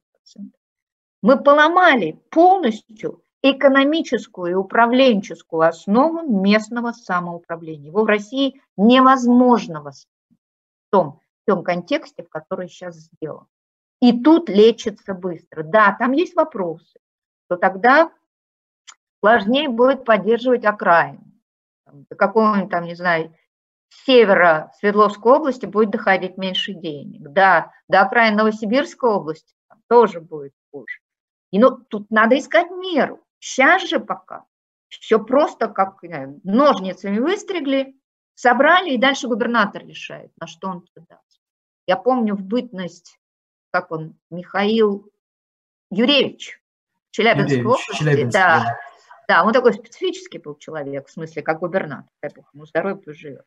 Мы 1.21 1.43
поломали 1.43 2.12
полностью 2.31 3.23
экономическую 3.43 4.51
и 4.51 4.55
управленческую 4.55 5.62
основу 5.62 6.22
местного 6.22 6.93
самоуправления. 6.93 7.89
Его 7.89 8.03
в 8.03 8.07
России 8.07 8.61
невозможно 8.76 9.82
в 9.82 9.93
том, 10.91 11.20
в 11.43 11.51
том 11.51 11.62
контексте, 11.62 12.24
в 12.24 12.28
который 12.28 12.68
сейчас 12.68 12.97
сделан. 12.97 13.47
И 14.01 14.22
тут 14.22 14.49
лечится 14.49 15.14
быстро. 15.14 15.62
Да, 15.62 15.95
там 15.99 16.12
есть 16.12 16.34
вопросы, 16.34 16.99
то 17.49 17.57
тогда 17.57 18.11
сложнее 19.20 19.68
будет 19.68 20.05
поддерживать 20.05 20.64
окраины. 20.64 21.20
До 22.11 22.16
какого-нибудь 22.16 22.70
там, 22.70 22.84
не 22.84 22.95
знаю, 22.95 23.34
севера 23.89 24.70
Свердловской 24.78 25.32
области 25.32 25.66
будет 25.66 25.91
доходить 25.91 26.36
меньше 26.36 26.74
денег. 26.74 27.22
Да, 27.30 27.72
до 27.89 28.03
окраин 28.03 28.36
Новосибирской 28.36 29.11
области 29.11 29.55
тоже 29.89 30.20
будет 30.20 30.53
хуже. 30.70 31.01
И 31.51 31.59
ну, 31.59 31.70
тут 31.76 32.11
надо 32.11 32.39
искать 32.39 32.70
меру. 32.70 33.20
Сейчас 33.39 33.89
же 33.89 34.01
пока 34.01 34.45
все 34.89 35.22
просто 35.22 35.68
как 35.68 36.03
ножницами 36.43 37.18
выстригли, 37.18 37.99
Собрали, 38.39 38.91
и 38.91 38.99
дальше 38.99 39.26
губернатор 39.26 39.84
решает, 39.84 40.30
на 40.41 40.47
что 40.47 40.68
он 40.68 40.84
даст. 40.95 41.41
Я 41.89 41.97
помню 41.97 42.36
в 42.36 42.43
бытность, 42.45 43.18
как 43.72 43.91
он, 43.91 44.16
Михаил 44.30 45.11
Юревич, 45.91 46.62
Челябинской 47.11 47.59
Юревич, 47.59 47.66
области. 47.66 47.99
Челябинск, 47.99 48.32
да, 48.32 48.61
да. 48.61 48.78
да, 49.26 49.45
он 49.45 49.53
такой 49.53 49.74
специфический 49.74 50.39
был 50.39 50.55
человек, 50.55 51.09
в 51.09 51.11
смысле, 51.11 51.43
как 51.43 51.59
губернатор, 51.59 52.09
дай 52.22 52.30
бог 52.32 52.49
ему 52.55 52.64
здоровье 52.64 53.03
пусть 53.03 53.18
живет. 53.18 53.45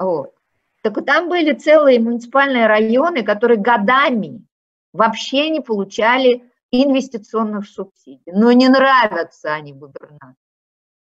Вот. 0.00 0.34
Так 0.82 1.04
там 1.06 1.28
были 1.28 1.52
целые 1.52 2.00
муниципальные 2.00 2.66
районы, 2.66 3.22
которые 3.22 3.60
годами 3.60 4.44
вообще 4.92 5.48
не 5.48 5.60
получали 5.60 6.50
инвестиционных 6.82 7.68
субсидий. 7.68 8.32
Но 8.32 8.52
не 8.52 8.68
нравятся 8.68 9.52
они 9.52 9.72
губернатору 9.72 10.36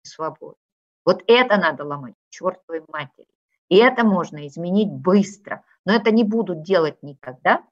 свободы. 0.02 0.56
Вот 1.04 1.22
это 1.26 1.56
надо 1.56 1.84
ломать, 1.84 2.14
чертовой 2.28 2.82
матери. 2.88 3.28
И 3.68 3.76
это 3.76 4.04
можно 4.04 4.46
изменить 4.46 4.90
быстро. 4.90 5.64
Но 5.84 5.92
это 5.94 6.10
не 6.10 6.24
будут 6.24 6.62
делать 6.62 7.02
никогда 7.02 7.64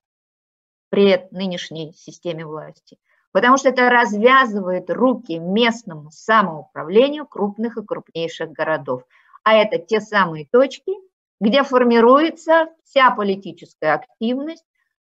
при 0.91 1.29
нынешней 1.31 1.93
системе 1.93 2.47
власти. 2.47 2.99
Потому 3.33 3.59
что 3.59 3.69
это 3.69 3.91
развязывает 3.91 4.91
руки 4.91 5.39
местному 5.39 6.11
самоуправлению 6.11 7.27
крупных 7.27 7.77
и 7.77 7.85
крупнейших 7.85 8.51
городов. 8.53 9.03
А 9.45 9.55
это 9.55 9.79
те 9.79 10.01
самые 10.01 10.47
точки, 10.47 10.93
где 11.41 11.63
формируется 11.63 12.69
вся 12.85 13.11
политическая 13.11 13.95
активность, 13.95 14.65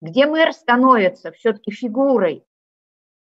где 0.02 0.28
мэр 0.28 0.54
становится 0.54 1.32
все-таки 1.32 1.72
фигурой, 1.72 2.46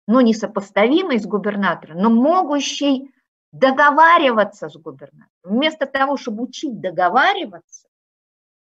ну, 0.07 0.21
несопоставимой 0.21 1.19
с 1.19 1.25
губернатором, 1.25 1.97
но 1.97 2.09
могущей 2.09 3.13
договариваться 3.51 4.69
с 4.69 4.77
губернатором. 4.77 5.29
Вместо 5.43 5.85
того, 5.85 6.17
чтобы 6.17 6.43
учить 6.43 6.79
договариваться, 6.79 7.87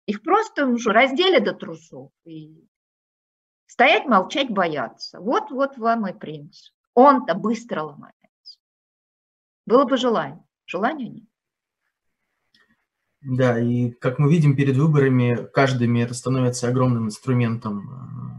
их 0.05 0.21
просто 0.21 0.67
уже 0.67 0.91
раздели 0.91 1.39
до 1.39 1.53
трусов 1.53 2.11
и 2.25 2.67
стоять, 3.65 4.05
молчать, 4.05 4.49
бояться. 4.49 5.19
Вот, 5.19 5.49
вот 5.49 5.77
вам 5.77 6.07
и 6.07 6.13
принцип. 6.13 6.73
Он-то 6.93 7.33
быстро 7.33 7.81
ломается. 7.81 8.59
Было 9.65 9.85
бы 9.85 9.97
желание. 9.97 10.43
Желания 10.65 11.09
нет. 11.09 11.23
Да, 13.21 13.57
и 13.57 13.89
как 13.91 14.19
мы 14.19 14.29
видим 14.29 14.55
перед 14.55 14.75
выборами, 14.75 15.47
каждыми 15.53 16.01
это 16.01 16.13
становится 16.13 16.67
огромным 16.67 17.05
инструментом 17.05 18.32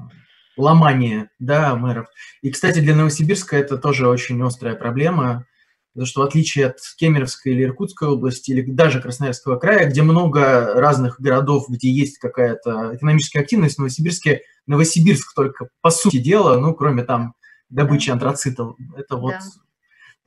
э, 0.57 0.61
ломания 0.61 1.31
да, 1.39 1.75
мэров. 1.77 2.07
И, 2.43 2.51
кстати, 2.51 2.81
для 2.81 2.95
Новосибирска 2.95 3.57
это 3.57 3.79
тоже 3.79 4.09
очень 4.09 4.43
острая 4.43 4.75
проблема. 4.75 5.47
Потому 5.95 6.07
что 6.09 6.21
в 6.23 6.25
отличие 6.25 6.67
от 6.67 6.79
Кемеровской 6.99 7.53
или 7.53 7.63
Иркутской 7.63 8.09
области, 8.09 8.51
или 8.51 8.69
даже 8.69 9.01
Красноярского 9.01 9.61
края, 9.61 9.89
где 9.89 10.03
много 10.03 10.75
разных 10.75 11.21
городов, 11.21 11.67
где 11.69 11.89
есть 11.89 12.19
какая-то 12.19 12.97
экономическая 12.97 13.39
активность, 13.39 13.77
в 13.77 13.79
Новосибирске 13.79 14.41
Новосибирск 14.67 15.33
только 15.37 15.69
по 15.83 15.91
сути 15.91 16.19
дела, 16.19 16.59
ну, 16.59 16.75
кроме 16.75 17.05
там 17.05 17.35
добычи 17.69 18.11
антрацитов, 18.11 18.77
это 18.97 19.17
вот, 19.17 19.35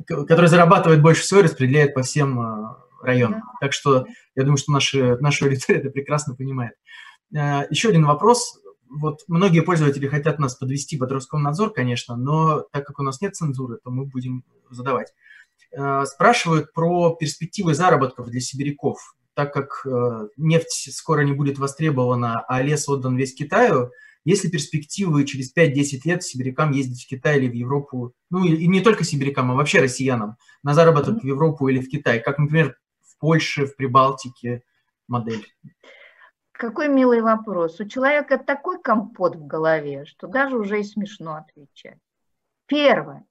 да. 0.08 0.24
который 0.24 0.48
зарабатывает 0.48 1.02
больше 1.02 1.24
всего 1.24 1.42
и 1.42 1.44
распределяет 1.44 1.94
по 1.94 2.02
всем 2.02 2.40
а, 2.40 2.86
районам. 3.02 3.42
Да. 3.42 3.68
Так 3.68 3.74
что 3.74 4.06
я 4.36 4.44
думаю, 4.44 4.58
что 4.58 4.72
наши, 4.72 5.18
наша 5.18 5.46
аудитория 5.46 5.80
это 5.80 5.90
прекрасно 5.90 6.34
понимает. 6.36 6.74
А, 7.36 7.66
еще 7.70 7.90
один 7.90 8.06
вопрос. 8.06 8.58
Вот 8.90 9.22
многие 9.28 9.62
пользователи 9.62 10.08
хотят 10.08 10.40
нас 10.40 10.56
подвести 10.56 10.98
под 10.98 11.12
Роскомнадзор, 11.12 11.72
конечно, 11.72 12.16
но 12.16 12.62
так 12.72 12.86
как 12.86 13.00
у 13.00 13.04
нас 13.04 13.22
нет 13.22 13.36
цензуры, 13.36 13.80
то 13.84 13.92
мы 13.92 14.06
будем 14.06 14.44
задавать. 14.70 15.14
Э, 15.72 16.06
спрашивают 16.06 16.74
про 16.74 17.16
перспективы 17.16 17.74
заработков 17.74 18.30
для 18.30 18.40
сибиряков, 18.40 19.16
так 19.34 19.54
как 19.54 19.86
э, 19.86 20.28
нефть 20.38 20.94
скоро 20.94 21.22
не 21.22 21.34
будет 21.34 21.60
востребована, 21.60 22.40
а 22.48 22.62
лес 22.62 22.88
отдан 22.88 23.18
весь 23.18 23.36
Китаю, 23.36 23.92
есть 24.24 24.44
ли 24.44 24.50
перспективы 24.50 25.26
через 25.26 25.56
5-10 25.56 26.02
лет 26.06 26.24
сибирякам 26.24 26.72
ездить 26.72 27.06
в 27.06 27.08
Китай 27.08 27.38
или 27.38 27.48
в 27.48 27.54
Европу, 27.54 28.14
ну 28.30 28.44
и, 28.44 28.56
и 28.56 28.68
не 28.68 28.82
только 28.82 29.04
сибирякам, 29.04 29.52
а 29.52 29.56
вообще 29.56 29.80
россиянам, 29.80 30.38
на 30.64 30.74
заработок 30.74 31.22
в 31.22 31.26
Европу 31.26 31.68
или 31.68 31.80
в 31.80 31.90
Китай, 31.90 32.20
как, 32.20 32.38
например, 32.38 32.78
в 33.02 33.18
Польше, 33.20 33.66
в 33.66 33.76
Прибалтике 33.76 34.64
модель? 35.08 35.46
Какой 36.58 36.88
милый 36.88 37.22
вопрос. 37.22 37.80
У 37.80 37.86
человека 37.86 38.40
такой 38.40 38.82
компот 38.82 39.36
в 39.36 39.46
голове, 39.46 40.06
что 40.06 40.26
даже 40.28 40.58
уже 40.58 40.80
и 40.80 40.84
смешно 40.84 41.36
отвечать. 41.36 42.00
Первое, 42.66 43.26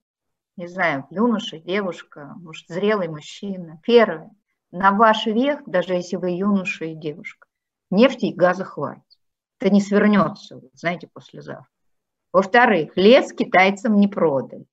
не 0.56 0.68
знаю, 0.68 1.06
юноша, 1.10 1.58
девушка, 1.58 2.34
может, 2.36 2.68
зрелый 2.68 3.08
мужчина. 3.08 3.80
Первое, 3.82 4.30
на 4.70 4.92
ваш 4.92 5.26
век, 5.26 5.62
даже 5.66 5.94
если 5.94 6.14
вы 6.14 6.30
юноша 6.30 6.84
и 6.84 6.94
девушка, 6.94 7.48
нефти 7.90 8.26
и 8.26 8.34
газа 8.34 8.64
хватит. 8.64 9.02
Это 9.58 9.74
не 9.74 9.80
свернется, 9.80 10.60
знаете, 10.74 11.08
послезавтра. 11.12 11.66
Во-вторых, 12.32 12.92
лес 12.96 13.32
китайцам 13.32 13.98
не 13.98 14.06
продали. 14.06 14.66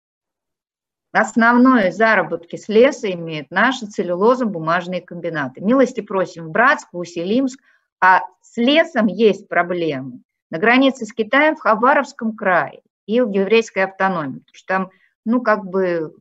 Основное 1.11 1.91
заработки 1.91 2.55
с 2.55 2.67
леса 2.67 3.11
имеют 3.11 3.49
наши 3.49 3.85
целлюлозно-бумажные 3.85 5.01
комбинаты. 5.01 5.61
Милости 5.61 6.01
просим 6.01 6.47
в 6.47 6.51
Братск, 6.51 6.89
в 6.91 6.97
Усть-Илимск, 6.97 7.59
а 8.03 8.27
с 8.41 8.57
лесом 8.57 9.07
есть 9.07 9.47
проблемы. 9.47 10.23
На 10.49 10.59
границе 10.59 11.05
с 11.05 11.13
Китаем 11.13 11.55
в 11.55 11.61
Хабаровском 11.61 12.35
крае 12.35 12.81
и 13.05 13.21
в 13.21 13.29
еврейской 13.29 13.85
автономии, 13.85 14.39
потому 14.39 14.55
что 14.55 14.67
там, 14.67 14.89
ну, 15.23 15.41
как 15.41 15.63
бы 15.63 16.13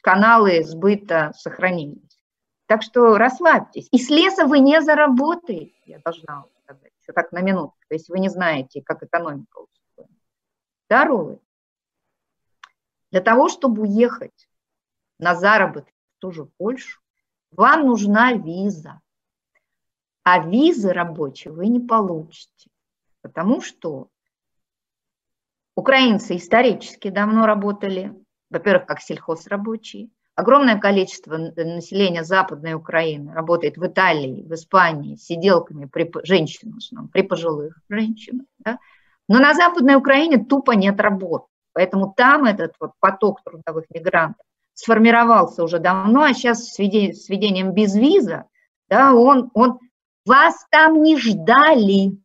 каналы 0.00 0.64
сбыта 0.64 1.32
сохранились. 1.36 2.18
Так 2.64 2.82
что 2.82 3.18
расслабьтесь. 3.18 3.86
И 3.92 3.98
с 3.98 4.08
леса 4.08 4.46
вы 4.46 4.60
не 4.60 4.80
заработаете, 4.80 5.74
я 5.84 5.98
должна 5.98 6.46
сказать, 6.64 6.92
все 7.02 7.12
так 7.12 7.32
на 7.32 7.42
минуту, 7.42 7.74
если 7.90 8.12
вы 8.12 8.20
не 8.20 8.30
знаете, 8.30 8.80
как 8.80 9.02
экономика 9.02 9.58
устроена. 9.58 10.16
Второе. 10.86 11.38
Для 13.10 13.20
того, 13.20 13.50
чтобы 13.50 13.82
уехать 13.82 14.48
на 15.18 15.34
заработки 15.34 15.92
в 16.16 16.20
ту 16.20 16.32
же 16.32 16.46
Польшу, 16.46 16.98
вам 17.50 17.84
нужна 17.84 18.32
виза 18.32 19.02
а 20.22 20.38
визы 20.38 20.92
рабочие 20.92 21.52
вы 21.52 21.68
не 21.68 21.80
получите, 21.80 22.70
потому 23.22 23.60
что 23.60 24.08
украинцы 25.74 26.36
исторически 26.36 27.08
давно 27.08 27.46
работали, 27.46 28.14
во-первых, 28.50 28.86
как 28.86 29.00
сельхозрабочие, 29.00 30.10
огромное 30.34 30.78
количество 30.78 31.36
населения 31.36 32.24
Западной 32.24 32.74
Украины 32.74 33.32
работает 33.32 33.76
в 33.76 33.86
Италии, 33.86 34.42
в 34.42 34.52
Испании 34.54 35.16
сиделками, 35.16 35.86
при, 35.86 36.10
женщин 36.24 36.72
в 36.72 36.78
основном, 36.78 37.08
при 37.08 37.22
пожилых 37.22 37.78
женщинах. 37.88 38.46
Да? 38.58 38.78
Но 39.28 39.38
на 39.38 39.54
Западной 39.54 39.96
Украине 39.96 40.44
тупо 40.44 40.72
нет 40.72 41.00
работы. 41.00 41.46
Поэтому 41.72 42.12
там 42.16 42.46
этот 42.46 42.74
вот 42.80 42.92
поток 42.98 43.42
трудовых 43.44 43.84
мигрантов 43.90 44.44
сформировался 44.74 45.62
уже 45.62 45.78
давно, 45.78 46.22
а 46.22 46.34
сейчас 46.34 46.72
с 46.72 46.78
введением 46.78 47.72
безвиза 47.72 48.46
да, 48.90 49.14
он, 49.14 49.50
он 49.54 49.78
вас 50.30 50.64
там 50.70 51.02
не 51.02 51.18
ждали. 51.18 52.16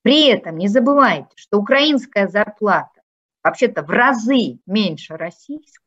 При 0.00 0.28
этом 0.28 0.56
не 0.56 0.68
забывайте, 0.68 1.28
что 1.36 1.58
украинская 1.58 2.26
зарплата 2.26 3.02
вообще-то 3.42 3.82
в 3.82 3.90
разы 3.90 4.60
меньше 4.64 5.18
российской. 5.18 5.84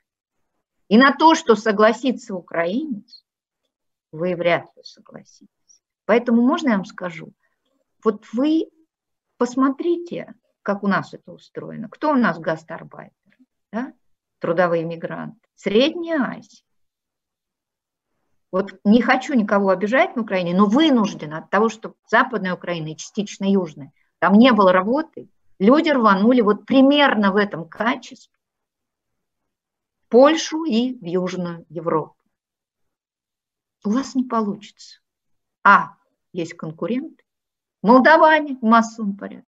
И 0.88 1.00
на 1.00 1.14
то, 1.14 1.34
что 1.34 1.56
согласится 1.56 2.36
украинец, 2.36 3.26
вы 4.12 4.36
вряд 4.36 4.66
ли 4.76 4.84
согласитесь. 4.84 5.50
Поэтому 6.06 6.44
можно 6.44 6.70
я 6.70 6.76
вам 6.76 6.86
скажу, 6.86 7.34
вот 8.04 8.26
вы 8.34 8.70
посмотрите, 9.38 10.36
как 10.62 10.84
у 10.84 10.88
нас 10.88 11.16
это 11.16 11.32
устроено. 11.32 11.90
Кто 11.90 12.12
у 12.12 12.16
нас 12.16 12.38
гастарбайтеры? 12.38 13.38
Да? 13.72 13.94
Трудовые 14.38 14.86
мигранты. 14.86 15.40
Средняя 15.56 16.22
Азия. 16.22 16.64
Вот 18.52 18.80
не 18.86 19.02
хочу 19.02 19.34
никого 19.34 19.70
обижать 19.70 20.16
в 20.16 20.20
Украине, 20.20 20.56
но 20.56 20.66
вынуждена 20.66 21.40
от 21.40 21.50
того, 21.50 21.70
что 21.70 21.96
Западная 22.10 22.54
Украина 22.54 22.90
и 22.90 22.96
частично 22.96 23.46
Южная, 23.46 23.92
там 24.20 24.34
не 24.34 24.54
было 24.54 24.72
работы, 24.72 25.30
люди 25.60 25.90
рванули 25.90 26.42
вот 26.42 26.66
примерно 26.66 27.32
в 27.32 27.36
этом 27.36 27.68
качестве 27.68 28.34
в 30.06 30.10
Польшу 30.10 30.64
и 30.64 30.94
в 30.94 31.04
Южную 31.04 31.66
Европу. 31.70 32.16
У 33.84 33.92
вас 33.92 34.16
не 34.16 34.24
получится. 34.24 35.00
А, 35.64 35.96
есть 36.32 36.54
конкуренты, 36.54 37.24
молдаване 37.82 38.56
в 38.56 38.62
массовом 38.62 39.18
порядке. 39.18 39.46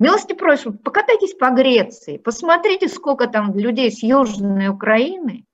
Милости 0.00 0.32
просим, 0.32 0.78
покатайтесь 0.78 1.34
по 1.34 1.50
Греции, 1.50 2.16
посмотрите, 2.16 2.88
сколько 2.88 3.28
там 3.28 3.56
людей 3.56 3.92
с 3.92 4.02
Южной 4.02 4.68
Украины, 4.68 5.46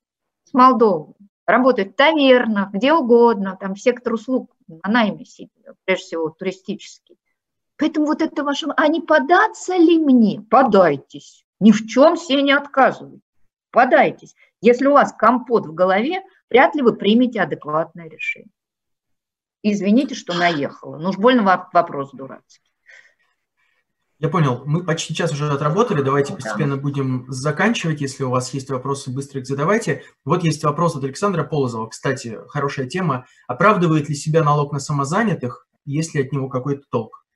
с 0.45 0.55
Молдовы 0.55 1.16
работать 1.47 1.93
в 1.93 1.97
тавернах, 1.97 2.73
где 2.73 2.93
угодно, 2.93 3.57
там 3.59 3.77
сектор 3.77 4.15
услуг 4.15 4.55
на 4.67 4.91
найме 4.91 5.25
сидит, 5.25 5.53
прежде 5.85 6.05
всего 6.05 6.31
туристический. 6.31 7.19
Поэтому 7.79 8.07
вот 8.07 8.23
это 8.23 8.43
ваше, 8.43 8.67
а 8.77 8.89
не 8.89 9.01
податься 9.01 9.77
ли 9.77 9.99
мне? 9.99 10.41
Подайтесь. 10.51 11.45
Ни 11.61 11.73
в 11.73 11.87
чем 11.87 12.17
себе 12.17 12.43
не 12.43 12.53
отказывайте. 12.53 13.23
Подайтесь. 13.71 14.35
Если 14.61 14.87
у 14.87 14.93
вас 14.93 15.13
компот 15.13 15.67
в 15.67 15.75
голове, 15.75 16.23
вряд 16.51 16.75
ли 16.75 16.83
вы 16.83 16.95
примете 16.95 17.43
адекватное 17.43 18.09
решение. 18.09 18.51
Извините, 19.63 20.15
что 20.15 20.35
наехала. 20.35 20.97
Ну 20.99 21.11
уж 21.11 21.19
больно 21.19 21.43
вопрос 21.73 22.13
дурацкий. 22.13 22.66
Я 24.19 24.31
понял. 24.31 24.63
Мы 24.65 24.83
почти 24.83 25.15
час 25.15 25.33
уже 25.33 25.51
отработали. 25.51 26.01
Давайте 26.01 26.33
постепенно 26.33 26.79
будем 26.79 27.27
заканчивать. 27.29 28.01
Если 28.01 28.25
у 28.25 28.31
вас 28.31 28.55
есть 28.55 28.71
вопросы, 28.71 29.11
быстро 29.11 29.41
их 29.41 29.47
задавайте. 29.47 30.05
Вот 30.25 30.43
есть 30.43 30.65
вопрос 30.65 30.97
от 30.97 31.05
Александра 31.05 31.45
Полозова. 31.45 31.89
Кстати, 31.89 32.39
хорошая 32.49 32.87
тема. 32.87 33.27
Оправдывает 33.47 34.09
ли 34.09 34.15
себя 34.15 34.43
налог 34.43 34.73
на 34.73 34.79
самозанятых, 34.79 35.67
есть 35.85 36.15
ли 36.15 36.23
от 36.23 36.33
него 36.33 36.49
какой-то 36.49 36.85
толк? 36.91 37.27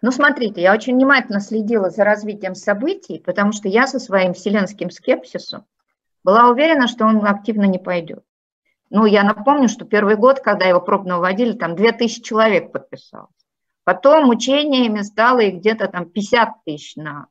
Ну, 0.00 0.12
смотрите, 0.12 0.62
я 0.62 0.74
очень 0.74 0.94
внимательно 0.94 1.40
следила 1.40 1.90
за 1.90 2.04
развитием 2.04 2.54
событий, 2.54 3.20
потому 3.24 3.52
что 3.52 3.68
я 3.68 3.88
со 3.88 3.98
своим 3.98 4.34
вселенским 4.34 4.90
скепсисом 4.90 5.64
была 6.22 6.50
уверена, 6.50 6.86
что 6.86 7.06
он 7.06 7.24
активно 7.24 7.64
не 7.64 7.78
пойдет. 7.78 8.22
Ну, 8.90 9.06
я 9.06 9.24
напомню, 9.24 9.68
что 9.68 9.84
первый 9.84 10.16
год, 10.16 10.40
когда 10.40 10.66
его 10.66 10.80
пробно 10.80 11.18
вводили, 11.18 11.52
там 11.52 11.74
2000 11.74 12.22
человек 12.22 12.70
подписалось. 12.70 13.30
Потом 13.86 14.30
учениями 14.30 15.02
стало 15.02 15.38
их 15.38 15.60
где-то 15.60 15.86
там 15.86 16.10
50 16.10 16.64
тысяч 16.64 16.96
на, 16.96 17.28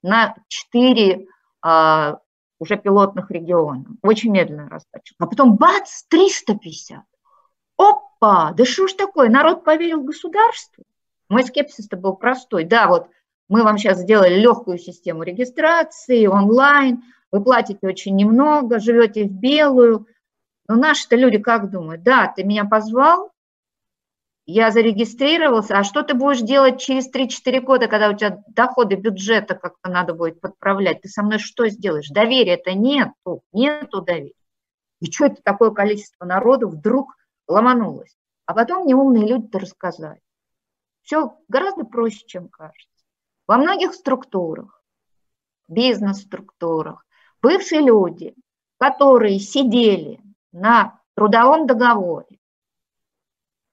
на 0.00 0.36
4 0.46 1.26
а, 1.60 2.18
уже 2.60 2.76
пилотных 2.76 3.32
региона. 3.32 3.84
Очень 4.00 4.30
медленно 4.30 4.68
растет. 4.68 5.02
А 5.18 5.26
потом 5.26 5.56
бац, 5.56 6.04
350. 6.08 7.02
Опа, 7.78 8.52
да 8.52 8.64
что 8.64 8.86
ж 8.86 8.92
такое, 8.92 9.28
народ 9.28 9.64
поверил 9.64 10.04
государству? 10.04 10.84
Мой 11.28 11.42
скепсис-то 11.42 11.96
был 11.96 12.14
простой. 12.14 12.62
Да, 12.62 12.86
вот 12.86 13.08
мы 13.48 13.64
вам 13.64 13.76
сейчас 13.76 13.98
сделали 13.98 14.36
легкую 14.38 14.78
систему 14.78 15.24
регистрации 15.24 16.26
онлайн, 16.26 17.02
вы 17.32 17.42
платите 17.42 17.88
очень 17.88 18.14
немного, 18.14 18.78
живете 18.78 19.24
в 19.24 19.32
белую. 19.32 20.06
Но 20.68 20.76
наши-то 20.76 21.16
люди 21.16 21.38
как 21.38 21.72
думают? 21.72 22.04
Да, 22.04 22.32
ты 22.36 22.44
меня 22.44 22.66
позвал, 22.66 23.32
я 24.46 24.70
зарегистрировался, 24.70 25.76
а 25.76 25.84
что 25.84 26.02
ты 26.02 26.14
будешь 26.14 26.40
делать 26.40 26.80
через 26.80 27.12
3-4 27.12 27.60
года, 27.60 27.88
когда 27.88 28.10
у 28.10 28.16
тебя 28.16 28.42
доходы 28.46 28.94
бюджета 28.94 29.56
как-то 29.56 29.90
надо 29.90 30.14
будет 30.14 30.40
подправлять? 30.40 31.02
Ты 31.02 31.08
со 31.08 31.22
мной 31.22 31.40
что 31.40 31.68
сделаешь? 31.68 32.08
Доверия-то 32.08 32.72
нету, 32.72 33.42
нету 33.52 34.02
доверия. 34.02 34.32
И 35.00 35.10
что 35.10 35.26
это 35.26 35.42
такое 35.42 35.72
количество 35.72 36.24
народу 36.24 36.68
вдруг 36.68 37.16
ломанулось? 37.48 38.16
А 38.46 38.54
потом 38.54 38.84
мне 38.84 38.94
умные 38.94 39.26
люди-то 39.26 39.58
рассказали. 39.58 40.20
Все 41.02 41.36
гораздо 41.48 41.84
проще, 41.84 42.24
чем 42.26 42.48
кажется. 42.48 42.88
Во 43.48 43.58
многих 43.58 43.94
структурах, 43.94 44.80
бизнес-структурах, 45.68 47.04
бывшие 47.42 47.80
люди, 47.80 48.34
которые 48.78 49.40
сидели 49.40 50.20
на 50.52 51.00
трудовом 51.14 51.66
договоре, 51.66 52.38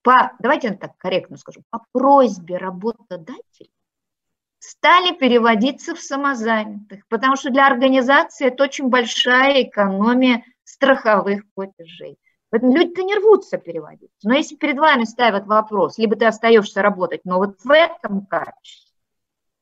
по, 0.03 0.33
давайте 0.39 0.67
я 0.67 0.75
так 0.75 0.97
корректно 0.97 1.37
скажу, 1.37 1.63
по 1.69 1.83
просьбе 1.91 2.57
работодателя 2.57 3.69
стали 4.59 5.13
переводиться 5.15 5.95
в 5.95 5.99
самозанятых, 5.99 7.07
потому 7.07 7.35
что 7.35 7.49
для 7.49 7.67
организации 7.67 8.47
это 8.47 8.63
очень 8.63 8.89
большая 8.89 9.63
экономия 9.63 10.45
страховых 10.63 11.43
платежей. 11.53 12.17
Поэтому 12.49 12.75
люди-то 12.75 13.03
не 13.03 13.15
рвутся 13.15 13.57
переводиться. 13.57 14.15
Но 14.23 14.35
если 14.35 14.55
перед 14.55 14.77
вами 14.77 15.05
ставят 15.05 15.47
вопрос, 15.47 15.97
либо 15.97 16.15
ты 16.15 16.25
остаешься 16.25 16.81
работать, 16.81 17.21
но 17.25 17.39
вот 17.39 17.59
в 17.63 17.71
этом 17.71 18.25
качестве, 18.25 18.93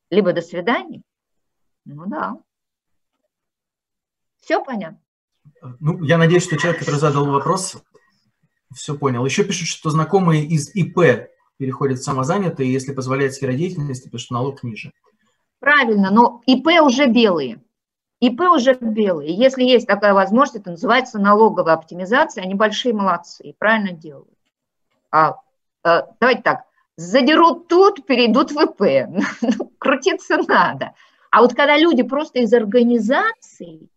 либо 0.09 0.33
до 0.33 0.41
свидания, 0.41 1.01
ну 1.85 2.05
да. 2.05 2.37
Все 4.41 4.63
понятно? 4.63 4.99
Ну, 5.79 6.03
я 6.03 6.17
надеюсь, 6.17 6.43
что 6.43 6.57
человек, 6.57 6.79
который 6.79 6.99
задал 6.99 7.25
вопрос, 7.25 7.77
все 8.74 8.97
понял. 8.97 9.26
Еще 9.26 9.43
пишут, 9.43 9.67
что 9.67 9.89
знакомые 9.89 10.45
из 10.45 10.74
ИП 10.76 11.30
переходят 11.57 11.99
в 11.99 12.03
самозанятые, 12.03 12.72
если 12.72 12.93
позволяет 12.93 13.34
сфера 13.34 13.53
деятельности, 13.53 14.05
потому 14.05 14.19
что 14.19 14.34
налог 14.34 14.63
ниже. 14.63 14.91
Правильно, 15.59 16.09
но 16.09 16.41
ИП 16.47 16.67
уже 16.82 17.05
белые. 17.05 17.61
ИП 18.19 18.41
уже 18.41 18.74
белые. 18.74 19.36
Если 19.36 19.63
есть 19.63 19.88
такая 19.88 20.13
возможность, 20.13 20.61
это 20.61 20.72
называется 20.72 21.19
налоговая 21.19 21.74
оптимизация, 21.74 22.43
они 22.43 22.55
большие 22.55 22.93
молодцы 22.93 23.43
и 23.43 23.53
правильно 23.53 23.91
делают. 23.91 24.38
А, 25.11 25.36
а, 25.84 26.07
давайте 26.19 26.41
так, 26.41 26.63
задерут 26.95 27.67
тут, 27.67 28.05
перейдут 28.05 28.51
в 28.51 28.59
ИП. 28.59 29.09
Ну, 29.41 29.72
крутиться 29.78 30.38
надо. 30.38 30.93
А 31.30 31.41
вот 31.41 31.53
когда 31.53 31.78
люди 31.78 32.03
просто 32.03 32.39
из 32.39 32.53
организации 32.53 33.88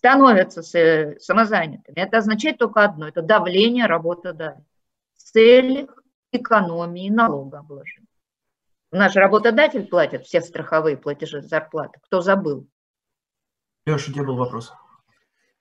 становятся 0.00 0.62
самозанятыми, 0.62 1.96
это 1.96 2.18
означает 2.18 2.56
только 2.56 2.82
одно, 2.82 3.06
это 3.06 3.20
давление 3.20 3.84
работодателя 3.84 4.64
в 5.14 5.22
целях 5.22 5.90
экономии 6.32 7.10
налогообложения. 7.10 8.06
Наш 8.92 9.14
работодатель 9.14 9.86
платит 9.86 10.24
все 10.24 10.40
страховые 10.40 10.96
платежи 10.96 11.42
зарплаты. 11.42 12.00
Кто 12.04 12.22
забыл? 12.22 12.66
Леша, 13.84 14.10
у 14.10 14.14
тебя 14.14 14.24
был 14.24 14.36
вопрос. 14.36 14.72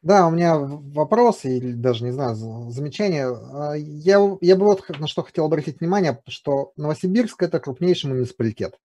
Да, 0.02 0.28
у 0.28 0.32
меня 0.32 0.58
вопрос, 0.58 1.44
или 1.44 1.74
даже, 1.74 2.06
не 2.06 2.12
знаю, 2.12 2.36
замечание. 2.36 3.28
А, 3.28 3.74
я, 3.74 4.38
я 4.40 4.56
бы 4.56 4.66
вот 4.66 4.88
на 4.88 5.08
что 5.08 5.24
хотел 5.24 5.46
обратить 5.46 5.82
внимание, 5.82 6.22
что 6.30 6.72
Новосибирск– 6.78 7.44
это 7.44 7.60
крупнейший 7.60 8.10
муниципалитет. 8.10 8.80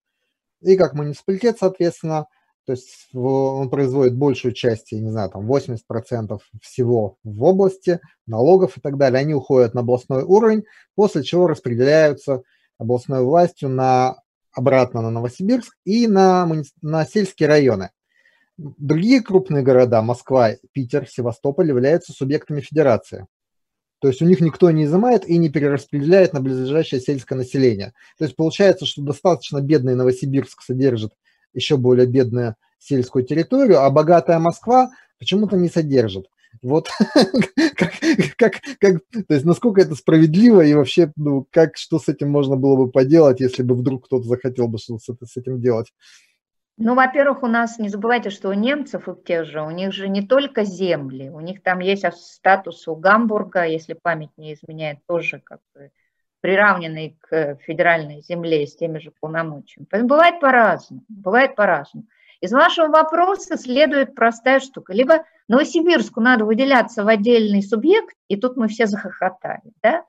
И 0.62 0.76
как 0.76 0.94
муниципалитет, 0.94 1.58
соответственно, 1.58 2.26
то 2.66 2.72
есть 2.72 3.08
он 3.12 3.68
производит 3.68 4.16
большую 4.16 4.54
часть, 4.54 4.92
я 4.92 5.00
не 5.00 5.10
знаю, 5.10 5.30
там 5.30 5.50
80% 5.50 6.40
всего 6.62 7.18
в 7.22 7.42
области, 7.42 8.00
налогов 8.26 8.78
и 8.78 8.80
так 8.80 8.96
далее, 8.96 9.20
они 9.20 9.34
уходят 9.34 9.74
на 9.74 9.80
областной 9.80 10.22
уровень, 10.22 10.64
после 10.94 11.22
чего 11.22 11.46
распределяются 11.46 12.42
областной 12.78 13.22
властью 13.22 13.68
на, 13.68 14.16
обратно 14.52 15.02
на 15.02 15.10
Новосибирск 15.10 15.76
и 15.84 16.06
на, 16.06 16.50
на 16.80 17.04
сельские 17.04 17.48
районы. 17.48 17.90
Другие 18.56 19.20
крупные 19.20 19.62
города, 19.62 20.00
Москва, 20.00 20.52
Питер, 20.72 21.06
Севастополь, 21.08 21.68
являются 21.68 22.12
субъектами 22.12 22.60
федерации. 22.60 23.26
То 24.00 24.08
есть 24.08 24.22
у 24.22 24.26
них 24.26 24.40
никто 24.40 24.70
не 24.70 24.84
изымает 24.84 25.26
и 25.26 25.36
не 25.38 25.48
перераспределяет 25.48 26.32
на 26.32 26.40
близлежащее 26.40 27.00
сельское 27.00 27.36
население. 27.36 27.92
То 28.18 28.24
есть 28.24 28.36
получается, 28.36 28.86
что 28.86 29.02
достаточно 29.02 29.60
бедный 29.60 29.96
Новосибирск 29.96 30.62
содержит 30.62 31.12
еще 31.54 31.76
более 31.76 32.06
бедную 32.06 32.56
сельскую 32.78 33.24
территорию, 33.24 33.80
а 33.80 33.90
богатая 33.90 34.38
Москва 34.38 34.90
почему-то 35.18 35.56
не 35.56 35.68
содержит. 35.68 36.26
Вот 36.62 36.88
как, 37.76 37.92
как, 38.36 38.60
как, 38.78 39.00
то 39.26 39.34
есть 39.34 39.44
насколько 39.44 39.80
это 39.80 39.94
справедливо 39.94 40.60
и 40.60 40.74
вообще, 40.74 41.12
ну, 41.16 41.46
как, 41.50 41.76
что 41.76 41.98
с 41.98 42.08
этим 42.08 42.30
можно 42.30 42.56
было 42.56 42.76
бы 42.76 42.90
поделать, 42.90 43.40
если 43.40 43.62
бы 43.62 43.74
вдруг 43.74 44.06
кто-то 44.06 44.24
захотел 44.24 44.68
бы 44.68 44.78
что-то 44.78 45.26
с 45.26 45.36
этим 45.36 45.60
делать? 45.60 45.92
Ну, 46.76 46.96
во-первых, 46.96 47.44
у 47.44 47.46
нас, 47.46 47.78
не 47.78 47.88
забывайте, 47.88 48.30
что 48.30 48.48
у 48.48 48.52
немцев 48.52 49.08
и 49.08 49.14
тех 49.24 49.46
же, 49.46 49.62
у 49.62 49.70
них 49.70 49.92
же 49.92 50.08
не 50.08 50.26
только 50.26 50.64
земли, 50.64 51.30
у 51.30 51.38
них 51.38 51.62
там 51.62 51.78
есть 51.78 52.04
статус 52.16 52.88
у 52.88 52.96
Гамбурга, 52.96 53.64
если 53.64 53.94
память 53.94 54.30
не 54.36 54.54
изменяет, 54.54 54.98
тоже 55.06 55.40
как 55.44 55.60
бы 55.74 55.92
приравненный 56.44 57.16
к 57.22 57.56
федеральной 57.62 58.20
земле 58.20 58.66
с 58.66 58.76
теми 58.76 58.98
же 58.98 59.10
полномочиями. 59.18 59.86
Поэтому 59.90 60.10
бывает 60.10 60.40
по-разному, 60.40 61.02
бывает 61.08 61.56
по-разному. 61.56 62.06
Из 62.42 62.52
вашего 62.52 62.88
вопроса 62.88 63.56
следует 63.56 64.14
простая 64.14 64.60
штука. 64.60 64.92
Либо 64.92 65.24
Новосибирску 65.48 66.20
надо 66.20 66.44
выделяться 66.44 67.02
в 67.02 67.08
отдельный 67.08 67.62
субъект, 67.62 68.14
и 68.28 68.36
тут 68.36 68.58
мы 68.58 68.68
все 68.68 68.84
захохотали. 68.84 69.62
Да? 69.82 70.04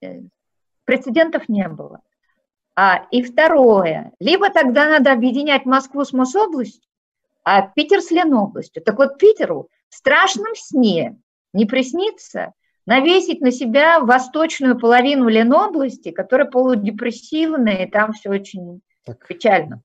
Э, 0.00 0.20
прецедентов 0.84 1.48
не 1.48 1.68
было. 1.68 2.00
А, 2.76 3.04
и 3.10 3.24
второе, 3.24 4.12
либо 4.20 4.50
тогда 4.50 4.88
надо 4.88 5.10
объединять 5.10 5.66
Москву 5.66 6.04
с 6.04 6.12
Мособластью, 6.12 6.88
а 7.42 7.62
Питер 7.62 8.02
с 8.02 8.12
Ленобластью. 8.12 8.84
Так 8.84 8.98
вот 8.98 9.18
Питеру 9.18 9.68
в 9.88 9.96
страшном 9.96 10.54
сне 10.54 11.18
не 11.52 11.66
приснится 11.66 12.52
навесить 12.86 13.40
на 13.40 13.50
себя 13.50 14.00
восточную 14.00 14.78
половину 14.78 15.28
Ленобласти, 15.28 16.10
которая 16.10 16.48
полудепрессивная, 16.48 17.84
и 17.84 17.90
там 17.90 18.12
все 18.12 18.30
очень 18.30 18.80
так. 19.04 19.26
печально. 19.26 19.82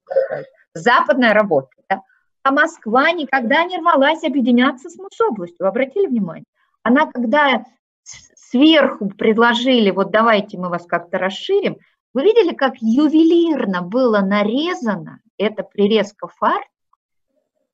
Западная 0.74 1.34
работа. 1.34 1.70
Да? 1.90 2.02
А 2.44 2.52
Москва 2.52 3.12
никогда 3.12 3.64
не 3.64 3.78
рвалась 3.78 4.24
объединяться 4.24 4.90
с 4.90 4.98
Мособластью. 4.98 5.58
Вы 5.60 5.68
обратили 5.68 6.08
внимание? 6.08 6.46
Она, 6.84 7.06
когда 7.08 7.66
сверху 8.04 9.10
предложили, 9.10 9.92
вот 9.92 10.12
давайте 10.12 10.58
мы 10.58 10.70
вас 10.70 10.86
как-то 10.86 11.18
расширим, 11.18 11.78
вы 12.14 12.24
видели, 12.24 12.54
как 12.54 12.74
ювелирно 12.82 13.82
было 13.82 14.20
нарезано 14.20 15.20
это 15.38 15.64
прирезка 15.64 16.28
фар, 16.28 16.62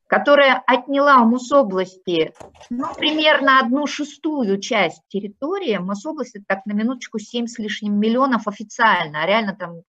которая 0.08 0.64
отняла 0.66 1.22
у 1.22 1.26
Мособласти 1.26 2.34
ну, 2.70 2.86
примерно 2.96 3.60
одну 3.60 3.86
шестую 3.88 4.60
часть 4.60 5.04
территории. 5.10 5.78
Мособласти 5.78 6.44
так 6.48 6.66
на 6.66 6.72
минуточку 6.72 7.20
7 7.20 7.48
с 7.48 7.60
лишним 7.60 8.00
миллионов 8.00 8.48
официально, 8.48 9.22
а 9.22 9.28
реально 9.28 9.56
там 9.56 9.82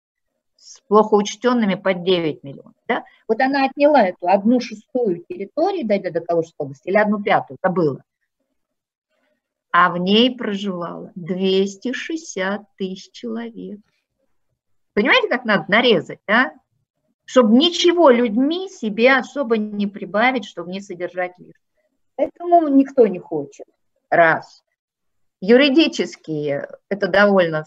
с 0.57 0.82
плохо 0.88 1.13
учтенными 1.13 1.76
под 1.76 2.03
9 2.03 2.43
миллионов. 2.43 2.74
Да? 2.88 3.05
Вот 3.28 3.39
она 3.39 3.65
отняла 3.65 4.07
эту 4.07 4.28
одну 4.28 4.59
шестую 4.59 5.24
территории, 5.30 5.84
дойдя 5.84 6.09
до 6.09 6.22
Калужской 6.22 6.65
области, 6.65 6.88
или 6.88 6.97
одну 6.97 7.22
пятую, 7.22 7.59
это 7.61 7.72
было. 7.72 8.03
А 9.72 9.91
в 9.91 9.97
ней 9.97 10.36
проживало 10.36 11.11
260 11.13 12.63
тысяч 12.76 13.11
человек. 13.11 13.80
Понимаете, 14.93 15.28
как 15.28 15.45
надо 15.45 15.65
нарезать, 15.68 16.20
да? 16.26 16.53
Чтобы 17.28 17.57
ничего 17.57 18.09
людьми 18.09 18.69
себе 18.69 19.17
особо 19.17 19.57
не 19.57 19.86
прибавить, 19.86 20.45
чтобы 20.45 20.71
не 20.71 20.80
содержать 20.80 21.34
лишнего. 21.38 21.59
Поэтому 22.15 22.69
никто 22.69 23.05
не 23.05 23.19
хочет. 23.19 23.65
Раз. 24.09 24.63
Юридически 25.41 26.65
это 26.88 27.07
довольно... 27.09 27.65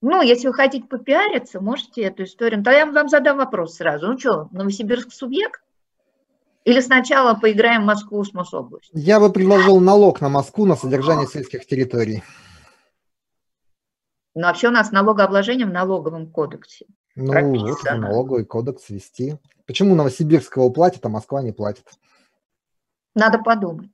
Ну, 0.00 0.20
если 0.20 0.48
вы 0.48 0.54
хотите 0.54 0.84
попиариться, 0.88 1.60
можете 1.60 2.02
эту 2.02 2.24
историю... 2.24 2.58
Тогда 2.58 2.72
я 2.72 2.86
вам 2.86 3.08
задам 3.08 3.36
вопрос 3.36 3.76
сразу. 3.76 4.08
Ну 4.08 4.18
что, 4.18 4.48
Новосибирск 4.50 5.12
субъект? 5.12 5.62
Или 6.64 6.80
сначала 6.80 7.34
поиграем 7.34 7.82
в 7.82 7.86
Москву 7.86 8.24
с 8.24 8.32
Мособластью? 8.32 8.98
Я 8.98 9.20
бы 9.20 9.32
предложил 9.32 9.78
налог 9.78 10.20
на 10.20 10.28
Москву 10.28 10.66
на 10.66 10.74
содержание 10.74 11.28
сельских 11.28 11.66
территорий. 11.66 12.24
Но 14.34 14.48
вообще 14.48 14.68
у 14.68 14.72
нас 14.72 14.90
налогообложение 14.90 15.66
в 15.66 15.72
налоговом 15.72 16.26
кодексе. 16.26 16.86
Ну, 17.14 17.32
вот 17.66 17.84
налоговый 17.84 18.44
кодекс 18.44 18.88
вести. 18.88 19.38
Почему 19.66 19.94
Новосибирск 19.94 20.56
его 20.56 20.70
платит, 20.70 21.04
а 21.04 21.08
Москва 21.08 21.42
не 21.42 21.52
платит? 21.52 21.84
Надо 23.14 23.38
подумать. 23.38 23.90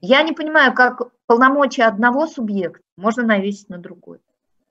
Я 0.00 0.22
не 0.22 0.32
понимаю, 0.32 0.74
как 0.74 1.02
полномочия 1.26 1.84
одного 1.84 2.26
субъекта 2.26 2.82
можно 2.96 3.24
навесить 3.24 3.68
на 3.68 3.78
другой. 3.78 4.20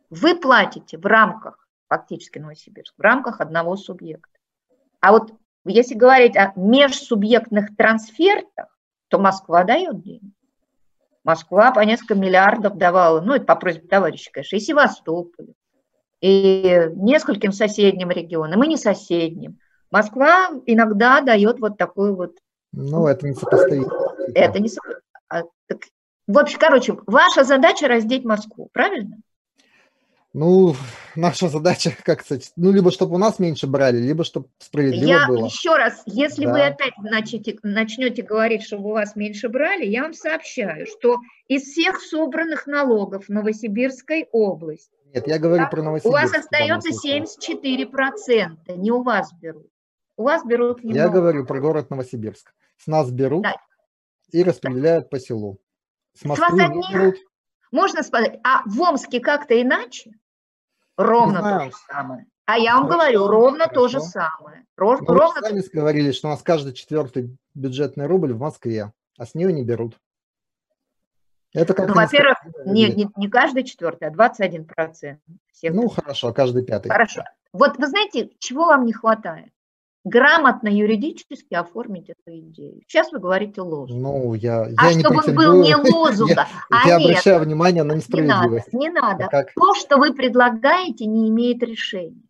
Вы 0.09 0.35
платите 0.35 0.97
в 0.97 1.05
рамках, 1.05 1.67
фактически 1.89 2.39
Новосибирск, 2.39 2.93
в 2.97 3.01
рамках 3.01 3.41
одного 3.41 3.75
субъекта. 3.75 4.39
А 5.01 5.11
вот 5.11 5.33
если 5.65 5.95
говорить 5.95 6.37
о 6.37 6.53
межсубъектных 6.55 7.75
трансфертах, 7.75 8.77
то 9.09 9.19
Москва 9.19 9.65
дает 9.65 10.01
деньги. 10.01 10.31
Москва 11.25 11.73
по 11.73 11.81
несколько 11.81 12.15
миллиардов 12.15 12.77
давала, 12.77 13.19
ну, 13.19 13.33
это 13.33 13.43
по 13.43 13.57
просьбе 13.57 13.85
товарища, 13.85 14.31
конечно, 14.31 14.55
и 14.55 14.59
Севастополь, 14.61 15.53
и 16.21 16.89
нескольким 16.95 17.51
соседним 17.51 18.09
регионам, 18.09 18.63
и 18.63 18.67
не 18.67 18.77
соседним. 18.77 19.59
Москва 19.91 20.49
иногда 20.65 21.21
дает 21.21 21.59
вот 21.59 21.77
такую 21.77 22.15
вот... 22.15 22.31
Ну, 22.73 23.07
это 23.07 23.27
не 23.27 23.33
сопоставимо. 23.33 23.91
Это 24.33 24.59
не 24.59 24.69
сопоставимо. 24.69 25.01
А, 25.29 25.43
в 26.27 26.37
общем, 26.37 26.59
короче, 26.59 26.97
ваша 27.05 27.43
задача 27.43 27.87
раздеть 27.87 28.25
Москву, 28.25 28.69
правильно? 28.73 29.17
Ну, 30.33 30.75
наша 31.15 31.47
задача 31.47 31.91
как 32.03 32.21
сказать, 32.21 32.51
ну, 32.57 32.71
либо 32.71 32.91
чтобы 32.91 33.15
у 33.15 33.17
нас 33.17 33.39
меньше 33.39 33.65
брали, 33.65 33.97
либо 33.97 34.23
чтобы 34.23 34.47
справедливо 34.59 35.07
я, 35.07 35.27
было. 35.27 35.45
Еще 35.45 35.75
раз, 35.75 36.03
если 36.05 36.45
да. 36.45 36.51
вы 36.51 36.61
опять 36.61 36.97
начнете, 36.97 37.57
начнете 37.63 38.23
говорить, 38.23 38.63
чтобы 38.63 38.89
у 38.89 38.93
вас 38.93 39.15
меньше 39.15 39.49
брали, 39.49 39.85
я 39.85 40.03
вам 40.03 40.13
сообщаю, 40.13 40.85
что 40.85 41.17
из 41.47 41.63
всех 41.63 42.01
собранных 42.01 42.67
налогов 42.67 43.29
Новосибирской 43.29 44.27
области, 44.31 44.96
нет, 45.17 45.27
я 45.27 45.39
говорю 45.39 45.63
да, 45.63 45.69
про 45.69 45.81
Новосибирск. 45.81 46.09
У 46.09 46.11
вас 46.11 46.33
остается 46.33 46.89
74%, 46.89 48.75
не 48.77 48.91
у 48.91 49.03
вас 49.03 49.31
берут. 49.33 49.67
У 50.15 50.23
вас 50.23 50.43
берут 50.45 50.83
немного. 50.83 50.99
Я 50.99 51.09
говорю 51.09 51.45
про 51.45 51.59
город 51.59 51.89
Новосибирск. 51.89 52.53
С 52.77 52.87
нас 52.87 53.11
берут 53.11 53.43
да. 53.43 53.55
и 54.31 54.43
распределяют 54.43 55.05
да. 55.05 55.09
по 55.09 55.19
селу. 55.19 55.59
С 56.13 56.25
Москвы 56.25 56.47
С 56.47 56.51
вас 56.51 56.91
берут. 56.91 57.15
Можно 57.71 58.03
сказать, 58.03 58.39
а 58.43 58.61
в 58.65 58.81
Омске 58.81 59.19
как-то 59.19 59.61
иначе? 59.61 60.11
Ровно 60.97 61.41
то 61.41 61.65
же 61.65 61.71
самое. 61.87 62.25
А 62.45 62.57
я 62.57 62.75
вам 62.75 62.87
Хорошо. 62.87 62.99
говорю, 62.99 63.27
ровно 63.27 63.65
Хорошо. 63.65 63.75
то 63.75 63.87
же 63.89 63.99
самое. 63.99 64.65
Ров, 64.77 65.01
ну, 65.01 65.13
ровно 65.13 65.41
сами 65.41 65.59
то... 65.59 65.69
говорили, 65.73 66.11
что 66.11 66.29
у 66.29 66.31
нас 66.31 66.41
каждый 66.41 66.73
четвертый 66.73 67.37
бюджетный 67.53 68.07
рубль 68.07 68.33
в 68.33 68.39
Москве, 68.39 68.93
а 69.17 69.25
с 69.25 69.35
нее 69.35 69.51
не 69.51 69.63
берут. 69.63 69.99
Это 71.57 71.73
как 71.73 71.87
ну, 71.87 71.95
во-первых, 71.95 72.37
не, 72.65 72.87
не, 72.91 73.09
не 73.15 73.27
каждый 73.29 73.63
четвертый, 73.63 74.09
а 74.09 74.11
21 74.11 74.65
процент. 74.65 75.19
Ну, 75.63 75.89
хорошо, 75.89 76.31
каждый 76.31 76.63
пятый. 76.63 76.89
Хорошо. 76.89 77.23
Вот 77.51 77.77
вы 77.79 77.87
знаете, 77.87 78.29
чего 78.37 78.65
вам 78.65 78.85
не 78.85 78.93
хватает? 78.93 79.49
Грамотно 80.03 80.67
юридически 80.67 81.55
оформить 81.55 82.09
эту 82.09 82.37
идею. 82.37 82.81
Сейчас 82.87 83.11
вы 83.11 83.17
говорите 83.17 83.61
лозунг. 83.61 83.99
Ну, 83.99 84.35
я, 84.35 84.67
а 84.77 84.91
я 84.91 84.99
чтобы 84.99 85.23
он 85.25 85.35
был 85.35 85.63
не 85.63 85.75
лозунга, 85.91 86.47
а 86.69 86.87
Я 86.87 86.97
обращаю 86.97 87.39
внимание 87.39 87.81
на 87.81 87.93
несправедливость. 87.93 88.71
Не 88.71 88.89
надо, 88.89 89.17
не 89.17 89.17
надо. 89.17 89.27
Как? 89.31 89.53
То, 89.55 89.73
что 89.73 89.97
вы 89.97 90.13
предлагаете, 90.13 91.07
не 91.07 91.27
имеет 91.29 91.63
решения. 91.63 92.21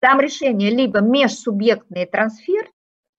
Там 0.00 0.20
решение 0.20 0.70
либо 0.70 1.00
межсубъектный 1.00 2.06
трансфер, 2.06 2.70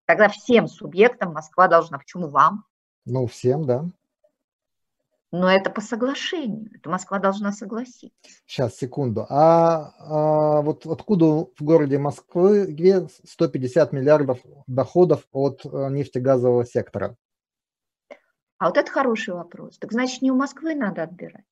тогда 0.06 0.30
всем 0.30 0.68
субъектам 0.70 1.34
Москва 1.34 1.68
должна. 1.68 1.98
Почему 1.98 2.30
вам? 2.30 2.64
Ну, 3.06 3.28
всем, 3.28 3.66
да. 3.66 3.84
Но 5.32 5.50
это 5.50 5.70
по 5.70 5.80
соглашению. 5.80 6.72
Это 6.74 6.90
Москва 6.90 7.20
должна 7.20 7.52
согласиться. 7.52 8.18
Сейчас, 8.48 8.76
секунду. 8.76 9.28
А, 9.30 9.94
а 10.00 10.62
вот 10.62 10.88
откуда 10.88 11.26
в 11.26 11.62
городе 11.62 12.00
Москвы 12.00 12.76
150 13.26 13.94
миллиардов 13.94 14.40
доходов 14.66 15.28
от 15.32 15.64
э, 15.66 15.90
нефтегазового 15.92 16.66
сектора? 16.66 17.16
А 18.58 18.68
вот 18.68 18.78
это 18.78 18.92
хороший 18.92 19.36
вопрос. 19.36 19.78
Так 19.78 19.92
значит, 19.92 20.22
не 20.22 20.32
у 20.32 20.36
Москвы 20.36 20.74
надо 20.74 21.04
отбирать, 21.04 21.46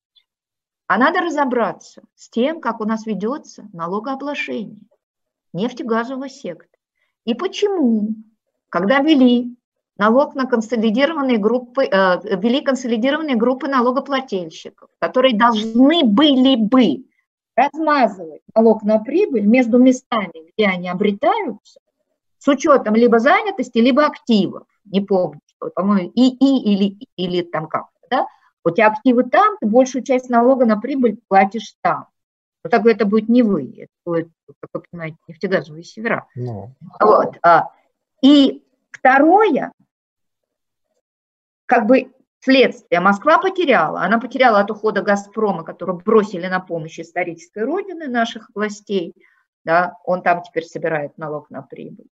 а 0.88 0.98
надо 0.98 1.20
разобраться 1.20 2.02
с 2.14 2.28
тем, 2.28 2.60
как 2.60 2.80
у 2.80 2.84
нас 2.84 3.06
ведется 3.06 3.68
налогообложение 3.72 4.80
нефтегазового 5.52 6.28
сектора. 6.28 6.68
И 7.24 7.34
почему, 7.34 8.14
когда 8.68 9.00
ввели 9.00 9.57
налог 9.98 10.34
на 10.34 10.46
консолидированные 10.46 11.38
группы, 11.38 11.84
э, 11.84 12.36
ввели 12.36 12.60
консолидированные 12.60 13.36
группы 13.36 13.68
налогоплательщиков, 13.68 14.88
которые 14.98 15.36
должны 15.36 16.04
были 16.04 16.56
бы 16.56 17.04
размазывать 17.56 18.42
налог 18.54 18.82
на 18.84 19.00
прибыль 19.00 19.44
между 19.44 19.78
местами, 19.78 20.52
где 20.52 20.66
они 20.66 20.88
обретаются, 20.88 21.80
с 22.38 22.46
учетом 22.46 22.94
либо 22.94 23.18
занятости, 23.18 23.78
либо 23.78 24.06
активов. 24.06 24.64
Не 24.84 25.00
помню, 25.00 25.40
что, 25.56 25.70
по-моему, 25.74 26.12
и, 26.14 26.28
и 26.28 26.72
или, 26.72 26.98
или 27.16 27.42
там 27.42 27.66
как 27.66 27.86
да? 28.10 28.26
У 28.64 28.70
тебя 28.70 28.88
активы 28.88 29.24
там, 29.24 29.56
ты 29.60 29.66
большую 29.66 30.02
часть 30.02 30.28
налога 30.28 30.66
на 30.66 30.80
прибыль 30.80 31.18
платишь 31.28 31.74
там. 31.80 32.06
Но 32.64 32.70
так 32.70 32.84
это 32.86 33.06
будет 33.06 33.28
не 33.28 33.42
вы, 33.42 33.72
это 33.76 33.92
будет, 34.04 34.28
как 34.46 34.70
вы 34.72 34.82
понимаете, 34.90 35.16
нефтегазовые 35.28 35.84
севера. 35.84 36.26
No. 36.36 36.42
Ну. 36.42 36.74
Вот. 37.00 37.36
А, 37.42 37.70
и 38.20 38.64
второе, 38.90 39.72
как 41.68 41.86
бы 41.86 42.10
следствие. 42.40 43.00
Москва 43.00 43.38
потеряла. 43.38 44.00
Она 44.00 44.18
потеряла 44.18 44.60
от 44.60 44.70
ухода 44.70 45.02
«Газпрома», 45.02 45.64
который 45.64 45.96
бросили 45.96 46.46
на 46.46 46.60
помощь 46.60 46.98
исторической 46.98 47.64
родины 47.64 48.08
наших 48.08 48.50
властей. 48.54 49.14
Да, 49.64 49.94
он 50.04 50.22
там 50.22 50.42
теперь 50.42 50.64
собирает 50.64 51.18
налог 51.18 51.50
на 51.50 51.62
прибыль. 51.62 52.08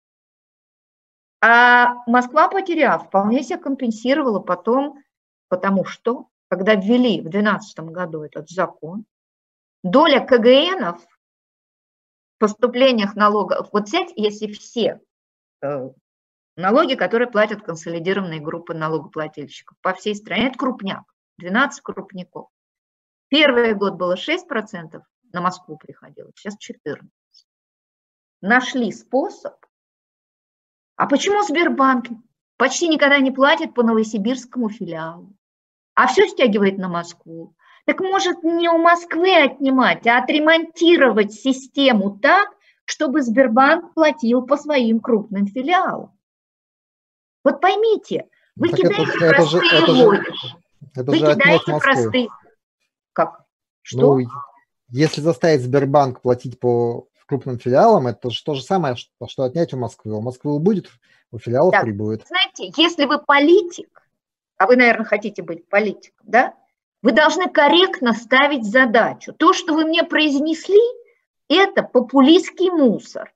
А 1.40 1.94
Москва, 2.06 2.48
потеряв, 2.48 3.06
вполне 3.06 3.42
себе 3.42 3.58
компенсировала 3.58 4.40
потом, 4.40 5.02
потому 5.48 5.84
что, 5.84 6.26
когда 6.48 6.74
ввели 6.74 7.20
в 7.20 7.28
2012 7.28 7.78
году 7.80 8.22
этот 8.22 8.48
закон, 8.48 9.04
доля 9.84 10.20
КГНов 10.24 11.00
в 11.00 12.38
поступлениях 12.38 13.14
налогов, 13.14 13.68
вот 13.72 13.84
взять, 13.84 14.10
если 14.16 14.48
все 14.48 15.00
э, 15.62 15.90
налоги, 16.56 16.94
которые 16.94 17.30
платят 17.30 17.62
консолидированные 17.62 18.40
группы 18.40 18.74
налогоплательщиков 18.74 19.76
по 19.80 19.92
всей 19.94 20.14
стране. 20.14 20.48
Это 20.48 20.58
крупняк, 20.58 21.04
12 21.38 21.80
крупняков. 21.82 22.48
Первый 23.28 23.74
год 23.74 23.94
было 23.94 24.14
6%, 24.14 25.00
на 25.32 25.40
Москву 25.40 25.76
приходило, 25.76 26.30
сейчас 26.36 26.56
14%. 26.56 27.00
Нашли 28.40 28.92
способ. 28.92 29.54
А 30.96 31.06
почему 31.06 31.42
Сбербанк 31.42 32.06
почти 32.56 32.88
никогда 32.88 33.18
не 33.18 33.32
платит 33.32 33.74
по 33.74 33.82
новосибирскому 33.82 34.68
филиалу, 34.68 35.34
а 35.94 36.06
все 36.06 36.28
стягивает 36.28 36.78
на 36.78 36.88
Москву? 36.88 37.56
Так 37.86 38.00
может 38.00 38.42
не 38.42 38.68
у 38.68 38.78
Москвы 38.78 39.34
отнимать, 39.34 40.06
а 40.06 40.18
отремонтировать 40.18 41.32
систему 41.32 42.18
так, 42.18 42.48
чтобы 42.84 43.22
Сбербанк 43.22 43.94
платил 43.94 44.42
по 44.42 44.56
своим 44.56 45.00
крупным 45.00 45.46
филиалам. 45.46 46.13
Вот 47.44 47.60
поймите, 47.60 48.26
вы 48.56 48.70
так 48.70 48.80
кидаете 48.80 49.02
это, 49.20 49.34
простые 49.34 49.70
это 49.70 49.94
же, 49.94 50.06
логики. 50.06 50.32
Это 50.94 51.10
вы 51.10 51.16
же 51.16 51.34
кидаете 51.34 51.78
простые... 51.78 52.28
Как? 53.12 53.44
Что? 53.82 54.18
Ну, 54.18 54.26
если 54.88 55.20
заставить 55.20 55.62
Сбербанк 55.62 56.22
платить 56.22 56.58
по 56.58 57.06
крупным 57.26 57.58
филиалам, 57.58 58.06
это 58.06 58.30
же 58.30 58.42
то 58.42 58.54
же 58.54 58.62
самое, 58.62 58.96
что, 58.96 59.26
что 59.28 59.44
отнять 59.44 59.74
у 59.74 59.76
Москвы. 59.76 60.14
У 60.14 60.20
Москвы 60.20 60.58
будет, 60.58 60.88
у 61.30 61.38
филиалов 61.38 61.72
так, 61.72 61.82
прибудет. 61.82 62.26
Знаете, 62.26 62.72
если 62.76 63.04
вы 63.04 63.18
политик, 63.18 64.02
а 64.56 64.66
вы, 64.66 64.76
наверное, 64.76 65.04
хотите 65.04 65.42
быть 65.42 65.68
политиком, 65.68 66.24
да, 66.26 66.54
вы 67.02 67.12
должны 67.12 67.50
корректно 67.50 68.14
ставить 68.14 68.64
задачу. 68.64 69.32
То, 69.32 69.52
что 69.52 69.74
вы 69.74 69.84
мне 69.84 70.04
произнесли, 70.04 70.80
это 71.48 71.82
популистский 71.82 72.70
мусор. 72.70 73.34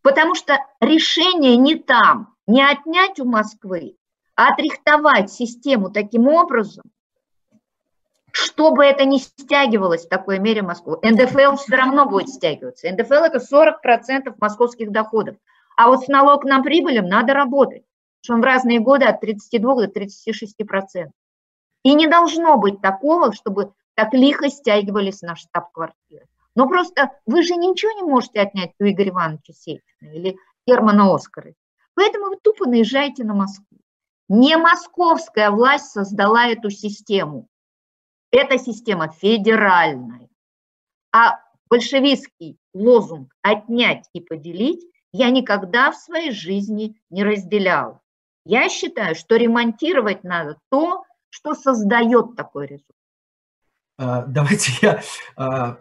Потому 0.00 0.34
что 0.34 0.58
решение 0.80 1.56
не 1.56 1.76
там 1.76 2.31
не 2.46 2.62
отнять 2.62 3.20
у 3.20 3.24
Москвы, 3.24 3.96
а 4.34 4.52
отрихтовать 4.52 5.30
систему 5.30 5.90
таким 5.90 6.28
образом, 6.28 6.84
чтобы 8.32 8.84
это 8.84 9.04
не 9.04 9.18
стягивалось 9.18 10.06
в 10.06 10.08
такой 10.08 10.38
мере 10.38 10.62
Москву. 10.62 10.98
НДФЛ 11.02 11.56
все 11.56 11.76
равно 11.76 12.06
будет 12.06 12.28
стягиваться. 12.28 12.90
НДФЛ– 12.90 13.14
это 13.24 13.38
40% 13.38 14.34
московских 14.40 14.90
доходов. 14.90 15.36
А 15.76 15.88
вот 15.88 16.04
с 16.04 16.08
налог 16.08 16.44
на 16.44 16.62
прибыль 16.62 17.00
надо 17.02 17.34
работать, 17.34 17.84
что 18.22 18.34
он 18.34 18.40
в 18.40 18.44
разные 18.44 18.80
годы 18.80 19.04
от 19.04 19.20
32 19.20 19.86
до 19.86 20.00
36%. 20.00 21.10
И 21.84 21.94
не 21.94 22.06
должно 22.06 22.56
быть 22.56 22.80
такого, 22.80 23.32
чтобы 23.32 23.72
так 23.94 24.14
лихо 24.14 24.48
стягивались 24.48 25.22
на 25.22 25.36
штаб-квартиры. 25.36 26.26
Но 26.54 26.68
просто 26.68 27.10
вы 27.26 27.42
же 27.42 27.54
ничего 27.56 27.92
не 27.92 28.02
можете 28.02 28.40
отнять 28.40 28.72
у 28.78 28.84
Игоря 28.84 29.10
Ивановича 29.10 29.52
Сечина 29.52 30.12
или 30.12 30.36
Германа 30.66 31.14
Оскара. 31.14 31.54
Поэтому 31.94 32.26
вы 32.26 32.36
тупо 32.42 32.66
наезжаете 32.66 33.24
на 33.24 33.34
Москву. 33.34 33.78
Не 34.28 34.56
московская 34.56 35.50
власть 35.50 35.90
создала 35.90 36.46
эту 36.46 36.70
систему. 36.70 37.48
Эта 38.30 38.58
система 38.58 39.08
федеральная. 39.08 40.28
А 41.14 41.38
большевистский 41.68 42.56
лозунг 42.72 43.32
«отнять 43.42 44.08
и 44.14 44.20
поделить» 44.20 44.86
я 45.12 45.28
никогда 45.30 45.92
в 45.92 45.96
своей 45.96 46.30
жизни 46.30 46.96
не 47.10 47.22
разделял. 47.22 48.00
Я 48.44 48.68
считаю, 48.70 49.14
что 49.14 49.36
ремонтировать 49.36 50.24
надо 50.24 50.58
то, 50.70 51.04
что 51.28 51.54
создает 51.54 52.34
такой 52.34 52.66
результат. 52.66 52.96
А, 53.98 54.22
давайте 54.26 54.72
я 54.80 55.02
а, 55.36 55.78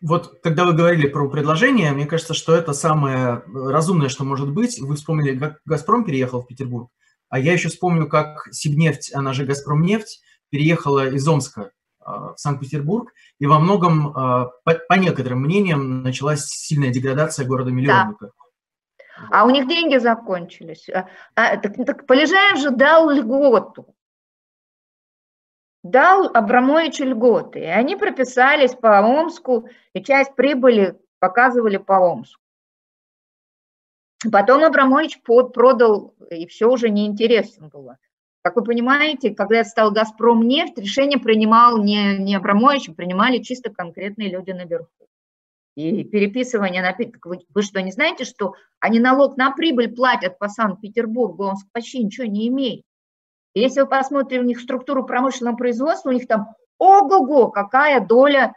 вот 0.00 0.40
когда 0.42 0.64
вы 0.64 0.74
говорили 0.74 1.08
про 1.08 1.28
предложение, 1.28 1.92
мне 1.92 2.06
кажется, 2.06 2.34
что 2.34 2.54
это 2.54 2.72
самое 2.72 3.42
разумное, 3.46 4.08
что 4.08 4.24
может 4.24 4.52
быть. 4.52 4.78
Вы 4.80 4.96
вспомнили, 4.96 5.38
как 5.38 5.60
«Газпром» 5.64 6.04
переехал 6.04 6.42
в 6.42 6.46
Петербург, 6.46 6.90
а 7.28 7.38
я 7.38 7.52
еще 7.52 7.68
вспомню, 7.68 8.08
как 8.08 8.48
«Сибнефть», 8.52 9.12
она 9.14 9.32
же 9.32 9.44
«Газпромнефть», 9.44 10.22
переехала 10.50 11.08
из 11.08 11.26
Омска 11.26 11.72
а, 12.00 12.34
в 12.34 12.38
Санкт-Петербург, 12.38 13.12
и 13.38 13.46
во 13.46 13.58
многом, 13.58 14.16
а, 14.16 14.50
по, 14.64 14.94
некоторым 14.94 15.40
мнениям, 15.42 16.02
началась 16.02 16.46
сильная 16.46 16.90
деградация 16.90 17.44
города-миллионника. 17.44 18.26
Да. 18.26 19.28
А 19.30 19.44
у 19.44 19.50
них 19.50 19.68
деньги 19.68 19.98
закончились. 19.98 20.88
А, 20.88 21.08
а, 21.34 21.56
так, 21.56 21.74
так 21.84 22.06
Полежаев 22.06 22.58
же 22.58 22.70
дал 22.70 23.10
льготу 23.10 23.94
дал 25.82 26.30
Абрамовичу 26.32 27.04
льготы. 27.04 27.60
И 27.60 27.64
они 27.64 27.96
прописались 27.96 28.74
по 28.74 29.00
Омску, 29.00 29.68
и 29.92 30.02
часть 30.02 30.34
прибыли 30.34 30.98
показывали 31.18 31.76
по 31.76 31.94
Омску. 31.94 32.42
Потом 34.32 34.64
Абрамович 34.64 35.22
продал, 35.22 36.14
и 36.30 36.46
все 36.46 36.68
уже 36.68 36.90
неинтересно 36.90 37.68
было. 37.68 37.98
Как 38.42 38.56
вы 38.56 38.64
понимаете, 38.64 39.30
когда 39.34 39.62
стал 39.62 39.92
«Газпром» 39.92 40.46
нефть, 40.46 40.78
решение 40.78 41.18
принимал 41.18 41.82
не, 41.82 42.18
не 42.18 42.34
Абрамович, 42.34 42.88
а 42.88 42.94
принимали 42.94 43.38
чисто 43.38 43.70
конкретные 43.70 44.30
люди 44.30 44.50
наверху. 44.50 45.08
И 45.76 46.02
переписывание 46.02 46.82
напитков. 46.82 47.30
Вы, 47.30 47.46
вы 47.54 47.62
что, 47.62 47.80
не 47.80 47.92
знаете, 47.92 48.24
что 48.24 48.54
они 48.80 48.98
налог 48.98 49.36
на 49.36 49.52
прибыль 49.52 49.94
платят 49.94 50.38
по 50.38 50.48
Санкт-Петербургу, 50.48 51.44
он 51.44 51.54
почти 51.72 52.02
ничего 52.02 52.26
не 52.26 52.48
имеет. 52.48 52.84
Если 53.54 53.80
вы 53.80 53.86
посмотрите 53.86 54.40
у 54.40 54.44
них 54.44 54.60
структуру 54.60 55.04
промышленного 55.04 55.56
производства, 55.56 56.10
у 56.10 56.12
них 56.12 56.26
там 56.26 56.54
ого-го, 56.78 57.50
какая 57.50 58.00
доля 58.00 58.54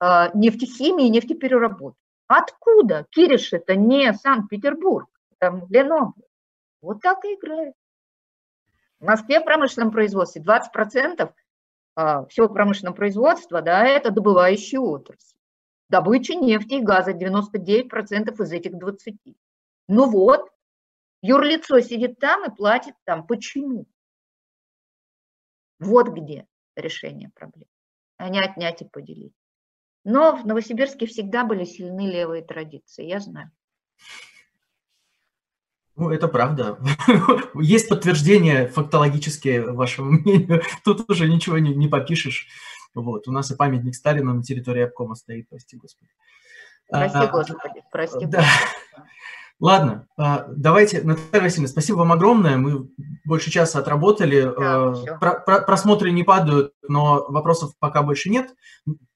э, 0.00 0.30
нефтехимии 0.34 1.06
и 1.06 1.10
нефтепереработки. 1.10 1.98
Откуда? 2.28 3.06
Кириш 3.10 3.52
это 3.52 3.76
не 3.76 4.12
Санкт-Петербург, 4.12 5.08
там 5.38 5.66
Ленобласть. 5.68 6.28
Вот 6.82 7.00
так 7.00 7.24
и 7.24 7.34
играет. 7.34 7.74
В 9.00 9.04
Москве 9.04 9.40
в 9.40 9.44
промышленном 9.44 9.90
производстве 9.90 10.42
20% 10.42 11.32
а, 11.94 12.26
всего 12.26 12.48
промышленного 12.48 12.94
производства, 12.94 13.62
да, 13.62 13.84
это 13.86 14.10
добывающая 14.10 14.80
отрасль. 14.80 15.36
Добыча 15.88 16.34
нефти 16.34 16.74
и 16.74 16.82
газа 16.82 17.12
99% 17.12 18.42
из 18.42 18.52
этих 18.52 18.76
20. 18.76 19.14
Ну 19.88 20.10
вот, 20.10 20.50
юрлицо 21.22 21.80
сидит 21.80 22.18
там 22.18 22.50
и 22.50 22.54
платит 22.54 22.94
там. 23.04 23.26
Почему? 23.26 23.86
Вот 25.78 26.08
где 26.08 26.46
решение 26.74 27.30
проблем, 27.34 27.68
а 28.16 28.28
не 28.28 28.40
отнять 28.40 28.82
и 28.82 28.84
поделить. 28.84 29.34
Но 30.04 30.36
в 30.36 30.46
Новосибирске 30.46 31.06
всегда 31.06 31.44
были 31.44 31.64
сильны 31.64 32.08
левые 32.10 32.42
традиции, 32.42 33.04
я 33.04 33.20
знаю. 33.20 33.50
Ну, 35.96 36.10
это 36.10 36.28
правда. 36.28 36.78
Есть 37.54 37.88
подтверждение 37.88 38.68
фактологические 38.68 39.72
вашему 39.72 40.12
мнению. 40.12 40.62
Тут 40.84 41.10
уже 41.10 41.26
ничего 41.26 41.58
не, 41.58 41.74
не 41.74 41.88
попишешь. 41.88 42.46
Вот. 42.94 43.26
У 43.28 43.32
нас 43.32 43.50
и 43.50 43.56
памятник 43.56 43.94
Сталину 43.94 44.34
на 44.34 44.42
территории 44.42 44.82
обкома 44.82 45.14
стоит, 45.14 45.48
прости 45.48 45.76
господи. 45.76 46.10
Прости 46.88 47.18
а, 47.18 47.26
господи, 47.26 47.82
прости. 47.90 48.26
Да. 48.26 48.44
Ладно, 49.58 50.06
а, 50.18 50.46
давайте, 50.54 51.00
Наталья 51.02 51.44
Васильевна, 51.44 51.68
спасибо 51.68 51.98
вам 51.98 52.12
огромное. 52.12 52.58
Мы 52.58 52.90
больше 53.24 53.50
часа 53.50 53.78
отработали. 53.78 54.42
Да, 54.42 54.52
а, 54.56 55.18
про, 55.18 55.40
про, 55.40 55.60
просмотры 55.62 56.10
не 56.10 56.24
падают, 56.24 56.74
но 56.86 57.24
вопросов 57.28 57.72
пока 57.78 58.02
больше 58.02 58.28
нет. 58.28 58.54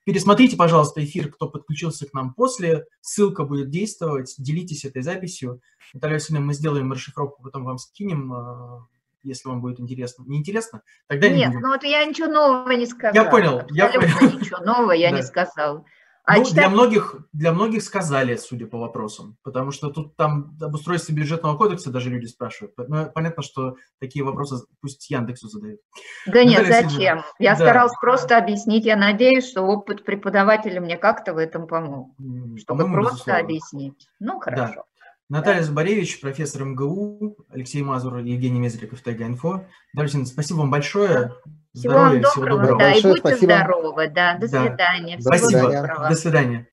Пересмотрите, 0.05 0.57
пожалуйста, 0.57 1.05
эфир, 1.05 1.31
кто 1.31 1.47
подключился 1.47 2.07
к 2.07 2.15
нам 2.15 2.33
после. 2.33 2.87
Ссылка 3.03 3.45
будет 3.45 3.69
действовать. 3.69 4.35
Делитесь 4.39 4.87
этой 4.87 5.03
записью. 5.03 5.61
Наталья 5.93 6.15
Васильевна, 6.15 6.47
мы 6.47 6.55
сделаем 6.55 6.91
расшифровку, 6.91 7.43
потом 7.43 7.65
вам 7.65 7.77
скинем, 7.77 8.33
а, 8.33 8.87
если 9.23 9.47
вам 9.47 9.61
будет 9.61 9.79
интересно. 9.79 10.25
Не 10.27 10.39
интересно? 10.39 10.81
Тогда 11.07 11.29
Нет, 11.29 11.37
не 11.37 11.47
будем. 11.49 11.61
ну 11.61 11.69
вот 11.69 11.85
я 11.85 12.03
ничего 12.07 12.29
нового 12.29 12.71
не 12.71 12.87
сказала. 12.87 13.25
Я 13.25 13.31
понял. 13.31 13.63
Я 13.71 13.89
понял. 13.89 14.41
ничего 14.41 14.59
нового 14.65 14.93
я 14.93 15.11
не 15.11 15.23
сказала. 15.23 15.85
А 16.25 16.37
ну, 16.37 16.45
читать... 16.45 16.55
для, 16.55 16.69
многих, 16.69 17.17
для 17.33 17.53
многих 17.53 17.83
сказали, 17.83 18.37
судя 18.37 18.67
по 18.67 18.79
вопросам, 18.79 19.37
потому 19.43 19.71
что 19.71 19.91
тут 19.91 20.17
там 20.17 20.57
об 20.61 20.75
устройстве 20.75 21.15
бюджетного 21.15 21.57
кодекса 21.57 21.91
даже 21.91 22.11
люди 22.11 22.27
спрашивают. 22.27 22.75
Ну, 22.77 23.11
понятно, 23.13 23.43
что 23.43 23.77
такие 23.99 24.25
вопросы 24.25 24.65
пусть 24.81 25.11
Яндексу 25.11 25.49
задают. 25.49 25.81
Да 26.27 26.45
нет, 26.45 26.63
Наталья 26.63 26.83
зачем? 26.83 26.91
Сильвина. 26.91 27.25
Я 27.39 27.51
да. 27.53 27.57
старалась 27.57 27.95
просто 28.01 28.37
объяснить. 28.37 28.85
Я 28.85 28.97
надеюсь, 28.97 29.49
что 29.49 29.63
опыт 29.63 30.05
преподавателя 30.05 30.81
мне 30.81 30.97
как-то 30.97 31.35
в 31.35 31.39
этом 31.39 31.67
помог, 31.67 32.15
чтобы 32.59 32.85
просто 32.93 33.15
безусловно. 33.15 33.43
объяснить. 33.43 34.09
Ну, 34.21 34.39
хорошо. 34.41 34.75
Да. 34.75 34.83
Наталья 35.31 35.63
Зубаревич, 35.63 36.21
профессор 36.21 36.65
МГУ, 36.65 37.37
Алексей 37.51 37.83
Мазур, 37.83 38.17
Евгений 38.19 38.59
Мезриков, 38.59 39.01
Тайга 39.01 39.27
Инфо. 39.27 39.65
Дарья 39.95 40.25
спасибо 40.25 40.59
вам 40.59 40.73
большое. 40.73 41.33
Всего 41.73 41.93
Здоровья, 41.93 42.11
вам 42.11 42.23
доброго, 42.23 42.31
всего 42.33 42.47
доброго. 42.47 42.79
да, 42.79 42.85
Большое 42.91 43.01
и 43.01 43.07
будьте 43.07 43.21
спасибо. 43.21 43.55
здоровы, 43.55 44.09
да, 44.09 44.35
до 44.35 44.49
свидания. 44.49 45.17
Да. 45.19 45.23
Спасибо, 45.23 46.09
до 46.09 46.15
свидания. 46.17 46.67